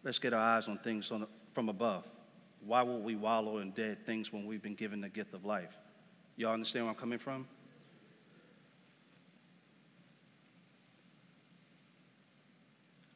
let's 0.02 0.18
get 0.18 0.32
our 0.32 0.40
eyes 0.40 0.68
on 0.68 0.78
things 0.78 1.10
on, 1.10 1.26
from 1.54 1.68
above. 1.68 2.04
Why 2.64 2.82
will 2.82 3.00
we 3.00 3.16
wallow 3.16 3.58
in 3.58 3.70
dead 3.70 4.04
things 4.04 4.32
when 4.32 4.46
we've 4.46 4.62
been 4.62 4.74
given 4.74 5.00
the 5.00 5.08
gift 5.08 5.32
of 5.32 5.44
life? 5.44 5.76
Y'all 6.36 6.52
understand 6.52 6.84
where 6.84 6.92
I'm 6.92 6.98
coming 6.98 7.18
from? 7.18 7.46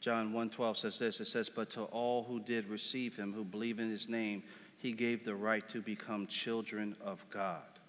John 0.05 0.35
1:12 0.35 0.77
says 0.77 0.99
this. 0.99 1.19
It 1.23 1.25
says, 1.25 1.49
"But 1.49 1.71
to 1.71 1.85
all 1.85 2.25
who 2.25 2.39
did 2.39 2.69
receive 2.69 3.17
him, 3.17 3.33
who 3.33 3.43
believe 3.43 3.81
in 3.81 3.89
his 3.89 4.07
name, 4.07 4.43
he 4.77 4.93
gave 4.93 5.25
the 5.25 5.35
right 5.35 5.67
to 5.71 5.81
become 5.81 6.27
children 6.27 6.95
of 7.01 7.25
God." 7.31 7.81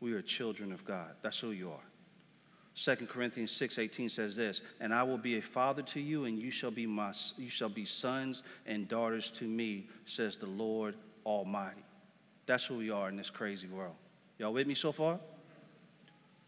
We 0.00 0.12
are 0.12 0.20
children 0.20 0.70
of 0.70 0.84
God. 0.84 1.16
That's 1.22 1.38
who 1.38 1.52
you 1.52 1.70
are. 1.70 1.90
2 2.74 3.08
Corinthians 3.08 3.52
6:18 3.52 4.10
says 4.10 4.36
this, 4.36 4.60
"And 4.80 4.92
I 4.92 5.02
will 5.02 5.16
be 5.16 5.38
a 5.38 5.40
father 5.40 5.80
to 5.84 5.98
you, 5.98 6.26
and 6.26 6.38
you 6.38 6.50
shall 6.50 6.70
be 6.70 6.84
my 6.84 7.14
you 7.38 7.48
shall 7.48 7.70
be 7.70 7.86
sons 7.86 8.42
and 8.66 8.86
daughters 8.86 9.30
to 9.30 9.48
me," 9.48 9.88
says 10.04 10.36
the 10.36 10.44
Lord 10.44 10.94
Almighty. 11.24 11.86
That's 12.44 12.66
who 12.66 12.76
we 12.76 12.90
are 12.90 13.08
in 13.08 13.16
this 13.16 13.30
crazy 13.30 13.66
world. 13.66 13.96
Y'all 14.36 14.52
with 14.52 14.66
me 14.66 14.74
so 14.74 14.92
far? 14.92 15.18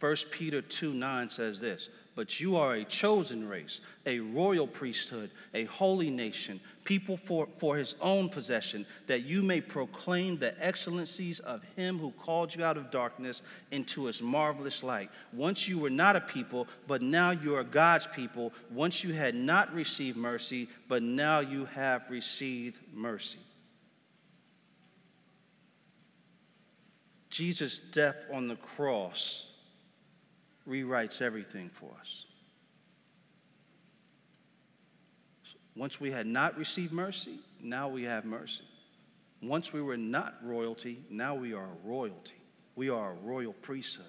1 0.00 0.30
Peter 0.32 0.60
2 0.60 0.92
9 0.92 1.30
says 1.30 1.60
this, 1.60 1.88
but 2.14 2.40
you 2.40 2.56
are 2.56 2.74
a 2.74 2.84
chosen 2.84 3.48
race, 3.48 3.80
a 4.04 4.18
royal 4.18 4.66
priesthood, 4.66 5.30
a 5.54 5.64
holy 5.64 6.10
nation, 6.10 6.60
people 6.84 7.16
for, 7.16 7.48
for 7.58 7.76
his 7.76 7.94
own 8.00 8.28
possession, 8.28 8.84
that 9.06 9.22
you 9.22 9.42
may 9.42 9.60
proclaim 9.60 10.36
the 10.36 10.54
excellencies 10.62 11.40
of 11.40 11.62
him 11.76 11.98
who 11.98 12.10
called 12.12 12.54
you 12.54 12.64
out 12.64 12.76
of 12.76 12.90
darkness 12.90 13.42
into 13.70 14.04
his 14.04 14.20
marvelous 14.20 14.82
light. 14.82 15.10
Once 15.32 15.66
you 15.66 15.78
were 15.78 15.90
not 15.90 16.14
a 16.14 16.20
people, 16.20 16.66
but 16.86 17.00
now 17.00 17.30
you 17.30 17.54
are 17.54 17.64
God's 17.64 18.06
people. 18.08 18.52
Once 18.70 19.02
you 19.02 19.14
had 19.14 19.34
not 19.34 19.72
received 19.72 20.16
mercy, 20.16 20.68
but 20.88 21.02
now 21.02 21.40
you 21.40 21.64
have 21.66 22.02
received 22.10 22.78
mercy. 22.92 23.38
Jesus' 27.30 27.78
death 27.78 28.16
on 28.30 28.48
the 28.48 28.56
cross 28.56 29.46
rewrites 30.68 31.20
everything 31.20 31.70
for 31.70 31.90
us. 32.00 32.26
Once 35.74 36.00
we 36.00 36.10
had 36.10 36.26
not 36.26 36.56
received 36.58 36.92
mercy, 36.92 37.38
now 37.60 37.88
we 37.88 38.02
have 38.02 38.24
mercy. 38.24 38.64
Once 39.42 39.72
we 39.72 39.82
were 39.82 39.96
not 39.96 40.34
royalty, 40.44 41.02
now 41.10 41.34
we 41.34 41.52
are 41.52 41.68
royalty. 41.84 42.40
We 42.76 42.90
are 42.90 43.12
a 43.12 43.14
royal 43.14 43.52
priesthood. 43.52 44.04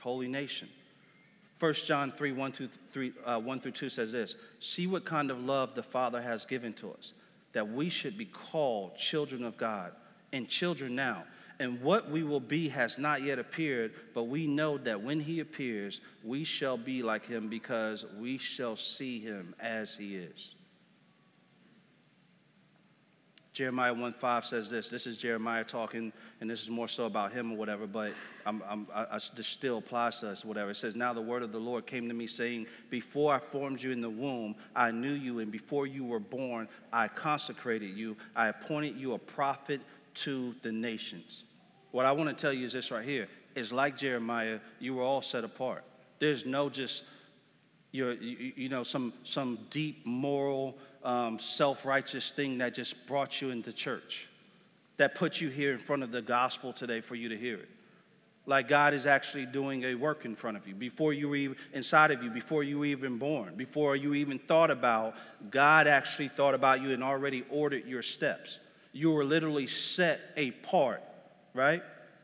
holy 0.00 0.28
nation. 0.28 0.68
1 1.60 1.72
John 1.86 2.12
3 2.12 2.32
1 2.32 2.52
through, 2.52 2.68
3, 2.92 3.12
uh, 3.24 3.38
1 3.38 3.60
through 3.60 3.72
2 3.72 3.88
says 3.88 4.12
this 4.12 4.36
See 4.60 4.86
what 4.86 5.06
kind 5.06 5.30
of 5.30 5.42
love 5.42 5.74
the 5.74 5.82
Father 5.82 6.20
has 6.20 6.44
given 6.44 6.74
to 6.74 6.92
us, 6.92 7.14
that 7.52 7.66
we 7.66 7.88
should 7.88 8.18
be 8.18 8.26
called 8.26 8.98
children 8.98 9.42
of 9.44 9.56
God, 9.56 9.92
and 10.32 10.46
children 10.46 10.94
now. 10.94 11.24
And 11.60 11.80
what 11.80 12.10
we 12.10 12.22
will 12.22 12.40
be 12.40 12.68
has 12.70 12.98
not 12.98 13.22
yet 13.22 13.38
appeared, 13.38 13.92
but 14.12 14.24
we 14.24 14.46
know 14.46 14.76
that 14.78 15.00
when 15.00 15.20
he 15.20 15.40
appears, 15.40 16.00
we 16.24 16.42
shall 16.42 16.76
be 16.76 17.02
like 17.02 17.26
him 17.26 17.48
because 17.48 18.04
we 18.18 18.38
shall 18.38 18.76
see 18.76 19.20
him 19.20 19.54
as 19.60 19.94
he 19.94 20.16
is. 20.16 20.54
Jeremiah 23.54 23.94
1 23.94 24.14
5 24.14 24.46
says 24.46 24.68
this. 24.68 24.88
This 24.88 25.06
is 25.06 25.16
Jeremiah 25.16 25.62
talking, 25.62 26.12
and 26.40 26.50
this 26.50 26.60
is 26.60 26.70
more 26.70 26.88
so 26.88 27.04
about 27.04 27.32
him 27.32 27.52
or 27.52 27.56
whatever, 27.56 27.86
but 27.86 28.12
I'm, 28.44 28.60
I'm, 28.68 28.88
I, 28.92 29.02
I, 29.12 29.18
this 29.36 29.46
still 29.46 29.78
applies 29.78 30.18
to 30.20 30.30
us, 30.30 30.44
whatever. 30.44 30.72
It 30.72 30.76
says, 30.76 30.96
Now 30.96 31.12
the 31.12 31.22
word 31.22 31.44
of 31.44 31.52
the 31.52 31.60
Lord 31.60 31.86
came 31.86 32.08
to 32.08 32.14
me, 32.14 32.26
saying, 32.26 32.66
Before 32.90 33.32
I 33.32 33.38
formed 33.38 33.80
you 33.80 33.92
in 33.92 34.00
the 34.00 34.10
womb, 34.10 34.56
I 34.74 34.90
knew 34.90 35.12
you, 35.12 35.38
and 35.38 35.52
before 35.52 35.86
you 35.86 36.04
were 36.04 36.18
born, 36.18 36.66
I 36.92 37.06
consecrated 37.06 37.96
you. 37.96 38.16
I 38.34 38.48
appointed 38.48 38.96
you 38.96 39.14
a 39.14 39.18
prophet 39.18 39.80
to 40.14 40.54
the 40.62 40.72
nations. 40.72 41.44
What 41.90 42.06
I 42.06 42.12
want 42.12 42.28
to 42.30 42.40
tell 42.40 42.52
you 42.52 42.66
is 42.66 42.72
this 42.72 42.90
right 42.90 43.04
here 43.04 43.28
is 43.54 43.72
like 43.72 43.96
Jeremiah, 43.96 44.58
you 44.80 44.94
were 44.94 45.02
all 45.02 45.22
set 45.22 45.44
apart. 45.44 45.84
There's 46.18 46.44
no 46.44 46.68
just, 46.68 47.04
you 47.92 48.10
you 48.56 48.68
know, 48.68 48.82
some, 48.82 49.12
some 49.22 49.58
deep 49.70 50.04
moral 50.04 50.76
um, 51.04 51.38
self 51.38 51.84
righteous 51.84 52.30
thing 52.30 52.58
that 52.58 52.74
just 52.74 53.06
brought 53.06 53.40
you 53.40 53.50
into 53.50 53.72
church, 53.72 54.26
that 54.96 55.14
put 55.14 55.40
you 55.40 55.48
here 55.50 55.72
in 55.72 55.78
front 55.78 56.02
of 56.02 56.10
the 56.10 56.22
gospel 56.22 56.72
today 56.72 57.00
for 57.00 57.14
you 57.14 57.28
to 57.28 57.36
hear 57.36 57.56
it. 57.56 57.68
Like 58.46 58.68
God 58.68 58.92
is 58.92 59.06
actually 59.06 59.46
doing 59.46 59.84
a 59.84 59.94
work 59.94 60.26
in 60.26 60.36
front 60.36 60.56
of 60.56 60.68
you 60.68 60.74
before 60.74 61.14
you 61.14 61.30
were 61.30 61.36
even 61.36 61.56
inside 61.72 62.10
of 62.10 62.22
you, 62.22 62.30
before 62.30 62.62
you 62.62 62.80
were 62.80 62.86
even 62.86 63.16
born, 63.18 63.54
before 63.56 63.96
you 63.96 64.14
even 64.14 64.38
thought 64.38 64.70
about, 64.70 65.14
God 65.50 65.86
actually 65.86 66.28
thought 66.28 66.54
about 66.54 66.82
you 66.82 66.90
and 66.90 67.02
already 67.02 67.44
ordered 67.50 67.86
your 67.86 68.02
steps. 68.02 68.58
You 68.94 69.10
were 69.10 69.24
literally 69.24 69.66
set 69.66 70.20
apart, 70.38 71.02
right? 71.52 71.82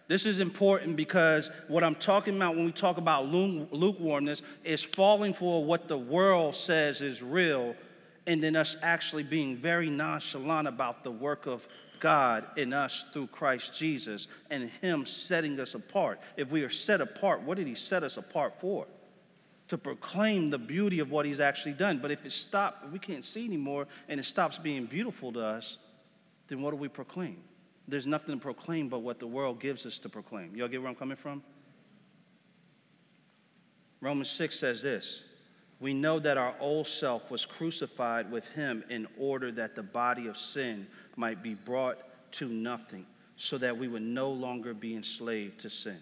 This 0.08 0.24
is 0.24 0.38
important 0.38 0.96
because 0.96 1.50
what 1.68 1.84
I'm 1.84 1.94
talking 1.94 2.36
about 2.36 2.56
when 2.56 2.64
we 2.64 2.72
talk 2.72 2.96
about 2.96 3.26
lukewarmness 3.26 4.40
is 4.64 4.82
falling 4.82 5.34
for 5.34 5.64
what 5.64 5.86
the 5.86 5.98
world 5.98 6.54
says 6.54 7.02
is 7.02 7.22
real 7.22 7.74
and 8.26 8.42
then 8.42 8.56
us 8.56 8.76
actually 8.82 9.22
being 9.24 9.56
very 9.56 9.90
nonchalant 9.90 10.68
about 10.68 11.04
the 11.04 11.10
work 11.10 11.46
of 11.46 11.66
God 12.00 12.44
in 12.56 12.72
us 12.72 13.04
through 13.12 13.28
Christ 13.28 13.74
Jesus 13.76 14.26
and 14.50 14.70
Him 14.80 15.06
setting 15.06 15.60
us 15.60 15.74
apart. 15.74 16.20
If 16.36 16.50
we 16.50 16.62
are 16.62 16.70
set 16.70 17.00
apart, 17.00 17.42
what 17.42 17.56
did 17.56 17.66
He 17.66 17.74
set 17.74 18.02
us 18.02 18.16
apart 18.16 18.54
for? 18.60 18.86
To 19.68 19.78
proclaim 19.78 20.50
the 20.50 20.58
beauty 20.58 20.98
of 20.98 21.10
what 21.10 21.26
He's 21.26 21.40
actually 21.40 21.74
done. 21.74 21.98
But 21.98 22.10
if 22.10 22.24
it 22.24 22.32
stops, 22.32 22.84
we 22.92 22.98
can't 22.98 23.24
see 23.24 23.44
anymore 23.44 23.86
and 24.08 24.18
it 24.18 24.24
stops 24.24 24.58
being 24.58 24.86
beautiful 24.86 25.32
to 25.34 25.40
us, 25.40 25.78
then 26.50 26.60
what 26.60 26.72
do 26.72 26.76
we 26.76 26.88
proclaim? 26.88 27.38
There's 27.88 28.06
nothing 28.06 28.34
to 28.34 28.40
proclaim 28.40 28.88
but 28.90 28.98
what 28.98 29.18
the 29.18 29.26
world 29.26 29.58
gives 29.60 29.86
us 29.86 29.98
to 30.00 30.10
proclaim. 30.10 30.54
Y'all 30.54 30.68
get 30.68 30.82
where 30.82 30.90
I'm 30.90 30.96
coming 30.96 31.16
from? 31.16 31.42
Romans 34.02 34.30
6 34.30 34.58
says 34.58 34.82
this 34.82 35.22
we 35.80 35.94
know 35.94 36.18
that 36.18 36.36
our 36.36 36.54
old 36.60 36.86
self 36.86 37.30
was 37.30 37.46
crucified 37.46 38.30
with 38.30 38.46
him 38.48 38.84
in 38.90 39.08
order 39.18 39.50
that 39.52 39.74
the 39.74 39.82
body 39.82 40.26
of 40.26 40.36
sin 40.36 40.86
might 41.16 41.42
be 41.42 41.54
brought 41.54 41.98
to 42.32 42.48
nothing, 42.48 43.06
so 43.36 43.56
that 43.56 43.76
we 43.76 43.88
would 43.88 44.02
no 44.02 44.30
longer 44.30 44.74
be 44.74 44.94
enslaved 44.94 45.58
to 45.60 45.70
sin. 45.70 45.98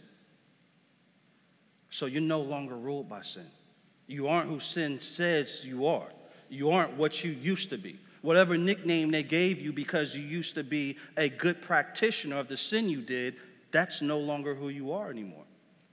So 1.90 2.07
you're 2.07 2.20
no 2.20 2.40
longer 2.40 2.76
ruled 2.76 3.09
by 3.09 3.22
sin. 3.22 3.46
You 4.09 4.26
aren't 4.26 4.51
who 4.51 4.59
sin 4.59 5.01
says 5.01 5.64
you 5.64 5.86
are. 5.86 6.09
You 6.49 6.70
aren't 6.70 6.96
what 6.96 7.22
you 7.22 7.30
used 7.30 7.70
to 7.70 7.78
be. 7.78 8.01
Whatever 8.23 8.57
nickname 8.57 9.11
they 9.11 9.23
gave 9.23 9.61
you 9.61 9.73
because 9.73 10.14
you 10.14 10.23
used 10.23 10.55
to 10.55 10.64
be 10.64 10.97
a 11.16 11.29
good 11.29 11.62
practitioner 11.62 12.39
of 12.39 12.49
the 12.49 12.57
sin 12.57 12.89
you 12.89 13.01
did, 13.01 13.37
that's 13.71 14.03
no 14.03 14.19
longer 14.19 14.55
who 14.55 14.69
you 14.69 14.93
are 14.93 15.11
anymore, 15.11 15.45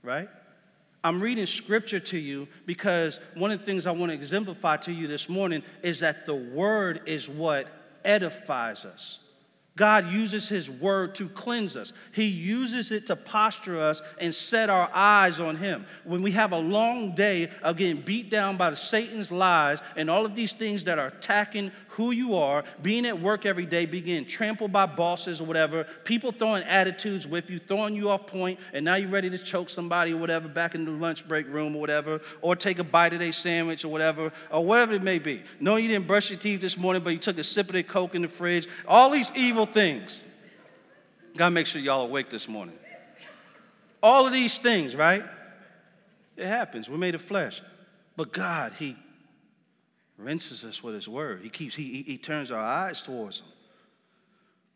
right? 0.01 0.29
I'm 1.03 1.21
reading 1.21 1.45
scripture 1.45 1.99
to 1.99 2.17
you 2.17 2.47
because 2.65 3.19
one 3.35 3.51
of 3.51 3.59
the 3.59 3.65
things 3.65 3.85
I 3.85 3.91
want 3.91 4.09
to 4.09 4.15
exemplify 4.15 4.77
to 4.77 4.91
you 4.91 5.07
this 5.07 5.29
morning 5.29 5.61
is 5.83 5.99
that 5.99 6.25
the 6.25 6.33
word 6.33 7.01
is 7.05 7.29
what 7.29 7.69
edifies 8.03 8.85
us. 8.85 9.19
God 9.75 10.09
uses 10.09 10.47
His 10.47 10.69
word 10.69 11.15
to 11.15 11.27
cleanse 11.27 11.75
us. 11.75 11.91
He 12.13 12.25
uses 12.25 12.91
it 12.91 13.07
to 13.07 13.15
posture 13.15 13.81
us 13.81 14.01
and 14.19 14.33
set 14.33 14.69
our 14.69 14.89
eyes 14.93 15.41
on 15.41 15.57
Him. 15.57 15.85
When 16.05 16.21
we 16.21 16.31
have 16.31 16.53
a 16.53 16.57
long 16.57 17.13
day 17.13 17.51
of 17.61 17.75
getting 17.75 18.01
beat 18.01 18.29
down 18.29 18.55
by 18.55 18.73
Satan's 18.73 19.33
lies 19.33 19.79
and 19.97 20.09
all 20.09 20.25
of 20.25 20.33
these 20.33 20.53
things 20.53 20.85
that 20.85 20.97
are 20.97 21.07
attacking 21.07 21.71
who 21.95 22.11
you 22.11 22.35
are, 22.35 22.65
being 22.81 23.05
at 23.05 23.21
work 23.21 23.45
every 23.45 23.65
day, 23.65 23.85
being 23.85 24.25
trampled 24.25 24.71
by 24.71 24.85
bosses 24.85 25.39
or 25.39 25.45
whatever, 25.45 25.85
people 26.03 26.29
throwing 26.29 26.61
attitudes 26.63 27.25
with 27.25 27.49
you, 27.49 27.57
throwing 27.57 27.95
you 27.95 28.09
off 28.09 28.27
point, 28.27 28.59
and 28.73 28.83
now 28.83 28.95
you're 28.95 29.09
ready 29.09 29.29
to 29.29 29.37
choke 29.37 29.69
somebody 29.69 30.11
or 30.11 30.17
whatever 30.17 30.49
back 30.49 30.75
in 30.75 30.83
the 30.83 30.91
lunch 30.91 31.25
break 31.25 31.47
room 31.47 31.73
or 31.73 31.79
whatever, 31.79 32.19
or 32.41 32.53
take 32.53 32.79
a 32.79 32.83
bite 32.83 33.13
of 33.13 33.21
a 33.21 33.31
sandwich 33.31 33.85
or 33.85 33.87
whatever, 33.87 34.33
or 34.51 34.65
whatever 34.65 34.93
it 34.93 35.03
may 35.03 35.19
be. 35.19 35.41
No, 35.61 35.77
you 35.77 35.87
didn't 35.87 36.05
brush 36.05 36.29
your 36.29 36.37
teeth 36.37 36.59
this 36.59 36.77
morning, 36.77 37.01
but 37.01 37.11
you 37.11 37.19
took 37.19 37.37
a 37.37 37.43
sip 37.45 37.67
of 37.67 37.73
the 37.73 37.83
Coke 37.83 38.13
in 38.13 38.23
the 38.23 38.27
fridge. 38.27 38.67
All 38.85 39.09
these 39.09 39.31
evil 39.33 39.65
things. 39.65 40.25
Gotta 41.37 41.51
make 41.51 41.65
sure 41.65 41.81
y'all 41.81 42.01
awake 42.01 42.29
this 42.29 42.49
morning. 42.49 42.75
All 44.03 44.25
of 44.25 44.33
these 44.33 44.57
things, 44.57 44.95
right? 44.95 45.23
It 46.35 46.45
happens. 46.45 46.89
We're 46.89 46.97
made 46.97 47.15
of 47.15 47.21
flesh. 47.21 47.61
But 48.17 48.33
God, 48.33 48.73
He 48.77 48.97
rinses 50.17 50.63
us 50.63 50.81
with 50.81 50.95
his 50.95 51.07
word. 51.07 51.41
He 51.43 51.49
keeps, 51.49 51.75
he, 51.75 51.83
he 51.83 52.01
he 52.03 52.17
turns 52.17 52.51
our 52.51 52.63
eyes 52.63 53.01
towards 53.01 53.39
him. 53.39 53.47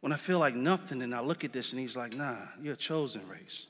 When 0.01 0.13
I 0.13 0.17
feel 0.17 0.39
like 0.39 0.55
nothing 0.55 1.01
and 1.01 1.13
I 1.13 1.21
look 1.21 1.43
at 1.43 1.51
this 1.51 1.71
and 1.71 1.79
he's 1.79 1.95
like, 1.95 2.13
nah, 2.13 2.37
you're 2.61 2.73
a 2.73 2.77
chosen 2.77 3.27
race. 3.27 3.65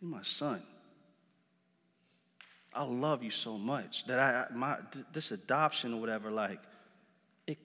You're 0.00 0.10
my 0.10 0.22
son. 0.22 0.62
I 2.74 2.84
love 2.84 3.22
you 3.22 3.30
so 3.30 3.58
much 3.58 4.06
that 4.06 4.18
I, 4.18 4.54
my, 4.54 4.78
this 5.12 5.30
adoption 5.30 5.92
or 5.92 6.00
whatever, 6.00 6.30
like, 6.30 6.58
it, 7.46 7.58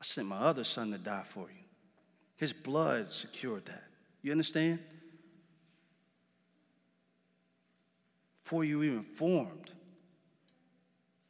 I 0.00 0.04
sent 0.04 0.28
my 0.28 0.38
other 0.38 0.64
son 0.64 0.92
to 0.92 0.98
die 0.98 1.24
for 1.32 1.48
you. 1.48 1.64
His 2.36 2.52
blood 2.52 3.12
secured 3.12 3.66
that. 3.66 3.84
You 4.22 4.30
understand? 4.32 4.78
Before 8.44 8.64
you 8.64 8.82
even 8.82 9.02
formed, 9.02 9.70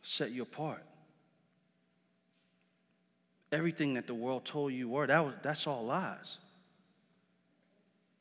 set 0.04 0.30
you 0.30 0.42
apart. 0.42 0.84
Everything 3.50 3.94
that 3.94 4.06
the 4.06 4.14
world 4.14 4.44
told 4.44 4.72
you 4.72 4.88
were, 4.88 5.06
that 5.06 5.24
was, 5.24 5.34
that's 5.42 5.66
all 5.66 5.84
lies. 5.84 6.36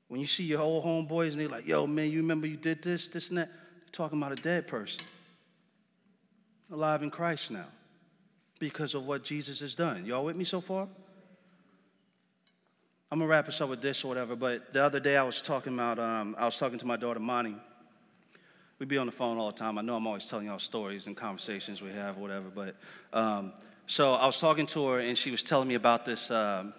When 0.08 0.20
you 0.22 0.28
see 0.28 0.44
your 0.44 0.62
old 0.62 0.86
homeboys 0.86 1.32
and 1.32 1.42
they're 1.42 1.48
like, 1.48 1.68
yo, 1.68 1.86
man, 1.86 2.10
you 2.10 2.18
remember 2.18 2.48
you 2.48 2.58
did 2.58 2.82
this, 2.82 3.08
this, 3.08 3.30
and 3.30 3.38
that? 3.38 3.50
They're 3.50 3.92
talking 3.92 4.18
about 4.18 4.32
a 4.32 4.42
dead 4.42 4.68
person. 4.68 5.02
Alive 6.72 7.04
in 7.04 7.12
Christ 7.12 7.52
now 7.52 7.66
because 8.60 8.94
of 8.94 9.06
what 9.06 9.24
Jesus 9.24 9.60
has 9.60 9.74
done. 9.74 10.06
Y'all 10.06 10.24
with 10.24 10.36
me 10.36 10.46
so 10.46 10.62
far? 10.62 10.88
I'm 13.12 13.20
gonna 13.20 13.30
wrap 13.30 13.46
this 13.46 13.60
up 13.60 13.70
with 13.70 13.82
this 13.82 14.04
or 14.04 14.08
whatever, 14.08 14.36
but 14.36 14.74
the 14.74 14.84
other 14.84 15.00
day 15.00 15.18
I 15.18 15.24
was 15.24 15.42
talking 15.42 15.74
about, 15.74 16.00
um, 16.00 16.36
I 16.40 16.46
was 16.46 16.58
talking 16.58 16.80
to 16.80 16.86
my 16.86 16.96
daughter 16.96 17.20
Monty 17.20 17.56
we 18.84 18.88
be 18.88 18.98
on 18.98 19.06
the 19.06 19.14
phone 19.14 19.38
all 19.38 19.50
the 19.50 19.56
time. 19.56 19.78
I 19.78 19.82
know 19.82 19.96
I'm 19.96 20.06
always 20.06 20.26
telling 20.26 20.48
y'all 20.48 20.60
stories 20.60 21.08
and 21.08 21.16
conversations 21.16 21.82
we 21.82 21.92
have, 21.92 22.18
whatever. 22.18 22.50
But 22.54 22.76
um, 23.14 23.54
so 23.88 24.16
I 24.16 24.26
was 24.26 24.40
talking 24.40 24.66
to 24.68 24.88
her, 24.88 25.00
and 25.00 25.18
she 25.18 25.32
was 25.32 25.42
telling 25.42 25.70
me 25.70 25.76
about 25.76 26.06
this 26.06 26.30
um, 26.30 26.74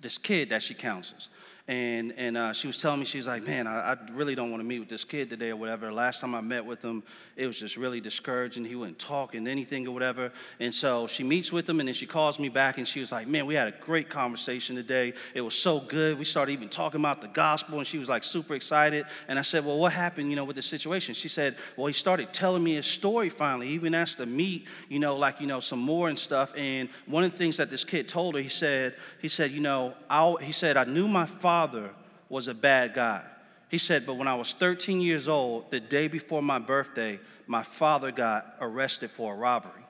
this 0.00 0.18
kid 0.18 0.48
that 0.48 0.64
she 0.64 0.74
counsels. 0.74 1.28
And, 1.70 2.12
and 2.16 2.36
uh, 2.36 2.52
she 2.52 2.66
was 2.66 2.78
telling 2.78 2.98
me, 2.98 3.06
she 3.06 3.18
was 3.18 3.28
like, 3.28 3.46
man, 3.46 3.68
I, 3.68 3.92
I 3.92 3.96
really 4.12 4.34
don't 4.34 4.50
want 4.50 4.60
to 4.60 4.66
meet 4.66 4.80
with 4.80 4.88
this 4.88 5.04
kid 5.04 5.30
today 5.30 5.50
or 5.50 5.56
whatever. 5.56 5.92
Last 5.92 6.20
time 6.20 6.34
I 6.34 6.40
met 6.40 6.66
with 6.66 6.82
him, 6.82 7.04
it 7.36 7.46
was 7.46 7.60
just 7.60 7.76
really 7.76 8.00
discouraging. 8.00 8.64
He 8.64 8.74
wouldn't 8.74 8.98
talk 8.98 9.36
and 9.36 9.46
anything 9.46 9.86
or 9.86 9.92
whatever. 9.92 10.32
And 10.58 10.74
so 10.74 11.06
she 11.06 11.22
meets 11.22 11.52
with 11.52 11.68
him 11.68 11.78
and 11.78 11.88
then 11.88 11.94
she 11.94 12.06
calls 12.06 12.40
me 12.40 12.48
back 12.48 12.78
and 12.78 12.88
she 12.88 12.98
was 12.98 13.12
like, 13.12 13.28
man, 13.28 13.46
we 13.46 13.54
had 13.54 13.68
a 13.68 13.74
great 13.82 14.08
conversation 14.08 14.74
today. 14.74 15.14
It 15.32 15.42
was 15.42 15.54
so 15.54 15.78
good. 15.78 16.18
We 16.18 16.24
started 16.24 16.50
even 16.50 16.68
talking 16.68 17.00
about 17.00 17.20
the 17.20 17.28
gospel 17.28 17.78
and 17.78 17.86
she 17.86 17.98
was 17.98 18.08
like 18.08 18.24
super 18.24 18.56
excited. 18.56 19.06
And 19.28 19.38
I 19.38 19.42
said, 19.42 19.64
well, 19.64 19.78
what 19.78 19.92
happened, 19.92 20.28
you 20.28 20.34
know, 20.34 20.44
with 20.44 20.56
the 20.56 20.62
situation? 20.62 21.14
She 21.14 21.28
said, 21.28 21.54
well, 21.76 21.86
he 21.86 21.94
started 21.94 22.32
telling 22.32 22.64
me 22.64 22.74
his 22.74 22.86
story 22.86 23.28
finally. 23.28 23.68
He 23.68 23.74
even 23.74 23.94
asked 23.94 24.16
to 24.16 24.26
meet, 24.26 24.66
you 24.88 24.98
know, 24.98 25.16
like, 25.16 25.40
you 25.40 25.46
know, 25.46 25.60
some 25.60 25.78
more 25.78 26.08
and 26.08 26.18
stuff. 26.18 26.52
And 26.56 26.88
one 27.06 27.22
of 27.22 27.30
the 27.30 27.38
things 27.38 27.58
that 27.58 27.70
this 27.70 27.84
kid 27.84 28.08
told 28.08 28.34
her, 28.34 28.40
he 28.40 28.48
said, 28.48 28.96
he 29.20 29.28
said, 29.28 29.52
you 29.52 29.60
know, 29.60 29.94
I, 30.10 30.34
he 30.42 30.50
said, 30.50 30.76
I 30.76 30.82
knew 30.82 31.06
my 31.06 31.26
father 31.26 31.59
father 31.60 31.90
was 32.30 32.48
a 32.48 32.54
bad 32.54 32.94
guy. 32.94 33.22
He 33.68 33.76
said, 33.76 34.06
but 34.06 34.14
when 34.14 34.26
I 34.26 34.34
was 34.34 34.54
13 34.54 35.02
years 35.02 35.28
old, 35.28 35.70
the 35.70 35.78
day 35.78 36.08
before 36.08 36.42
my 36.42 36.58
birthday, 36.58 37.20
my 37.46 37.62
father 37.62 38.10
got 38.10 38.56
arrested 38.62 39.10
for 39.10 39.34
a 39.34 39.36
robbery. 39.36 39.84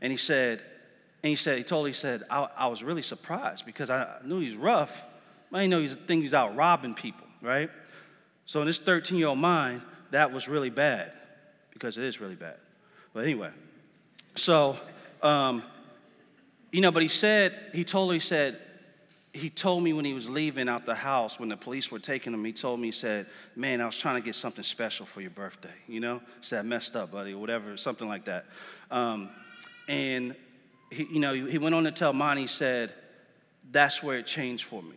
And 0.00 0.12
he 0.12 0.16
said, 0.16 0.62
and 1.24 1.30
he 1.30 1.34
said, 1.34 1.58
he 1.58 1.64
told 1.64 1.88
he 1.88 1.92
said, 1.92 2.22
I, 2.30 2.46
I 2.56 2.66
was 2.68 2.84
really 2.84 3.02
surprised 3.02 3.66
because 3.66 3.90
I 3.90 4.06
knew 4.24 4.38
he 4.38 4.50
was 4.50 4.56
rough. 4.56 4.92
I 5.52 5.62
didn't 5.62 5.70
know 5.70 5.78
he 5.78 5.88
was, 5.88 5.96
think 5.96 6.20
he 6.20 6.22
was 6.22 6.34
out 6.34 6.54
robbing 6.54 6.94
people. 6.94 7.26
right? 7.42 7.70
So 8.46 8.60
in 8.60 8.66
this 8.68 8.78
13 8.78 9.18
year 9.18 9.26
old 9.26 9.40
mind, 9.40 9.82
that 10.12 10.32
was 10.32 10.46
really 10.46 10.70
bad 10.70 11.10
because 11.72 11.98
it 11.98 12.04
is 12.04 12.20
really 12.20 12.36
bad. 12.36 12.58
But 13.12 13.24
anyway, 13.24 13.50
so, 14.36 14.78
um, 15.20 15.64
you 16.70 16.80
know, 16.80 16.92
but 16.92 17.02
he 17.02 17.08
said, 17.08 17.70
he 17.72 17.82
he 17.82 18.20
said, 18.20 18.60
he 19.38 19.50
told 19.50 19.82
me 19.82 19.92
when 19.92 20.04
he 20.04 20.14
was 20.14 20.28
leaving 20.28 20.68
out 20.68 20.84
the 20.84 20.94
house, 20.94 21.38
when 21.38 21.48
the 21.48 21.56
police 21.56 21.90
were 21.90 21.98
taking 21.98 22.34
him, 22.34 22.44
he 22.44 22.52
told 22.52 22.80
me, 22.80 22.88
he 22.88 22.92
said, 22.92 23.26
Man, 23.56 23.80
I 23.80 23.86
was 23.86 23.96
trying 23.96 24.16
to 24.16 24.24
get 24.24 24.34
something 24.34 24.64
special 24.64 25.06
for 25.06 25.20
your 25.20 25.30
birthday. 25.30 25.74
You 25.86 26.00
know? 26.00 26.18
He 26.18 26.46
said, 26.46 26.64
messed 26.66 26.96
up, 26.96 27.12
buddy, 27.12 27.32
or 27.32 27.38
whatever, 27.38 27.76
something 27.76 28.08
like 28.08 28.24
that. 28.24 28.46
Um, 28.90 29.30
and, 29.86 30.34
he, 30.90 31.04
you 31.04 31.20
know, 31.20 31.34
he 31.34 31.58
went 31.58 31.74
on 31.74 31.84
to 31.84 31.92
tell 31.92 32.12
Monty, 32.12 32.42
he 32.42 32.46
said, 32.46 32.92
That's 33.70 34.02
where 34.02 34.18
it 34.18 34.26
changed 34.26 34.64
for 34.64 34.82
me. 34.82 34.96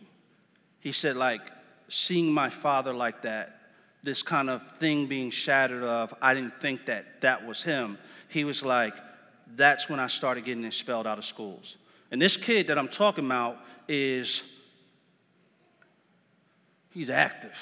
He 0.80 0.92
said, 0.92 1.16
like, 1.16 1.42
seeing 1.88 2.32
my 2.32 2.50
father 2.50 2.92
like 2.92 3.22
that, 3.22 3.60
this 4.02 4.22
kind 4.22 4.50
of 4.50 4.62
thing 4.78 5.06
being 5.06 5.30
shattered 5.30 5.84
of, 5.84 6.12
I 6.20 6.34
didn't 6.34 6.60
think 6.60 6.86
that 6.86 7.20
that 7.20 7.46
was 7.46 7.62
him. 7.62 7.98
He 8.28 8.44
was 8.44 8.62
like, 8.62 8.94
That's 9.56 9.88
when 9.88 10.00
I 10.00 10.06
started 10.06 10.44
getting 10.44 10.64
expelled 10.64 11.06
out 11.06 11.18
of 11.18 11.24
schools. 11.24 11.76
And 12.12 12.20
this 12.20 12.36
kid 12.36 12.66
that 12.66 12.78
I'm 12.78 12.88
talking 12.88 13.24
about 13.24 13.56
is, 13.88 14.42
he's 16.90 17.08
active. 17.08 17.58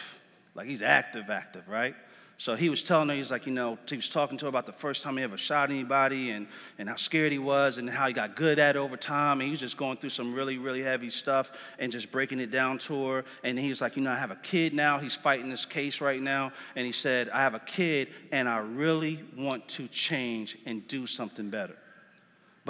Like 0.56 0.66
he's 0.66 0.82
active, 0.82 1.30
active, 1.30 1.68
right? 1.68 1.94
So 2.36 2.56
he 2.56 2.68
was 2.68 2.82
telling 2.82 3.10
her, 3.10 3.14
he's 3.14 3.30
like, 3.30 3.46
you 3.46 3.52
know, 3.52 3.78
he 3.86 3.94
was 3.94 4.08
talking 4.08 4.38
to 4.38 4.46
her 4.46 4.48
about 4.48 4.66
the 4.66 4.72
first 4.72 5.02
time 5.04 5.18
he 5.18 5.22
ever 5.22 5.36
shot 5.36 5.70
anybody 5.70 6.30
and, 6.30 6.48
and 6.78 6.88
how 6.88 6.96
scared 6.96 7.30
he 7.30 7.38
was 7.38 7.78
and 7.78 7.88
how 7.88 8.08
he 8.08 8.12
got 8.12 8.34
good 8.34 8.58
at 8.58 8.74
it 8.74 8.78
over 8.78 8.96
time. 8.96 9.40
And 9.40 9.46
he 9.46 9.50
was 9.52 9.60
just 9.60 9.76
going 9.76 9.98
through 9.98 10.10
some 10.10 10.34
really, 10.34 10.58
really 10.58 10.82
heavy 10.82 11.10
stuff 11.10 11.52
and 11.78 11.92
just 11.92 12.10
breaking 12.10 12.40
it 12.40 12.50
down 12.50 12.78
to 12.78 13.06
her. 13.08 13.24
And 13.44 13.56
he 13.56 13.68
was 13.68 13.80
like, 13.80 13.94
you 13.94 14.02
know, 14.02 14.10
I 14.10 14.16
have 14.16 14.32
a 14.32 14.36
kid 14.36 14.74
now. 14.74 14.98
He's 14.98 15.14
fighting 15.14 15.48
this 15.48 15.64
case 15.64 16.00
right 16.00 16.20
now. 16.20 16.50
And 16.74 16.84
he 16.84 16.92
said, 16.92 17.28
I 17.28 17.40
have 17.40 17.54
a 17.54 17.60
kid 17.60 18.08
and 18.32 18.48
I 18.48 18.58
really 18.58 19.22
want 19.36 19.68
to 19.68 19.86
change 19.88 20.58
and 20.66 20.88
do 20.88 21.06
something 21.06 21.50
better. 21.50 21.76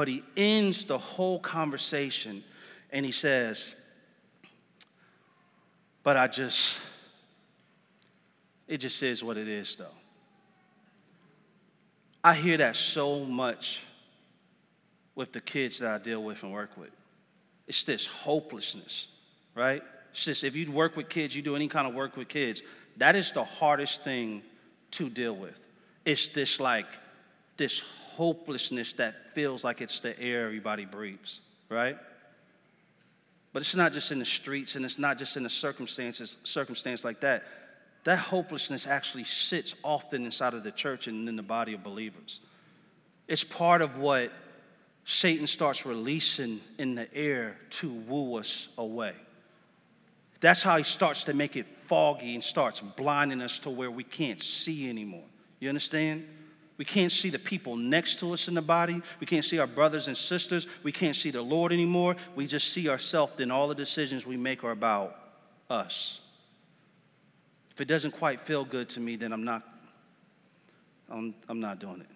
But 0.01 0.09
he 0.09 0.25
ends 0.35 0.87
the 0.87 0.97
whole 0.97 1.39
conversation 1.39 2.43
and 2.91 3.05
he 3.05 3.13
says, 3.13 3.75
But 6.03 6.17
I 6.17 6.27
just, 6.27 6.79
it 8.67 8.79
just 8.79 9.03
is 9.03 9.23
what 9.23 9.37
it 9.37 9.47
is, 9.47 9.77
though. 9.77 9.93
I 12.25 12.33
hear 12.33 12.57
that 12.57 12.77
so 12.77 13.27
much 13.27 13.81
with 15.17 15.35
the 15.35 15.41
kids 15.43 15.81
that 15.81 15.91
I 15.91 15.99
deal 15.99 16.25
with 16.25 16.45
and 16.45 16.51
work 16.51 16.79
with. 16.79 16.93
It's 17.69 17.83
this 17.83 18.07
hopelessness, 18.07 19.07
right? 19.55 19.83
It's 20.13 20.25
just 20.25 20.45
if 20.45 20.57
you 20.57 20.73
work 20.73 20.97
with 20.97 21.11
kids, 21.11 21.37
you 21.37 21.43
do 21.43 21.57
any 21.57 21.69
kind 21.69 21.87
of 21.87 21.93
work 21.93 22.17
with 22.17 22.29
kids, 22.29 22.63
that 22.97 23.17
is 23.17 23.33
the 23.33 23.45
hardest 23.45 24.03
thing 24.03 24.41
to 24.93 25.11
deal 25.11 25.37
with. 25.37 25.61
It's 26.07 26.29
this 26.29 26.59
like, 26.59 26.87
this 27.61 27.83
hopelessness 28.17 28.95
that 28.95 29.35
feels 29.35 29.63
like 29.63 29.83
it's 29.83 30.01
the 30.01 30.19
air 30.19 30.47
everybody 30.47 30.87
breathes, 30.87 31.41
right? 31.69 31.99
But 33.53 33.61
it's 33.61 33.75
not 33.75 33.93
just 33.93 34.11
in 34.13 34.19
the 34.19 34.25
streets 34.25 34.77
and 34.77 34.85
it's 34.85 34.99
not 34.99 35.19
just 35.19 35.37
in 35.37 35.43
the 35.43 35.51
circumstances, 35.51 36.39
circumstance 36.43 37.05
like 37.05 37.21
that. 37.21 37.45
That 38.05 38.19
hopelessness 38.19 38.87
actually 38.87 39.25
sits 39.25 39.75
often 39.85 40.25
inside 40.25 40.55
of 40.55 40.65
the 40.65 40.73
church 40.73 41.07
and 41.07 41.29
in 41.29 41.37
the 41.37 41.43
body 41.43 41.75
of 41.75 41.85
believers. 41.85 42.41
It's 43.29 43.45
part 43.45 43.83
of 43.83 43.99
what 43.99 44.33
Satan 45.05 45.47
starts 45.47 45.85
releasing 45.85 46.63
in 46.79 46.95
the 46.95 47.15
air 47.15 47.59
to 47.73 47.91
woo 47.91 48.37
us 48.39 48.69
away. 48.79 49.13
That's 50.41 50.63
how 50.63 50.79
he 50.79 50.85
starts 50.85 51.25
to 51.25 51.35
make 51.35 51.57
it 51.57 51.67
foggy 51.89 52.33
and 52.33 52.43
starts 52.43 52.81
blinding 52.81 53.43
us 53.43 53.59
to 53.61 53.71
where 53.71 53.91
we 53.91 54.05
can't 54.05 54.43
see 54.43 54.89
anymore. 54.89 55.27
You 55.59 55.69
understand? 55.69 56.27
We 56.81 56.87
can't 56.87 57.13
see 57.13 57.29
the 57.29 57.39
people 57.39 57.77
next 57.77 58.21
to 58.21 58.33
us 58.33 58.49
in 58.49 58.55
the 58.55 58.63
body. 58.63 59.03
We 59.21 59.27
can't 59.27 59.45
see 59.45 59.59
our 59.59 59.67
brothers 59.67 60.09
and 60.09 60.17
sisters. 60.17 60.67
We 60.83 60.93
can't 60.93 61.15
see 61.15 61.31
the 61.31 61.43
Lord 61.43 61.75
anymore. 61.75 62.17
We 62.35 62.47
just 62.47 62.73
see 62.73 62.89
ourselves, 62.89 63.35
then 63.37 63.51
all 63.51 63.69
the 63.69 63.75
decisions 63.75 64.25
we 64.25 64.39
make 64.39 64.65
are 64.65 64.71
about 64.71 65.15
us. 65.69 66.21
If 67.71 67.83
it 67.83 67.85
doesn't 67.85 68.13
quite 68.13 68.41
feel 68.47 68.65
good 68.65 68.89
to 68.89 69.01
me, 69.01 69.17
then 69.17 69.31
I'm 69.35 69.45
not, 69.45 69.63
I'm, 71.11 71.35
I'm 71.51 71.61
not 71.61 71.81
doing 71.81 72.01
it. 72.01 72.07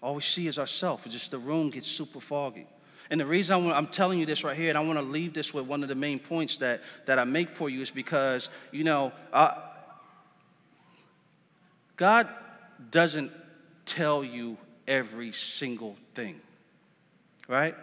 All 0.00 0.14
we 0.14 0.22
see 0.22 0.46
is 0.46 0.56
ourselves. 0.56 1.02
It's 1.06 1.14
just 1.14 1.32
the 1.32 1.40
room 1.40 1.70
gets 1.70 1.88
super 1.88 2.20
foggy. 2.20 2.68
And 3.10 3.20
the 3.20 3.26
reason 3.26 3.66
I 3.68 3.78
am 3.78 3.88
telling 3.88 4.20
you 4.20 4.26
this 4.26 4.44
right 4.44 4.56
here, 4.56 4.68
and 4.68 4.78
I 4.78 4.80
want 4.82 4.96
to 4.96 5.04
leave 5.04 5.34
this 5.34 5.52
with 5.52 5.66
one 5.66 5.82
of 5.82 5.88
the 5.88 5.96
main 5.96 6.20
points 6.20 6.58
that, 6.58 6.82
that 7.06 7.18
I 7.18 7.24
make 7.24 7.56
for 7.56 7.68
you, 7.68 7.82
is 7.82 7.90
because, 7.90 8.48
you 8.70 8.84
know, 8.84 9.10
uh, 9.32 9.56
God 11.96 12.28
doesn't 12.90 13.32
tell 13.84 14.24
you 14.24 14.56
every 14.86 15.32
single 15.32 15.96
thing, 16.14 16.40
right? 17.48 17.74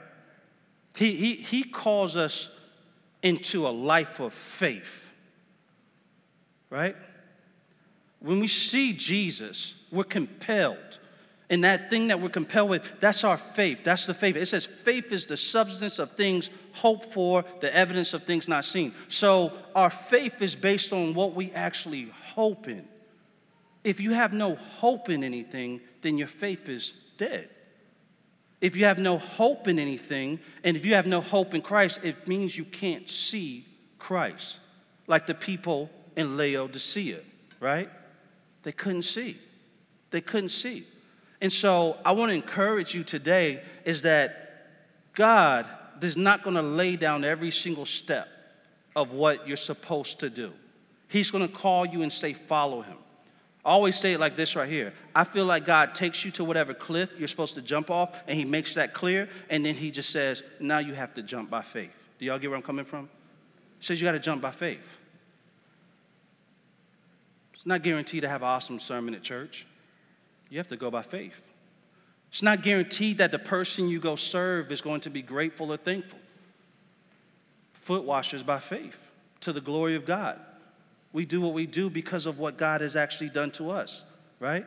He, 0.95 1.15
he, 1.15 1.35
he 1.35 1.63
calls 1.63 2.15
us 2.15 2.49
into 3.21 3.67
a 3.67 3.69
life 3.69 4.19
of 4.19 4.33
faith, 4.33 5.01
right? 6.69 6.95
When 8.19 8.39
we 8.39 8.47
see 8.47 8.93
Jesus, 8.93 9.75
we're 9.91 10.03
compelled. 10.03 10.99
And 11.49 11.63
that 11.63 11.89
thing 11.89 12.07
that 12.07 12.19
we're 12.19 12.29
compelled 12.29 12.69
with, 12.69 12.99
that's 12.99 13.23
our 13.23 13.37
faith. 13.37 13.83
That's 13.83 14.05
the 14.05 14.13
faith. 14.13 14.35
It 14.35 14.47
says 14.47 14.65
faith 14.65 15.11
is 15.13 15.25
the 15.25 15.37
substance 15.37 15.97
of 15.97 16.11
things 16.11 16.49
hoped 16.73 17.13
for, 17.13 17.45
the 17.61 17.73
evidence 17.73 18.13
of 18.13 18.23
things 18.23 18.47
not 18.47 18.65
seen. 18.65 18.93
So 19.07 19.53
our 19.73 19.89
faith 19.89 20.41
is 20.41 20.55
based 20.55 20.91
on 20.91 21.13
what 21.13 21.35
we 21.35 21.51
actually 21.53 22.11
hope 22.33 22.67
in. 22.67 22.87
If 23.87 24.01
you 24.01 24.11
have 24.11 24.33
no 24.33 24.55
hope 24.55 25.07
in 25.07 25.23
anything, 25.23 25.79
then 26.01 26.17
your 26.17 26.27
faith 26.27 26.67
is 26.67 26.91
dead. 27.17 27.47
If 28.59 28.75
you 28.75 28.83
have 28.83 28.99
no 28.99 29.17
hope 29.17 29.69
in 29.69 29.79
anything, 29.79 30.41
and 30.65 30.75
if 30.75 30.85
you 30.85 30.95
have 30.95 31.07
no 31.07 31.21
hope 31.21 31.53
in 31.53 31.61
Christ, 31.61 32.01
it 32.03 32.27
means 32.27 32.57
you 32.57 32.65
can't 32.65 33.09
see 33.09 33.65
Christ. 33.97 34.57
Like 35.07 35.25
the 35.25 35.33
people 35.33 35.89
in 36.17 36.35
Laodicea, 36.35 37.21
right? 37.61 37.89
They 38.63 38.73
couldn't 38.73 39.03
see. 39.03 39.39
They 40.11 40.19
couldn't 40.19 40.49
see. 40.49 40.85
And 41.39 41.53
so 41.53 41.95
I 42.03 42.11
want 42.11 42.31
to 42.31 42.35
encourage 42.35 42.93
you 42.93 43.05
today 43.05 43.63
is 43.85 44.01
that 44.01 44.65
God 45.13 45.65
is 46.01 46.17
not 46.17 46.43
going 46.43 46.57
to 46.57 46.61
lay 46.61 46.97
down 46.97 47.23
every 47.23 47.51
single 47.51 47.85
step 47.85 48.27
of 48.97 49.11
what 49.11 49.47
you're 49.47 49.55
supposed 49.55 50.19
to 50.19 50.29
do. 50.29 50.51
He's 51.07 51.31
going 51.31 51.47
to 51.47 51.53
call 51.53 51.85
you 51.85 52.01
and 52.01 52.11
say, 52.11 52.33
follow 52.33 52.81
him. 52.81 52.97
Always 53.67 53.99
say 53.99 54.13
it 54.13 54.19
like 54.21 54.37
this 54.37 54.55
right 54.55 54.69
here. 54.69 54.93
I 55.13 55.25
feel 55.25 55.43
like 55.43 55.65
God 55.65 55.93
takes 55.93 56.23
you 56.23 56.31
to 56.31 56.45
whatever 56.45 56.73
cliff 56.73 57.09
you're 57.19 57.27
supposed 57.27 57.55
to 57.55 57.61
jump 57.61 57.91
off, 57.91 58.15
and 58.25 58.37
He 58.39 58.45
makes 58.45 58.75
that 58.75 58.93
clear, 58.93 59.27
and 59.49 59.65
then 59.65 59.75
He 59.75 59.91
just 59.91 60.09
says, 60.09 60.41
now 60.61 60.77
you 60.77 60.93
have 60.93 61.13
to 61.15 61.21
jump 61.21 61.49
by 61.49 61.63
faith. 61.63 61.91
Do 62.17 62.25
y'all 62.25 62.39
get 62.39 62.49
where 62.49 62.55
I'm 62.55 62.63
coming 62.63 62.85
from? 62.85 63.09
He 63.79 63.85
says 63.85 63.99
you 63.99 64.07
got 64.07 64.13
to 64.13 64.19
jump 64.19 64.41
by 64.41 64.51
faith. 64.51 64.87
It's 67.53 67.65
not 67.65 67.83
guaranteed 67.83 68.21
to 68.21 68.29
have 68.29 68.41
an 68.41 68.47
awesome 68.47 68.79
sermon 68.79 69.13
at 69.13 69.21
church. 69.21 69.67
You 70.49 70.59
have 70.59 70.69
to 70.69 70.77
go 70.77 70.89
by 70.89 71.01
faith. 71.01 71.35
It's 72.29 72.41
not 72.41 72.63
guaranteed 72.63 73.17
that 73.17 73.31
the 73.31 73.39
person 73.39 73.89
you 73.89 73.99
go 73.99 74.15
serve 74.15 74.71
is 74.71 74.79
going 74.79 75.01
to 75.01 75.09
be 75.09 75.21
grateful 75.21 75.73
or 75.73 75.77
thankful. 75.77 76.19
Foot 77.81 78.05
washers 78.05 78.43
by 78.43 78.59
faith 78.59 78.95
to 79.41 79.51
the 79.51 79.59
glory 79.59 79.97
of 79.97 80.05
God. 80.05 80.39
We 81.13 81.25
do 81.25 81.41
what 81.41 81.53
we 81.53 81.65
do 81.65 81.89
because 81.89 82.25
of 82.25 82.39
what 82.39 82.57
God 82.57 82.81
has 82.81 82.95
actually 82.95 83.29
done 83.29 83.51
to 83.51 83.71
us, 83.71 84.03
right? 84.39 84.65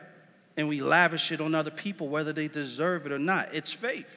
And 0.57 0.67
we 0.67 0.81
lavish 0.81 1.31
it 1.31 1.39
on 1.39 1.55
other 1.55 1.71
people, 1.71 2.09
whether 2.09 2.33
they 2.33 2.47
deserve 2.47 3.05
it 3.05 3.11
or 3.11 3.19
not. 3.19 3.53
It's 3.53 3.71
faith. 3.71 4.07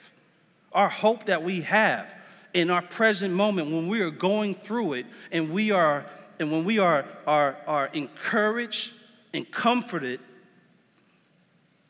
Our 0.72 0.88
hope 0.88 1.26
that 1.26 1.42
we 1.42 1.62
have 1.62 2.06
in 2.52 2.70
our 2.70 2.82
present 2.82 3.34
moment 3.34 3.70
when 3.70 3.88
we 3.88 4.00
are 4.00 4.10
going 4.10 4.54
through 4.54 4.94
it 4.94 5.06
and 5.30 5.50
we 5.50 5.70
are 5.70 6.06
and 6.40 6.50
when 6.50 6.64
we 6.64 6.80
are, 6.80 7.06
are, 7.26 7.56
are 7.66 7.86
encouraged 7.86 8.90
and 9.32 9.48
comforted, 9.50 10.18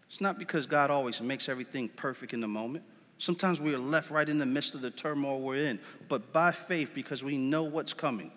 it's 0.09 0.21
not 0.21 0.39
because 0.39 0.67
God 0.67 0.91
always 0.91 1.21
makes 1.21 1.49
everything 1.49 1.89
perfect 1.89 2.35
in 2.35 2.41
the 2.41 2.49
moment. 2.49 2.85
Sometimes 3.19 3.59
we 3.59 3.75
are 3.75 3.79
left 3.79 4.11
right 4.11 4.29
in 4.29 4.39
the 4.39 4.47
midst 4.47 4.75
of 4.75 4.83
the 4.83 4.91
turmoil 4.91 5.41
we're 5.41 5.67
in, 5.67 5.81
but 6.09 6.33
by 6.33 6.53
faith 6.53 6.91
because 6.95 7.25
we 7.25 7.39
know 7.39 7.63
what's 7.63 7.95
coming 7.95 8.31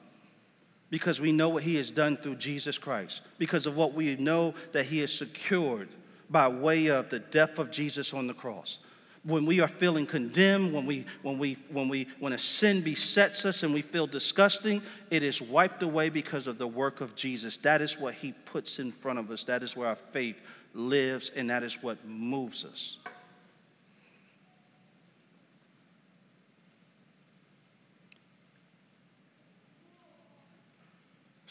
because 0.89 1.19
we 1.19 1.31
know 1.31 1.49
what 1.49 1.63
he 1.63 1.75
has 1.75 1.91
done 1.91 2.17
through 2.17 2.35
Jesus 2.35 2.77
Christ, 2.77 3.21
because 3.37 3.65
of 3.65 3.75
what 3.75 3.93
we 3.93 4.15
know 4.15 4.53
that 4.71 4.85
he 4.85 4.99
has 4.99 5.13
secured 5.13 5.89
by 6.29 6.47
way 6.47 6.87
of 6.87 7.09
the 7.09 7.19
death 7.19 7.57
of 7.57 7.71
Jesus 7.71 8.13
on 8.13 8.27
the 8.27 8.33
cross. 8.33 8.79
When 9.23 9.45
we 9.45 9.59
are 9.59 9.67
feeling 9.67 10.05
condemned, 10.05 10.73
when 10.73 10.85
we 10.85 11.05
when 11.21 11.37
we 11.37 11.57
when 11.69 11.89
we 11.89 12.07
when 12.19 12.31
a 12.31 12.37
sin 12.37 12.81
besets 12.81 13.43
us 13.43 13.63
and 13.63 13.73
we 13.73 13.81
feel 13.81 14.07
disgusting, 14.07 14.81
it 15.09 15.21
is 15.21 15.41
wiped 15.41 15.83
away 15.83 16.07
because 16.07 16.47
of 16.47 16.57
the 16.57 16.67
work 16.67 17.01
of 17.01 17.15
Jesus. 17.15 17.57
That 17.57 17.81
is 17.81 17.97
what 17.97 18.13
he 18.13 18.31
puts 18.31 18.79
in 18.79 18.91
front 18.91 19.19
of 19.19 19.29
us. 19.29 19.43
That 19.43 19.63
is 19.63 19.75
where 19.75 19.89
our 19.89 19.97
faith 20.13 20.37
lives 20.73 21.31
and 21.35 21.49
that 21.49 21.63
is 21.63 21.81
what 21.81 22.05
moves 22.05 22.63
us. 22.63 22.97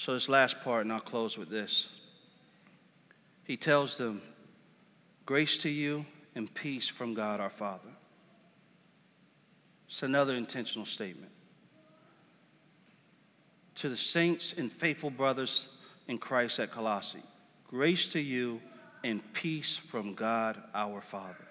So, 0.06 0.14
this 0.14 0.28
last 0.28 0.60
part, 0.62 0.82
and 0.82 0.92
I'll 0.92 1.00
close 1.00 1.36
with 1.36 1.48
this. 1.48 1.88
He 3.42 3.56
tells 3.56 3.98
them, 3.98 4.22
Grace 5.24 5.56
to 5.56 5.68
you 5.68 6.06
and 6.36 6.54
peace 6.54 6.88
from 6.88 7.12
God 7.12 7.40
our 7.40 7.50
Father. 7.50 7.88
It's 9.88 10.04
another 10.04 10.36
intentional 10.36 10.86
statement. 10.86 11.32
To 13.74 13.88
the 13.88 13.96
saints 13.96 14.54
and 14.56 14.70
faithful 14.70 15.10
brothers 15.10 15.66
in 16.06 16.18
Christ 16.18 16.60
at 16.60 16.70
Colossae, 16.70 17.24
grace 17.66 18.06
to 18.10 18.20
you 18.20 18.60
and 19.02 19.20
peace 19.32 19.76
from 19.76 20.14
God 20.14 20.62
our 20.72 21.00
Father. 21.00 21.48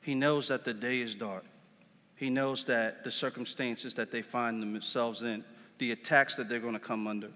He 0.00 0.16
knows 0.16 0.48
that 0.48 0.64
the 0.64 0.74
day 0.74 1.00
is 1.00 1.14
dark. 1.14 1.44
He 2.16 2.28
knows 2.28 2.64
that 2.64 3.04
the 3.04 3.12
circumstances 3.12 3.94
that 3.94 4.10
they 4.10 4.22
find 4.22 4.60
themselves 4.60 5.22
in, 5.22 5.44
the 5.78 5.92
attacks 5.92 6.34
that 6.34 6.48
they're 6.48 6.58
going 6.58 6.72
to 6.72 6.80
come 6.80 7.06
under. 7.06 7.30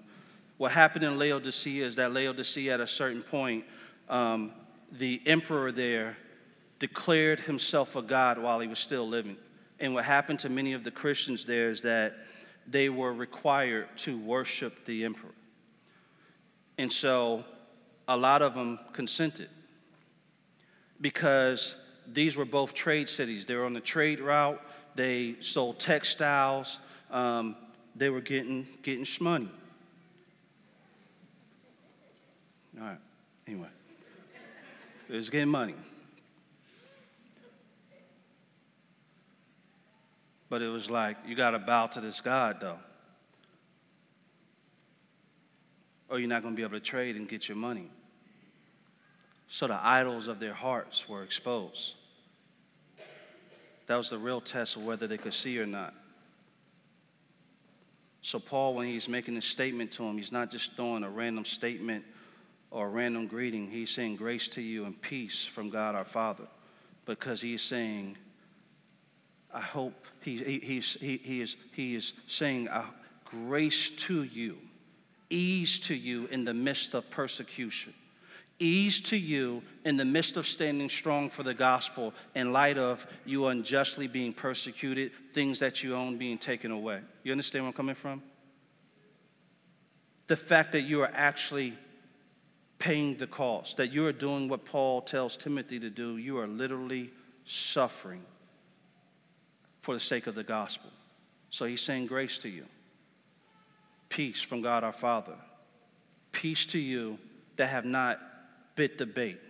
What 0.58 0.72
happened 0.72 1.04
in 1.04 1.18
Laodicea 1.18 1.86
is 1.86 1.96
that 1.96 2.12
Laodicea, 2.12 2.74
at 2.74 2.80
a 2.80 2.86
certain 2.86 3.22
point, 3.22 3.64
um, 4.08 4.52
the 4.92 5.22
emperor 5.24 5.70
there 5.70 6.16
declared 6.80 7.40
himself 7.40 7.96
a 7.96 8.02
god 8.02 8.38
while 8.38 8.60
he 8.60 8.68
was 8.68 8.78
still 8.78 9.08
living. 9.08 9.36
And 9.80 9.94
what 9.94 10.04
happened 10.04 10.40
to 10.40 10.48
many 10.48 10.72
of 10.72 10.82
the 10.82 10.90
Christians 10.90 11.44
there 11.44 11.70
is 11.70 11.80
that 11.82 12.16
they 12.66 12.88
were 12.88 13.12
required 13.12 13.86
to 13.98 14.18
worship 14.18 14.84
the 14.84 15.04
emperor. 15.04 15.34
And 16.76 16.92
so 16.92 17.44
a 18.08 18.16
lot 18.16 18.42
of 18.42 18.54
them 18.54 18.80
consented 18.92 19.48
because 21.00 21.74
these 22.06 22.36
were 22.36 22.44
both 22.44 22.74
trade 22.74 23.08
cities. 23.08 23.46
They 23.46 23.54
were 23.54 23.64
on 23.64 23.74
the 23.74 23.80
trade 23.80 24.20
route, 24.20 24.60
they 24.96 25.36
sold 25.40 25.78
textiles, 25.78 26.78
um, 27.10 27.54
they 27.94 28.10
were 28.10 28.20
getting, 28.20 28.66
getting 28.82 29.04
shmoney. 29.04 29.48
All 32.80 32.86
right, 32.86 32.98
anyway, 33.46 33.68
it 35.08 35.14
was 35.14 35.30
getting 35.30 35.48
money. 35.48 35.74
But 40.48 40.62
it 40.62 40.68
was 40.68 40.88
like, 40.88 41.16
you 41.26 41.34
got 41.34 41.50
to 41.50 41.58
bow 41.58 41.88
to 41.88 42.00
this 42.00 42.20
God, 42.20 42.58
though. 42.60 42.78
Or 46.08 46.18
you're 46.18 46.28
not 46.28 46.42
going 46.42 46.54
to 46.54 46.56
be 46.56 46.62
able 46.62 46.78
to 46.78 46.84
trade 46.84 47.16
and 47.16 47.28
get 47.28 47.48
your 47.48 47.56
money. 47.56 47.90
So 49.48 49.66
the 49.66 49.78
idols 49.84 50.28
of 50.28 50.40
their 50.40 50.54
hearts 50.54 51.08
were 51.08 51.22
exposed. 51.22 51.94
That 53.88 53.96
was 53.96 54.08
the 54.08 54.18
real 54.18 54.40
test 54.40 54.76
of 54.76 54.84
whether 54.84 55.06
they 55.06 55.18
could 55.18 55.34
see 55.34 55.58
or 55.58 55.66
not. 55.66 55.94
So, 58.22 58.38
Paul, 58.38 58.74
when 58.74 58.86
he's 58.86 59.08
making 59.08 59.34
this 59.34 59.46
statement 59.46 59.92
to 59.92 60.04
him, 60.04 60.16
he's 60.16 60.32
not 60.32 60.50
just 60.50 60.76
throwing 60.76 61.02
a 61.02 61.10
random 61.10 61.44
statement 61.44 62.04
or 62.70 62.86
a 62.86 62.90
random 62.90 63.26
greeting. 63.26 63.70
He's 63.70 63.90
saying, 63.90 64.16
Grace 64.16 64.48
to 64.48 64.62
you 64.62 64.84
and 64.84 65.00
peace 65.00 65.44
from 65.44 65.70
God 65.70 65.94
our 65.94 66.04
Father. 66.04 66.44
Because 67.04 67.40
he's 67.40 67.62
saying, 67.62 68.16
I 69.52 69.60
hope 69.60 69.94
he, 70.20 70.42
he, 70.42 70.58
he's, 70.58 70.96
he, 71.00 71.18
he, 71.18 71.40
is, 71.40 71.56
he 71.72 71.94
is 71.94 72.12
saying, 72.26 72.68
uh, 72.68 72.84
grace 73.24 73.90
to 73.90 74.22
you, 74.22 74.58
ease 75.30 75.78
to 75.80 75.94
you 75.94 76.26
in 76.26 76.44
the 76.44 76.52
midst 76.52 76.94
of 76.94 77.08
persecution, 77.10 77.94
ease 78.58 79.00
to 79.02 79.16
you 79.16 79.62
in 79.84 79.96
the 79.96 80.04
midst 80.04 80.36
of 80.36 80.46
standing 80.46 80.90
strong 80.90 81.30
for 81.30 81.42
the 81.42 81.54
gospel 81.54 82.12
in 82.34 82.52
light 82.52 82.76
of 82.76 83.06
you 83.24 83.46
unjustly 83.46 84.06
being 84.06 84.34
persecuted, 84.34 85.12
things 85.32 85.58
that 85.60 85.82
you 85.82 85.94
own 85.94 86.18
being 86.18 86.36
taken 86.36 86.70
away. 86.70 87.00
You 87.22 87.32
understand 87.32 87.64
where 87.64 87.68
I'm 87.68 87.74
coming 87.74 87.94
from? 87.94 88.22
The 90.26 90.36
fact 90.36 90.72
that 90.72 90.82
you 90.82 91.00
are 91.00 91.10
actually 91.14 91.72
paying 92.78 93.16
the 93.16 93.26
cost, 93.26 93.76
that 93.76 93.92
you 93.92 94.06
are 94.06 94.12
doing 94.12 94.48
what 94.48 94.64
Paul 94.64 95.02
tells 95.02 95.36
Timothy 95.36 95.80
to 95.80 95.90
do, 95.90 96.16
you 96.16 96.38
are 96.38 96.46
literally 96.46 97.10
suffering 97.44 98.22
for 99.82 99.94
the 99.94 100.00
sake 100.00 100.26
of 100.26 100.34
the 100.34 100.44
gospel. 100.44 100.90
So 101.50 101.64
he's 101.64 101.80
saying 101.80 102.06
grace 102.06 102.38
to 102.38 102.48
you. 102.48 102.66
Peace 104.08 104.40
from 104.40 104.62
God 104.62 104.84
our 104.84 104.92
Father. 104.92 105.34
Peace 106.32 106.66
to 106.66 106.78
you 106.78 107.18
that 107.56 107.68
have 107.68 107.84
not 107.84 108.20
bit 108.76 108.98
the 108.98 109.06
bait. 109.06 109.40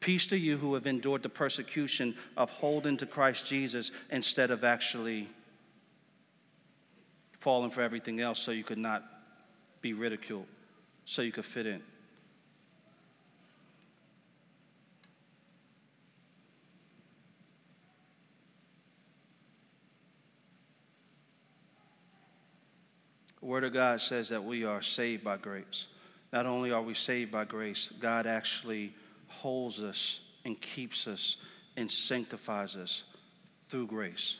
Peace 0.00 0.26
to 0.28 0.36
you 0.36 0.56
who 0.56 0.74
have 0.74 0.86
endured 0.86 1.22
the 1.22 1.28
persecution 1.28 2.14
of 2.36 2.50
holding 2.50 2.96
to 2.98 3.06
Christ 3.06 3.46
Jesus 3.46 3.90
instead 4.10 4.50
of 4.50 4.62
actually 4.62 5.28
falling 7.40 7.70
for 7.70 7.80
everything 7.80 8.20
else 8.20 8.38
so 8.38 8.52
you 8.52 8.64
could 8.64 8.78
not 8.78 9.02
be 9.80 9.92
ridiculed, 9.92 10.46
so 11.04 11.22
you 11.22 11.32
could 11.32 11.44
fit 11.44 11.66
in. 11.66 11.82
The 23.46 23.52
Word 23.52 23.62
of 23.62 23.74
God 23.74 24.00
says 24.00 24.30
that 24.30 24.42
we 24.42 24.64
are 24.64 24.82
saved 24.82 25.22
by 25.22 25.36
grace. 25.36 25.86
Not 26.32 26.46
only 26.46 26.72
are 26.72 26.82
we 26.82 26.94
saved 26.94 27.30
by 27.30 27.44
grace, 27.44 27.90
God 28.00 28.26
actually 28.26 28.92
holds 29.28 29.80
us 29.80 30.18
and 30.44 30.60
keeps 30.60 31.06
us 31.06 31.36
and 31.76 31.88
sanctifies 31.88 32.74
us 32.74 33.04
through 33.68 33.86
grace. 33.86 34.34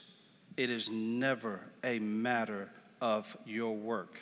It 0.57 0.71
is 0.71 0.89
never 0.91 1.61
a 1.85 2.01
matter 2.01 2.69
of 3.01 3.37
your 3.47 3.77
work. 3.77 4.19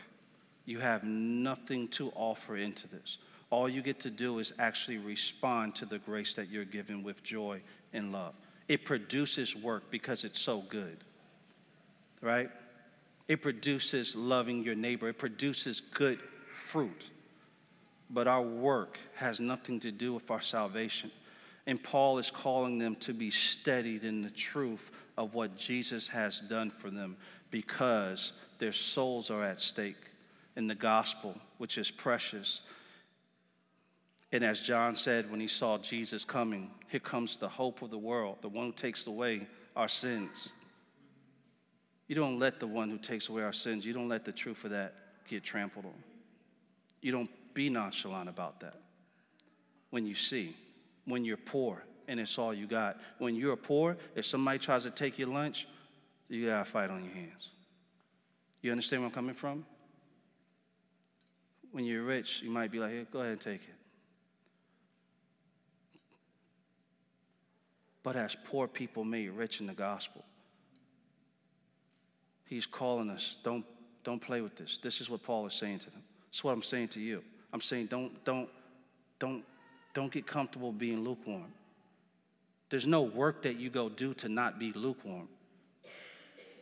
You 0.67 0.81
have 0.81 1.03
nothing 1.03 1.89
to 1.93 2.11
offer 2.15 2.59
into 2.59 2.87
this. 2.87 3.17
All 3.49 3.71
you 3.71 3.81
get 3.81 4.01
to 4.01 4.11
do 4.11 4.39
is 4.39 4.53
actually 4.59 4.99
respond 4.99 5.77
to 5.77 5.87
the 5.87 5.99
grace 5.99 6.35
that 6.35 6.51
you're 6.51 6.67
given 6.67 7.03
with 7.03 7.23
joy 7.23 7.63
and 7.95 8.13
love. 8.13 8.35
It 8.69 8.85
produces 8.85 9.57
work 9.57 9.85
because 9.91 10.25
it's 10.25 10.41
so 10.41 10.61
good, 10.69 10.99
right? 12.21 12.51
It 13.27 13.41
produces 13.41 14.15
loving 14.15 14.63
your 14.63 14.75
neighbor, 14.75 15.09
it 15.09 15.19
produces 15.19 15.81
good 15.81 16.21
fruit. 16.53 17.11
But 18.11 18.29
our 18.29 18.43
work 18.43 18.99
has 19.15 19.41
nothing 19.41 19.81
to 19.81 19.91
do 19.91 20.13
with 20.13 20.31
our 20.31 20.43
salvation. 20.43 21.11
And 21.67 21.83
Paul 21.83 22.19
is 22.19 22.31
calling 22.31 22.79
them 22.79 22.97
to 22.97 23.15
be 23.15 23.31
steadied 23.31 24.05
in 24.05 24.21
the 24.21 24.31
truth 24.31 24.91
of 25.17 25.35
what 25.35 25.57
Jesus 25.57 26.07
has 26.09 26.41
done 26.41 26.71
for 26.71 26.91
them 26.91 27.17
because 27.51 28.33
their 28.59 28.73
souls 28.73 29.31
are 29.31 29.43
at 29.43 29.61
stake 29.61 30.11
in 30.57 30.67
the 30.67 30.75
gospel, 30.75 31.35
which 31.59 31.79
is 31.79 31.91
precious. 31.91 32.61
And 34.33 34.45
as 34.45 34.61
John 34.61 34.97
said 34.97 35.31
when 35.31 35.41
he 35.41 35.49
saw 35.49 35.79
Jesus 35.79 36.25
coming, 36.25 36.71
here 36.89 37.01
comes 37.01 37.37
the 37.37 37.49
hope 37.49 37.83
of 37.83 37.91
the 37.91 37.99
world, 37.99 38.39
the 38.43 38.49
one 38.49 38.67
who 38.67 38.73
takes 38.73 39.07
away 39.07 39.47
our 39.77 39.89
sins. 39.89 40.51
You 42.07 42.15
don't 42.15 42.39
let 42.39 42.61
the 42.61 42.67
one 42.67 42.91
who 42.91 42.99
takes 42.99 43.29
away 43.29 43.43
our 43.43 43.53
sins, 43.53 43.85
you 43.85 43.93
don't 43.93 44.09
let 44.09 44.25
the 44.25 44.33
truth 44.33 44.65
of 44.65 44.71
that 44.71 44.95
get 45.29 45.43
trampled 45.43 45.87
on. 45.87 46.05
You 47.01 47.13
don't 47.13 47.31
be 47.55 47.71
nonchalant 47.71 48.29
about 48.29 48.61
that. 48.61 48.75
When 49.91 50.07
you 50.07 50.15
see, 50.15 50.57
when 51.07 51.25
you're 51.25 51.37
poor 51.37 51.83
and 52.09 52.21
it's 52.21 52.39
all 52.39 52.53
you 52.53 52.67
got. 52.67 52.99
When 53.19 53.35
you're 53.35 53.57
poor, 53.57 53.97
if 54.15 54.27
somebody 54.27 54.59
tries 54.59 54.83
to 54.85 54.91
take 54.91 55.19
your 55.19 55.29
lunch, 55.29 55.67
you 56.29 56.49
got 56.49 56.63
a 56.63 56.65
fight 56.65 56.91
on 56.91 57.05
your 57.05 57.15
hands. 57.15 57.51
You 58.63 58.71
understand 58.71 59.03
where 59.03 59.09
I'm 59.09 59.15
coming 59.15 59.35
from? 59.35 59.65
When 61.73 61.85
you're 61.85 62.03
rich, 62.03 62.41
you 62.43 62.51
might 62.51 62.71
be 62.71 62.79
like, 62.79 62.91
hey, 62.91 63.07
go 63.13 63.21
ahead 63.21 63.33
and 63.33 63.41
take 63.41 63.63
it. 63.63 63.75
But 68.03 68.17
as 68.17 68.37
poor 68.47 68.69
people 68.69 69.05
made 69.05 69.31
rich 69.31 69.61
in 69.61 69.67
the 69.67 69.73
gospel, 69.73 70.25
He's 72.55 72.67
calling 72.67 73.11
us. 73.11 73.35
Don't, 73.43 73.65
don't 74.05 74.21
play 74.21 74.41
with 74.41 74.55
this. 74.55 74.79
This 74.81 75.01
is 75.01 75.11
what 75.11 75.25
Paul 75.25 75.45
is 75.45 75.55
saying 75.55 75.81
to 75.81 75.91
them. 75.91 76.03
That's 76.31 76.45
what 76.45 76.53
I'm 76.53 76.63
saying 76.63 76.87
to 76.91 77.01
you. 77.01 77.21
I'm 77.53 77.61
saying 77.61 77.87
don't, 77.87 78.25
don't, 78.25 78.49
don't, 79.19 79.43
don't 79.93 80.13
get 80.13 80.25
comfortable 80.25 80.71
being 80.71 81.03
lukewarm. 81.03 81.53
There's 82.71 82.87
no 82.87 83.03
work 83.03 83.43
that 83.43 83.59
you 83.59 83.71
go 83.71 83.89
do 83.89 84.15
to 84.15 84.29
not 84.29 84.61
be 84.61 84.73
lukewarm. 84.73 85.27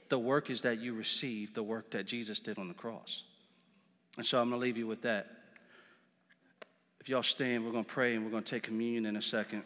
The 0.08 0.18
work 0.18 0.48
is 0.48 0.62
that 0.62 0.78
you 0.78 0.94
receive 0.94 1.52
the 1.52 1.62
work 1.62 1.90
that 1.90 2.06
Jesus 2.06 2.40
did 2.40 2.56
on 2.56 2.68
the 2.68 2.74
cross. 2.74 3.24
And 4.16 4.24
so 4.24 4.40
I'm 4.40 4.48
going 4.48 4.62
to 4.62 4.64
leave 4.64 4.78
you 4.78 4.86
with 4.86 5.02
that. 5.02 5.26
If 7.02 7.10
y'all 7.10 7.22
stand, 7.22 7.66
we're 7.66 7.72
going 7.72 7.84
to 7.84 7.90
pray 7.90 8.14
and 8.14 8.24
we're 8.24 8.30
going 8.30 8.44
to 8.44 8.50
take 8.50 8.62
communion 8.62 9.04
in 9.04 9.16
a 9.16 9.22
second. 9.22 9.62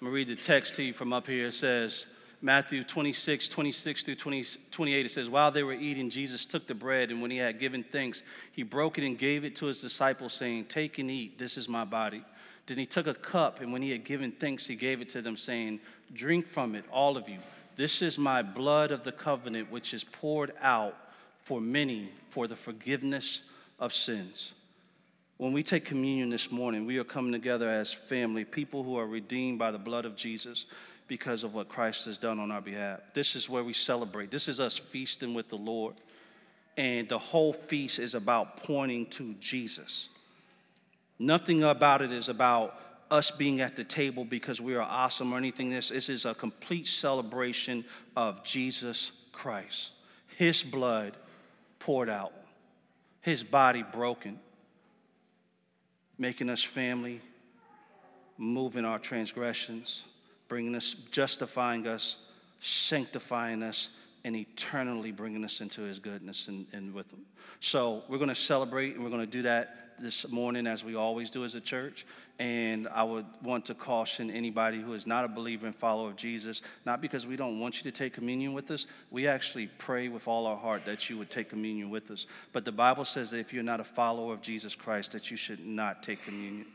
I'm 0.00 0.08
going 0.08 0.12
to 0.12 0.16
read 0.16 0.38
the 0.38 0.42
text 0.42 0.74
to 0.74 0.82
you 0.82 0.92
from 0.92 1.14
up 1.14 1.26
here. 1.26 1.46
It 1.46 1.54
says, 1.54 2.04
Matthew 2.42 2.84
26, 2.84 3.48
26 3.48 4.02
through 4.02 4.16
20, 4.16 4.44
28, 4.70 5.06
it 5.06 5.08
says, 5.10 5.30
While 5.30 5.50
they 5.50 5.62
were 5.62 5.72
eating, 5.72 6.10
Jesus 6.10 6.44
took 6.44 6.66
the 6.66 6.74
bread, 6.74 7.10
and 7.10 7.22
when 7.22 7.30
he 7.30 7.38
had 7.38 7.58
given 7.58 7.82
thanks, 7.82 8.22
he 8.52 8.62
broke 8.62 8.98
it 8.98 9.06
and 9.06 9.18
gave 9.18 9.42
it 9.42 9.56
to 9.56 9.66
his 9.66 9.80
disciples, 9.80 10.34
saying, 10.34 10.66
Take 10.66 10.98
and 10.98 11.10
eat, 11.10 11.38
this 11.38 11.56
is 11.56 11.66
my 11.66 11.86
body. 11.86 12.22
Then 12.66 12.76
he 12.76 12.84
took 12.84 13.06
a 13.06 13.14
cup, 13.14 13.62
and 13.62 13.72
when 13.72 13.80
he 13.80 13.90
had 13.90 14.04
given 14.04 14.32
thanks, 14.32 14.66
he 14.66 14.74
gave 14.74 15.00
it 15.00 15.08
to 15.10 15.22
them, 15.22 15.34
saying, 15.34 15.80
Drink 16.12 16.46
from 16.46 16.74
it, 16.74 16.84
all 16.92 17.16
of 17.16 17.26
you. 17.26 17.38
This 17.76 18.02
is 18.02 18.18
my 18.18 18.42
blood 18.42 18.90
of 18.90 19.02
the 19.02 19.12
covenant, 19.12 19.70
which 19.70 19.94
is 19.94 20.04
poured 20.04 20.52
out 20.60 20.94
for 21.38 21.58
many 21.58 22.10
for 22.28 22.46
the 22.46 22.56
forgiveness 22.56 23.40
of 23.78 23.94
sins. 23.94 24.52
When 25.38 25.52
we 25.52 25.62
take 25.62 25.84
communion 25.84 26.30
this 26.30 26.50
morning, 26.50 26.86
we 26.86 26.96
are 26.98 27.04
coming 27.04 27.32
together 27.32 27.68
as 27.68 27.92
family, 27.92 28.44
people 28.44 28.82
who 28.82 28.96
are 28.96 29.06
redeemed 29.06 29.58
by 29.58 29.70
the 29.70 29.78
blood 29.78 30.06
of 30.06 30.16
Jesus 30.16 30.64
because 31.08 31.44
of 31.44 31.52
what 31.52 31.68
Christ 31.68 32.06
has 32.06 32.16
done 32.16 32.38
on 32.38 32.50
our 32.50 32.62
behalf. 32.62 33.00
This 33.12 33.36
is 33.36 33.48
where 33.48 33.62
we 33.62 33.74
celebrate. 33.74 34.30
This 34.30 34.48
is 34.48 34.60
us 34.60 34.78
feasting 34.78 35.34
with 35.34 35.48
the 35.50 35.56
Lord. 35.56 35.94
And 36.78 37.08
the 37.08 37.18
whole 37.18 37.52
feast 37.52 37.98
is 37.98 38.14
about 38.14 38.62
pointing 38.62 39.06
to 39.10 39.34
Jesus. 39.34 40.08
Nothing 41.18 41.62
about 41.64 42.00
it 42.02 42.12
is 42.12 42.28
about 42.28 42.78
us 43.10 43.30
being 43.30 43.60
at 43.60 43.76
the 43.76 43.84
table 43.84 44.24
because 44.24 44.60
we 44.60 44.74
are 44.74 44.82
awesome 44.82 45.32
or 45.32 45.36
anything. 45.36 45.70
This, 45.70 45.90
this 45.90 46.08
is 46.08 46.24
a 46.24 46.34
complete 46.34 46.88
celebration 46.88 47.84
of 48.16 48.42
Jesus 48.42 49.12
Christ. 49.32 49.90
His 50.36 50.62
blood 50.62 51.16
poured 51.78 52.08
out, 52.08 52.32
His 53.20 53.44
body 53.44 53.82
broken, 53.82 54.40
making 56.18 56.50
us 56.50 56.62
family, 56.62 57.20
moving 58.38 58.84
our 58.84 58.98
transgressions, 58.98 60.04
bringing 60.48 60.74
us, 60.74 60.94
justifying 61.10 61.86
us, 61.86 62.16
sanctifying 62.60 63.62
us, 63.62 63.88
and 64.26 64.34
eternally 64.34 65.12
bringing 65.12 65.44
us 65.44 65.60
into 65.60 65.82
his 65.82 66.00
goodness 66.00 66.48
and, 66.48 66.66
and 66.72 66.92
with 66.92 67.08
him. 67.12 67.20
So 67.60 68.02
we're 68.08 68.18
going 68.18 68.28
to 68.28 68.34
celebrate, 68.34 68.96
and 68.96 69.04
we're 69.04 69.10
going 69.10 69.20
to 69.20 69.26
do 69.26 69.42
that 69.42 69.94
this 70.00 70.28
morning 70.28 70.66
as 70.66 70.82
we 70.82 70.96
always 70.96 71.30
do 71.30 71.44
as 71.44 71.54
a 71.54 71.60
church. 71.60 72.04
And 72.40 72.88
I 72.88 73.04
would 73.04 73.24
want 73.40 73.66
to 73.66 73.74
caution 73.74 74.28
anybody 74.30 74.80
who 74.80 74.94
is 74.94 75.06
not 75.06 75.24
a 75.24 75.28
believer 75.28 75.66
and 75.66 75.76
follower 75.76 76.10
of 76.10 76.16
Jesus, 76.16 76.62
not 76.84 77.00
because 77.00 77.24
we 77.24 77.36
don't 77.36 77.60
want 77.60 77.76
you 77.76 77.84
to 77.84 77.96
take 77.96 78.14
communion 78.14 78.52
with 78.52 78.68
us. 78.72 78.86
We 79.12 79.28
actually 79.28 79.68
pray 79.78 80.08
with 80.08 80.26
all 80.26 80.46
our 80.46 80.56
heart 80.56 80.84
that 80.86 81.08
you 81.08 81.16
would 81.18 81.30
take 81.30 81.48
communion 81.48 81.88
with 81.88 82.10
us. 82.10 82.26
But 82.52 82.64
the 82.64 82.72
Bible 82.72 83.04
says 83.04 83.30
that 83.30 83.38
if 83.38 83.52
you're 83.52 83.62
not 83.62 83.78
a 83.78 83.84
follower 83.84 84.34
of 84.34 84.42
Jesus 84.42 84.74
Christ, 84.74 85.12
that 85.12 85.30
you 85.30 85.36
should 85.36 85.64
not 85.64 86.02
take 86.02 86.24
communion 86.24 86.66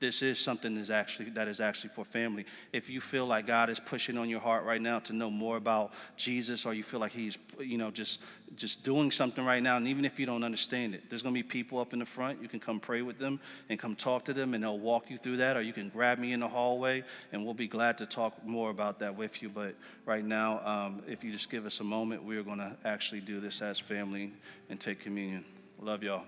this 0.00 0.22
is 0.22 0.38
something 0.38 0.74
that 0.74 0.80
is 0.80 0.90
actually 0.90 1.30
that 1.30 1.48
is 1.48 1.60
actually 1.60 1.90
for 1.90 2.04
family. 2.04 2.44
If 2.72 2.88
you 2.88 3.00
feel 3.00 3.26
like 3.26 3.46
God 3.46 3.68
is 3.68 3.80
pushing 3.80 4.16
on 4.16 4.28
your 4.28 4.40
heart 4.40 4.64
right 4.64 4.80
now 4.80 5.00
to 5.00 5.12
know 5.12 5.30
more 5.30 5.56
about 5.56 5.92
Jesus, 6.16 6.64
or 6.64 6.74
you 6.74 6.84
feel 6.84 7.00
like 7.00 7.12
He's 7.12 7.36
you 7.58 7.78
know 7.78 7.90
just 7.90 8.20
just 8.54 8.84
doing 8.84 9.10
something 9.10 9.44
right 9.44 9.62
now, 9.62 9.76
and 9.76 9.88
even 9.88 10.04
if 10.04 10.18
you 10.18 10.26
don't 10.26 10.44
understand 10.44 10.94
it, 10.94 11.02
there's 11.08 11.22
going 11.22 11.34
to 11.34 11.38
be 11.38 11.46
people 11.46 11.78
up 11.80 11.92
in 11.92 11.98
the 11.98 12.06
front. 12.06 12.40
You 12.40 12.48
can 12.48 12.60
come 12.60 12.78
pray 12.78 13.02
with 13.02 13.18
them 13.18 13.40
and 13.68 13.78
come 13.78 13.96
talk 13.96 14.24
to 14.26 14.32
them, 14.32 14.54
and 14.54 14.62
they'll 14.62 14.78
walk 14.78 15.10
you 15.10 15.18
through 15.18 15.38
that. 15.38 15.56
Or 15.56 15.62
you 15.62 15.72
can 15.72 15.88
grab 15.88 16.18
me 16.18 16.32
in 16.32 16.40
the 16.40 16.48
hallway, 16.48 17.02
and 17.32 17.44
we'll 17.44 17.54
be 17.54 17.68
glad 17.68 17.98
to 17.98 18.06
talk 18.06 18.44
more 18.46 18.70
about 18.70 19.00
that 19.00 19.16
with 19.16 19.42
you. 19.42 19.48
But 19.48 19.74
right 20.06 20.24
now, 20.24 20.64
um, 20.64 21.02
if 21.08 21.24
you 21.24 21.32
just 21.32 21.50
give 21.50 21.66
us 21.66 21.80
a 21.80 21.84
moment, 21.84 22.22
we 22.22 22.36
are 22.36 22.44
going 22.44 22.58
to 22.58 22.76
actually 22.84 23.20
do 23.20 23.40
this 23.40 23.60
as 23.62 23.78
family 23.78 24.32
and 24.70 24.78
take 24.78 25.00
communion. 25.00 25.44
Love 25.80 26.02
y'all. 26.02 26.24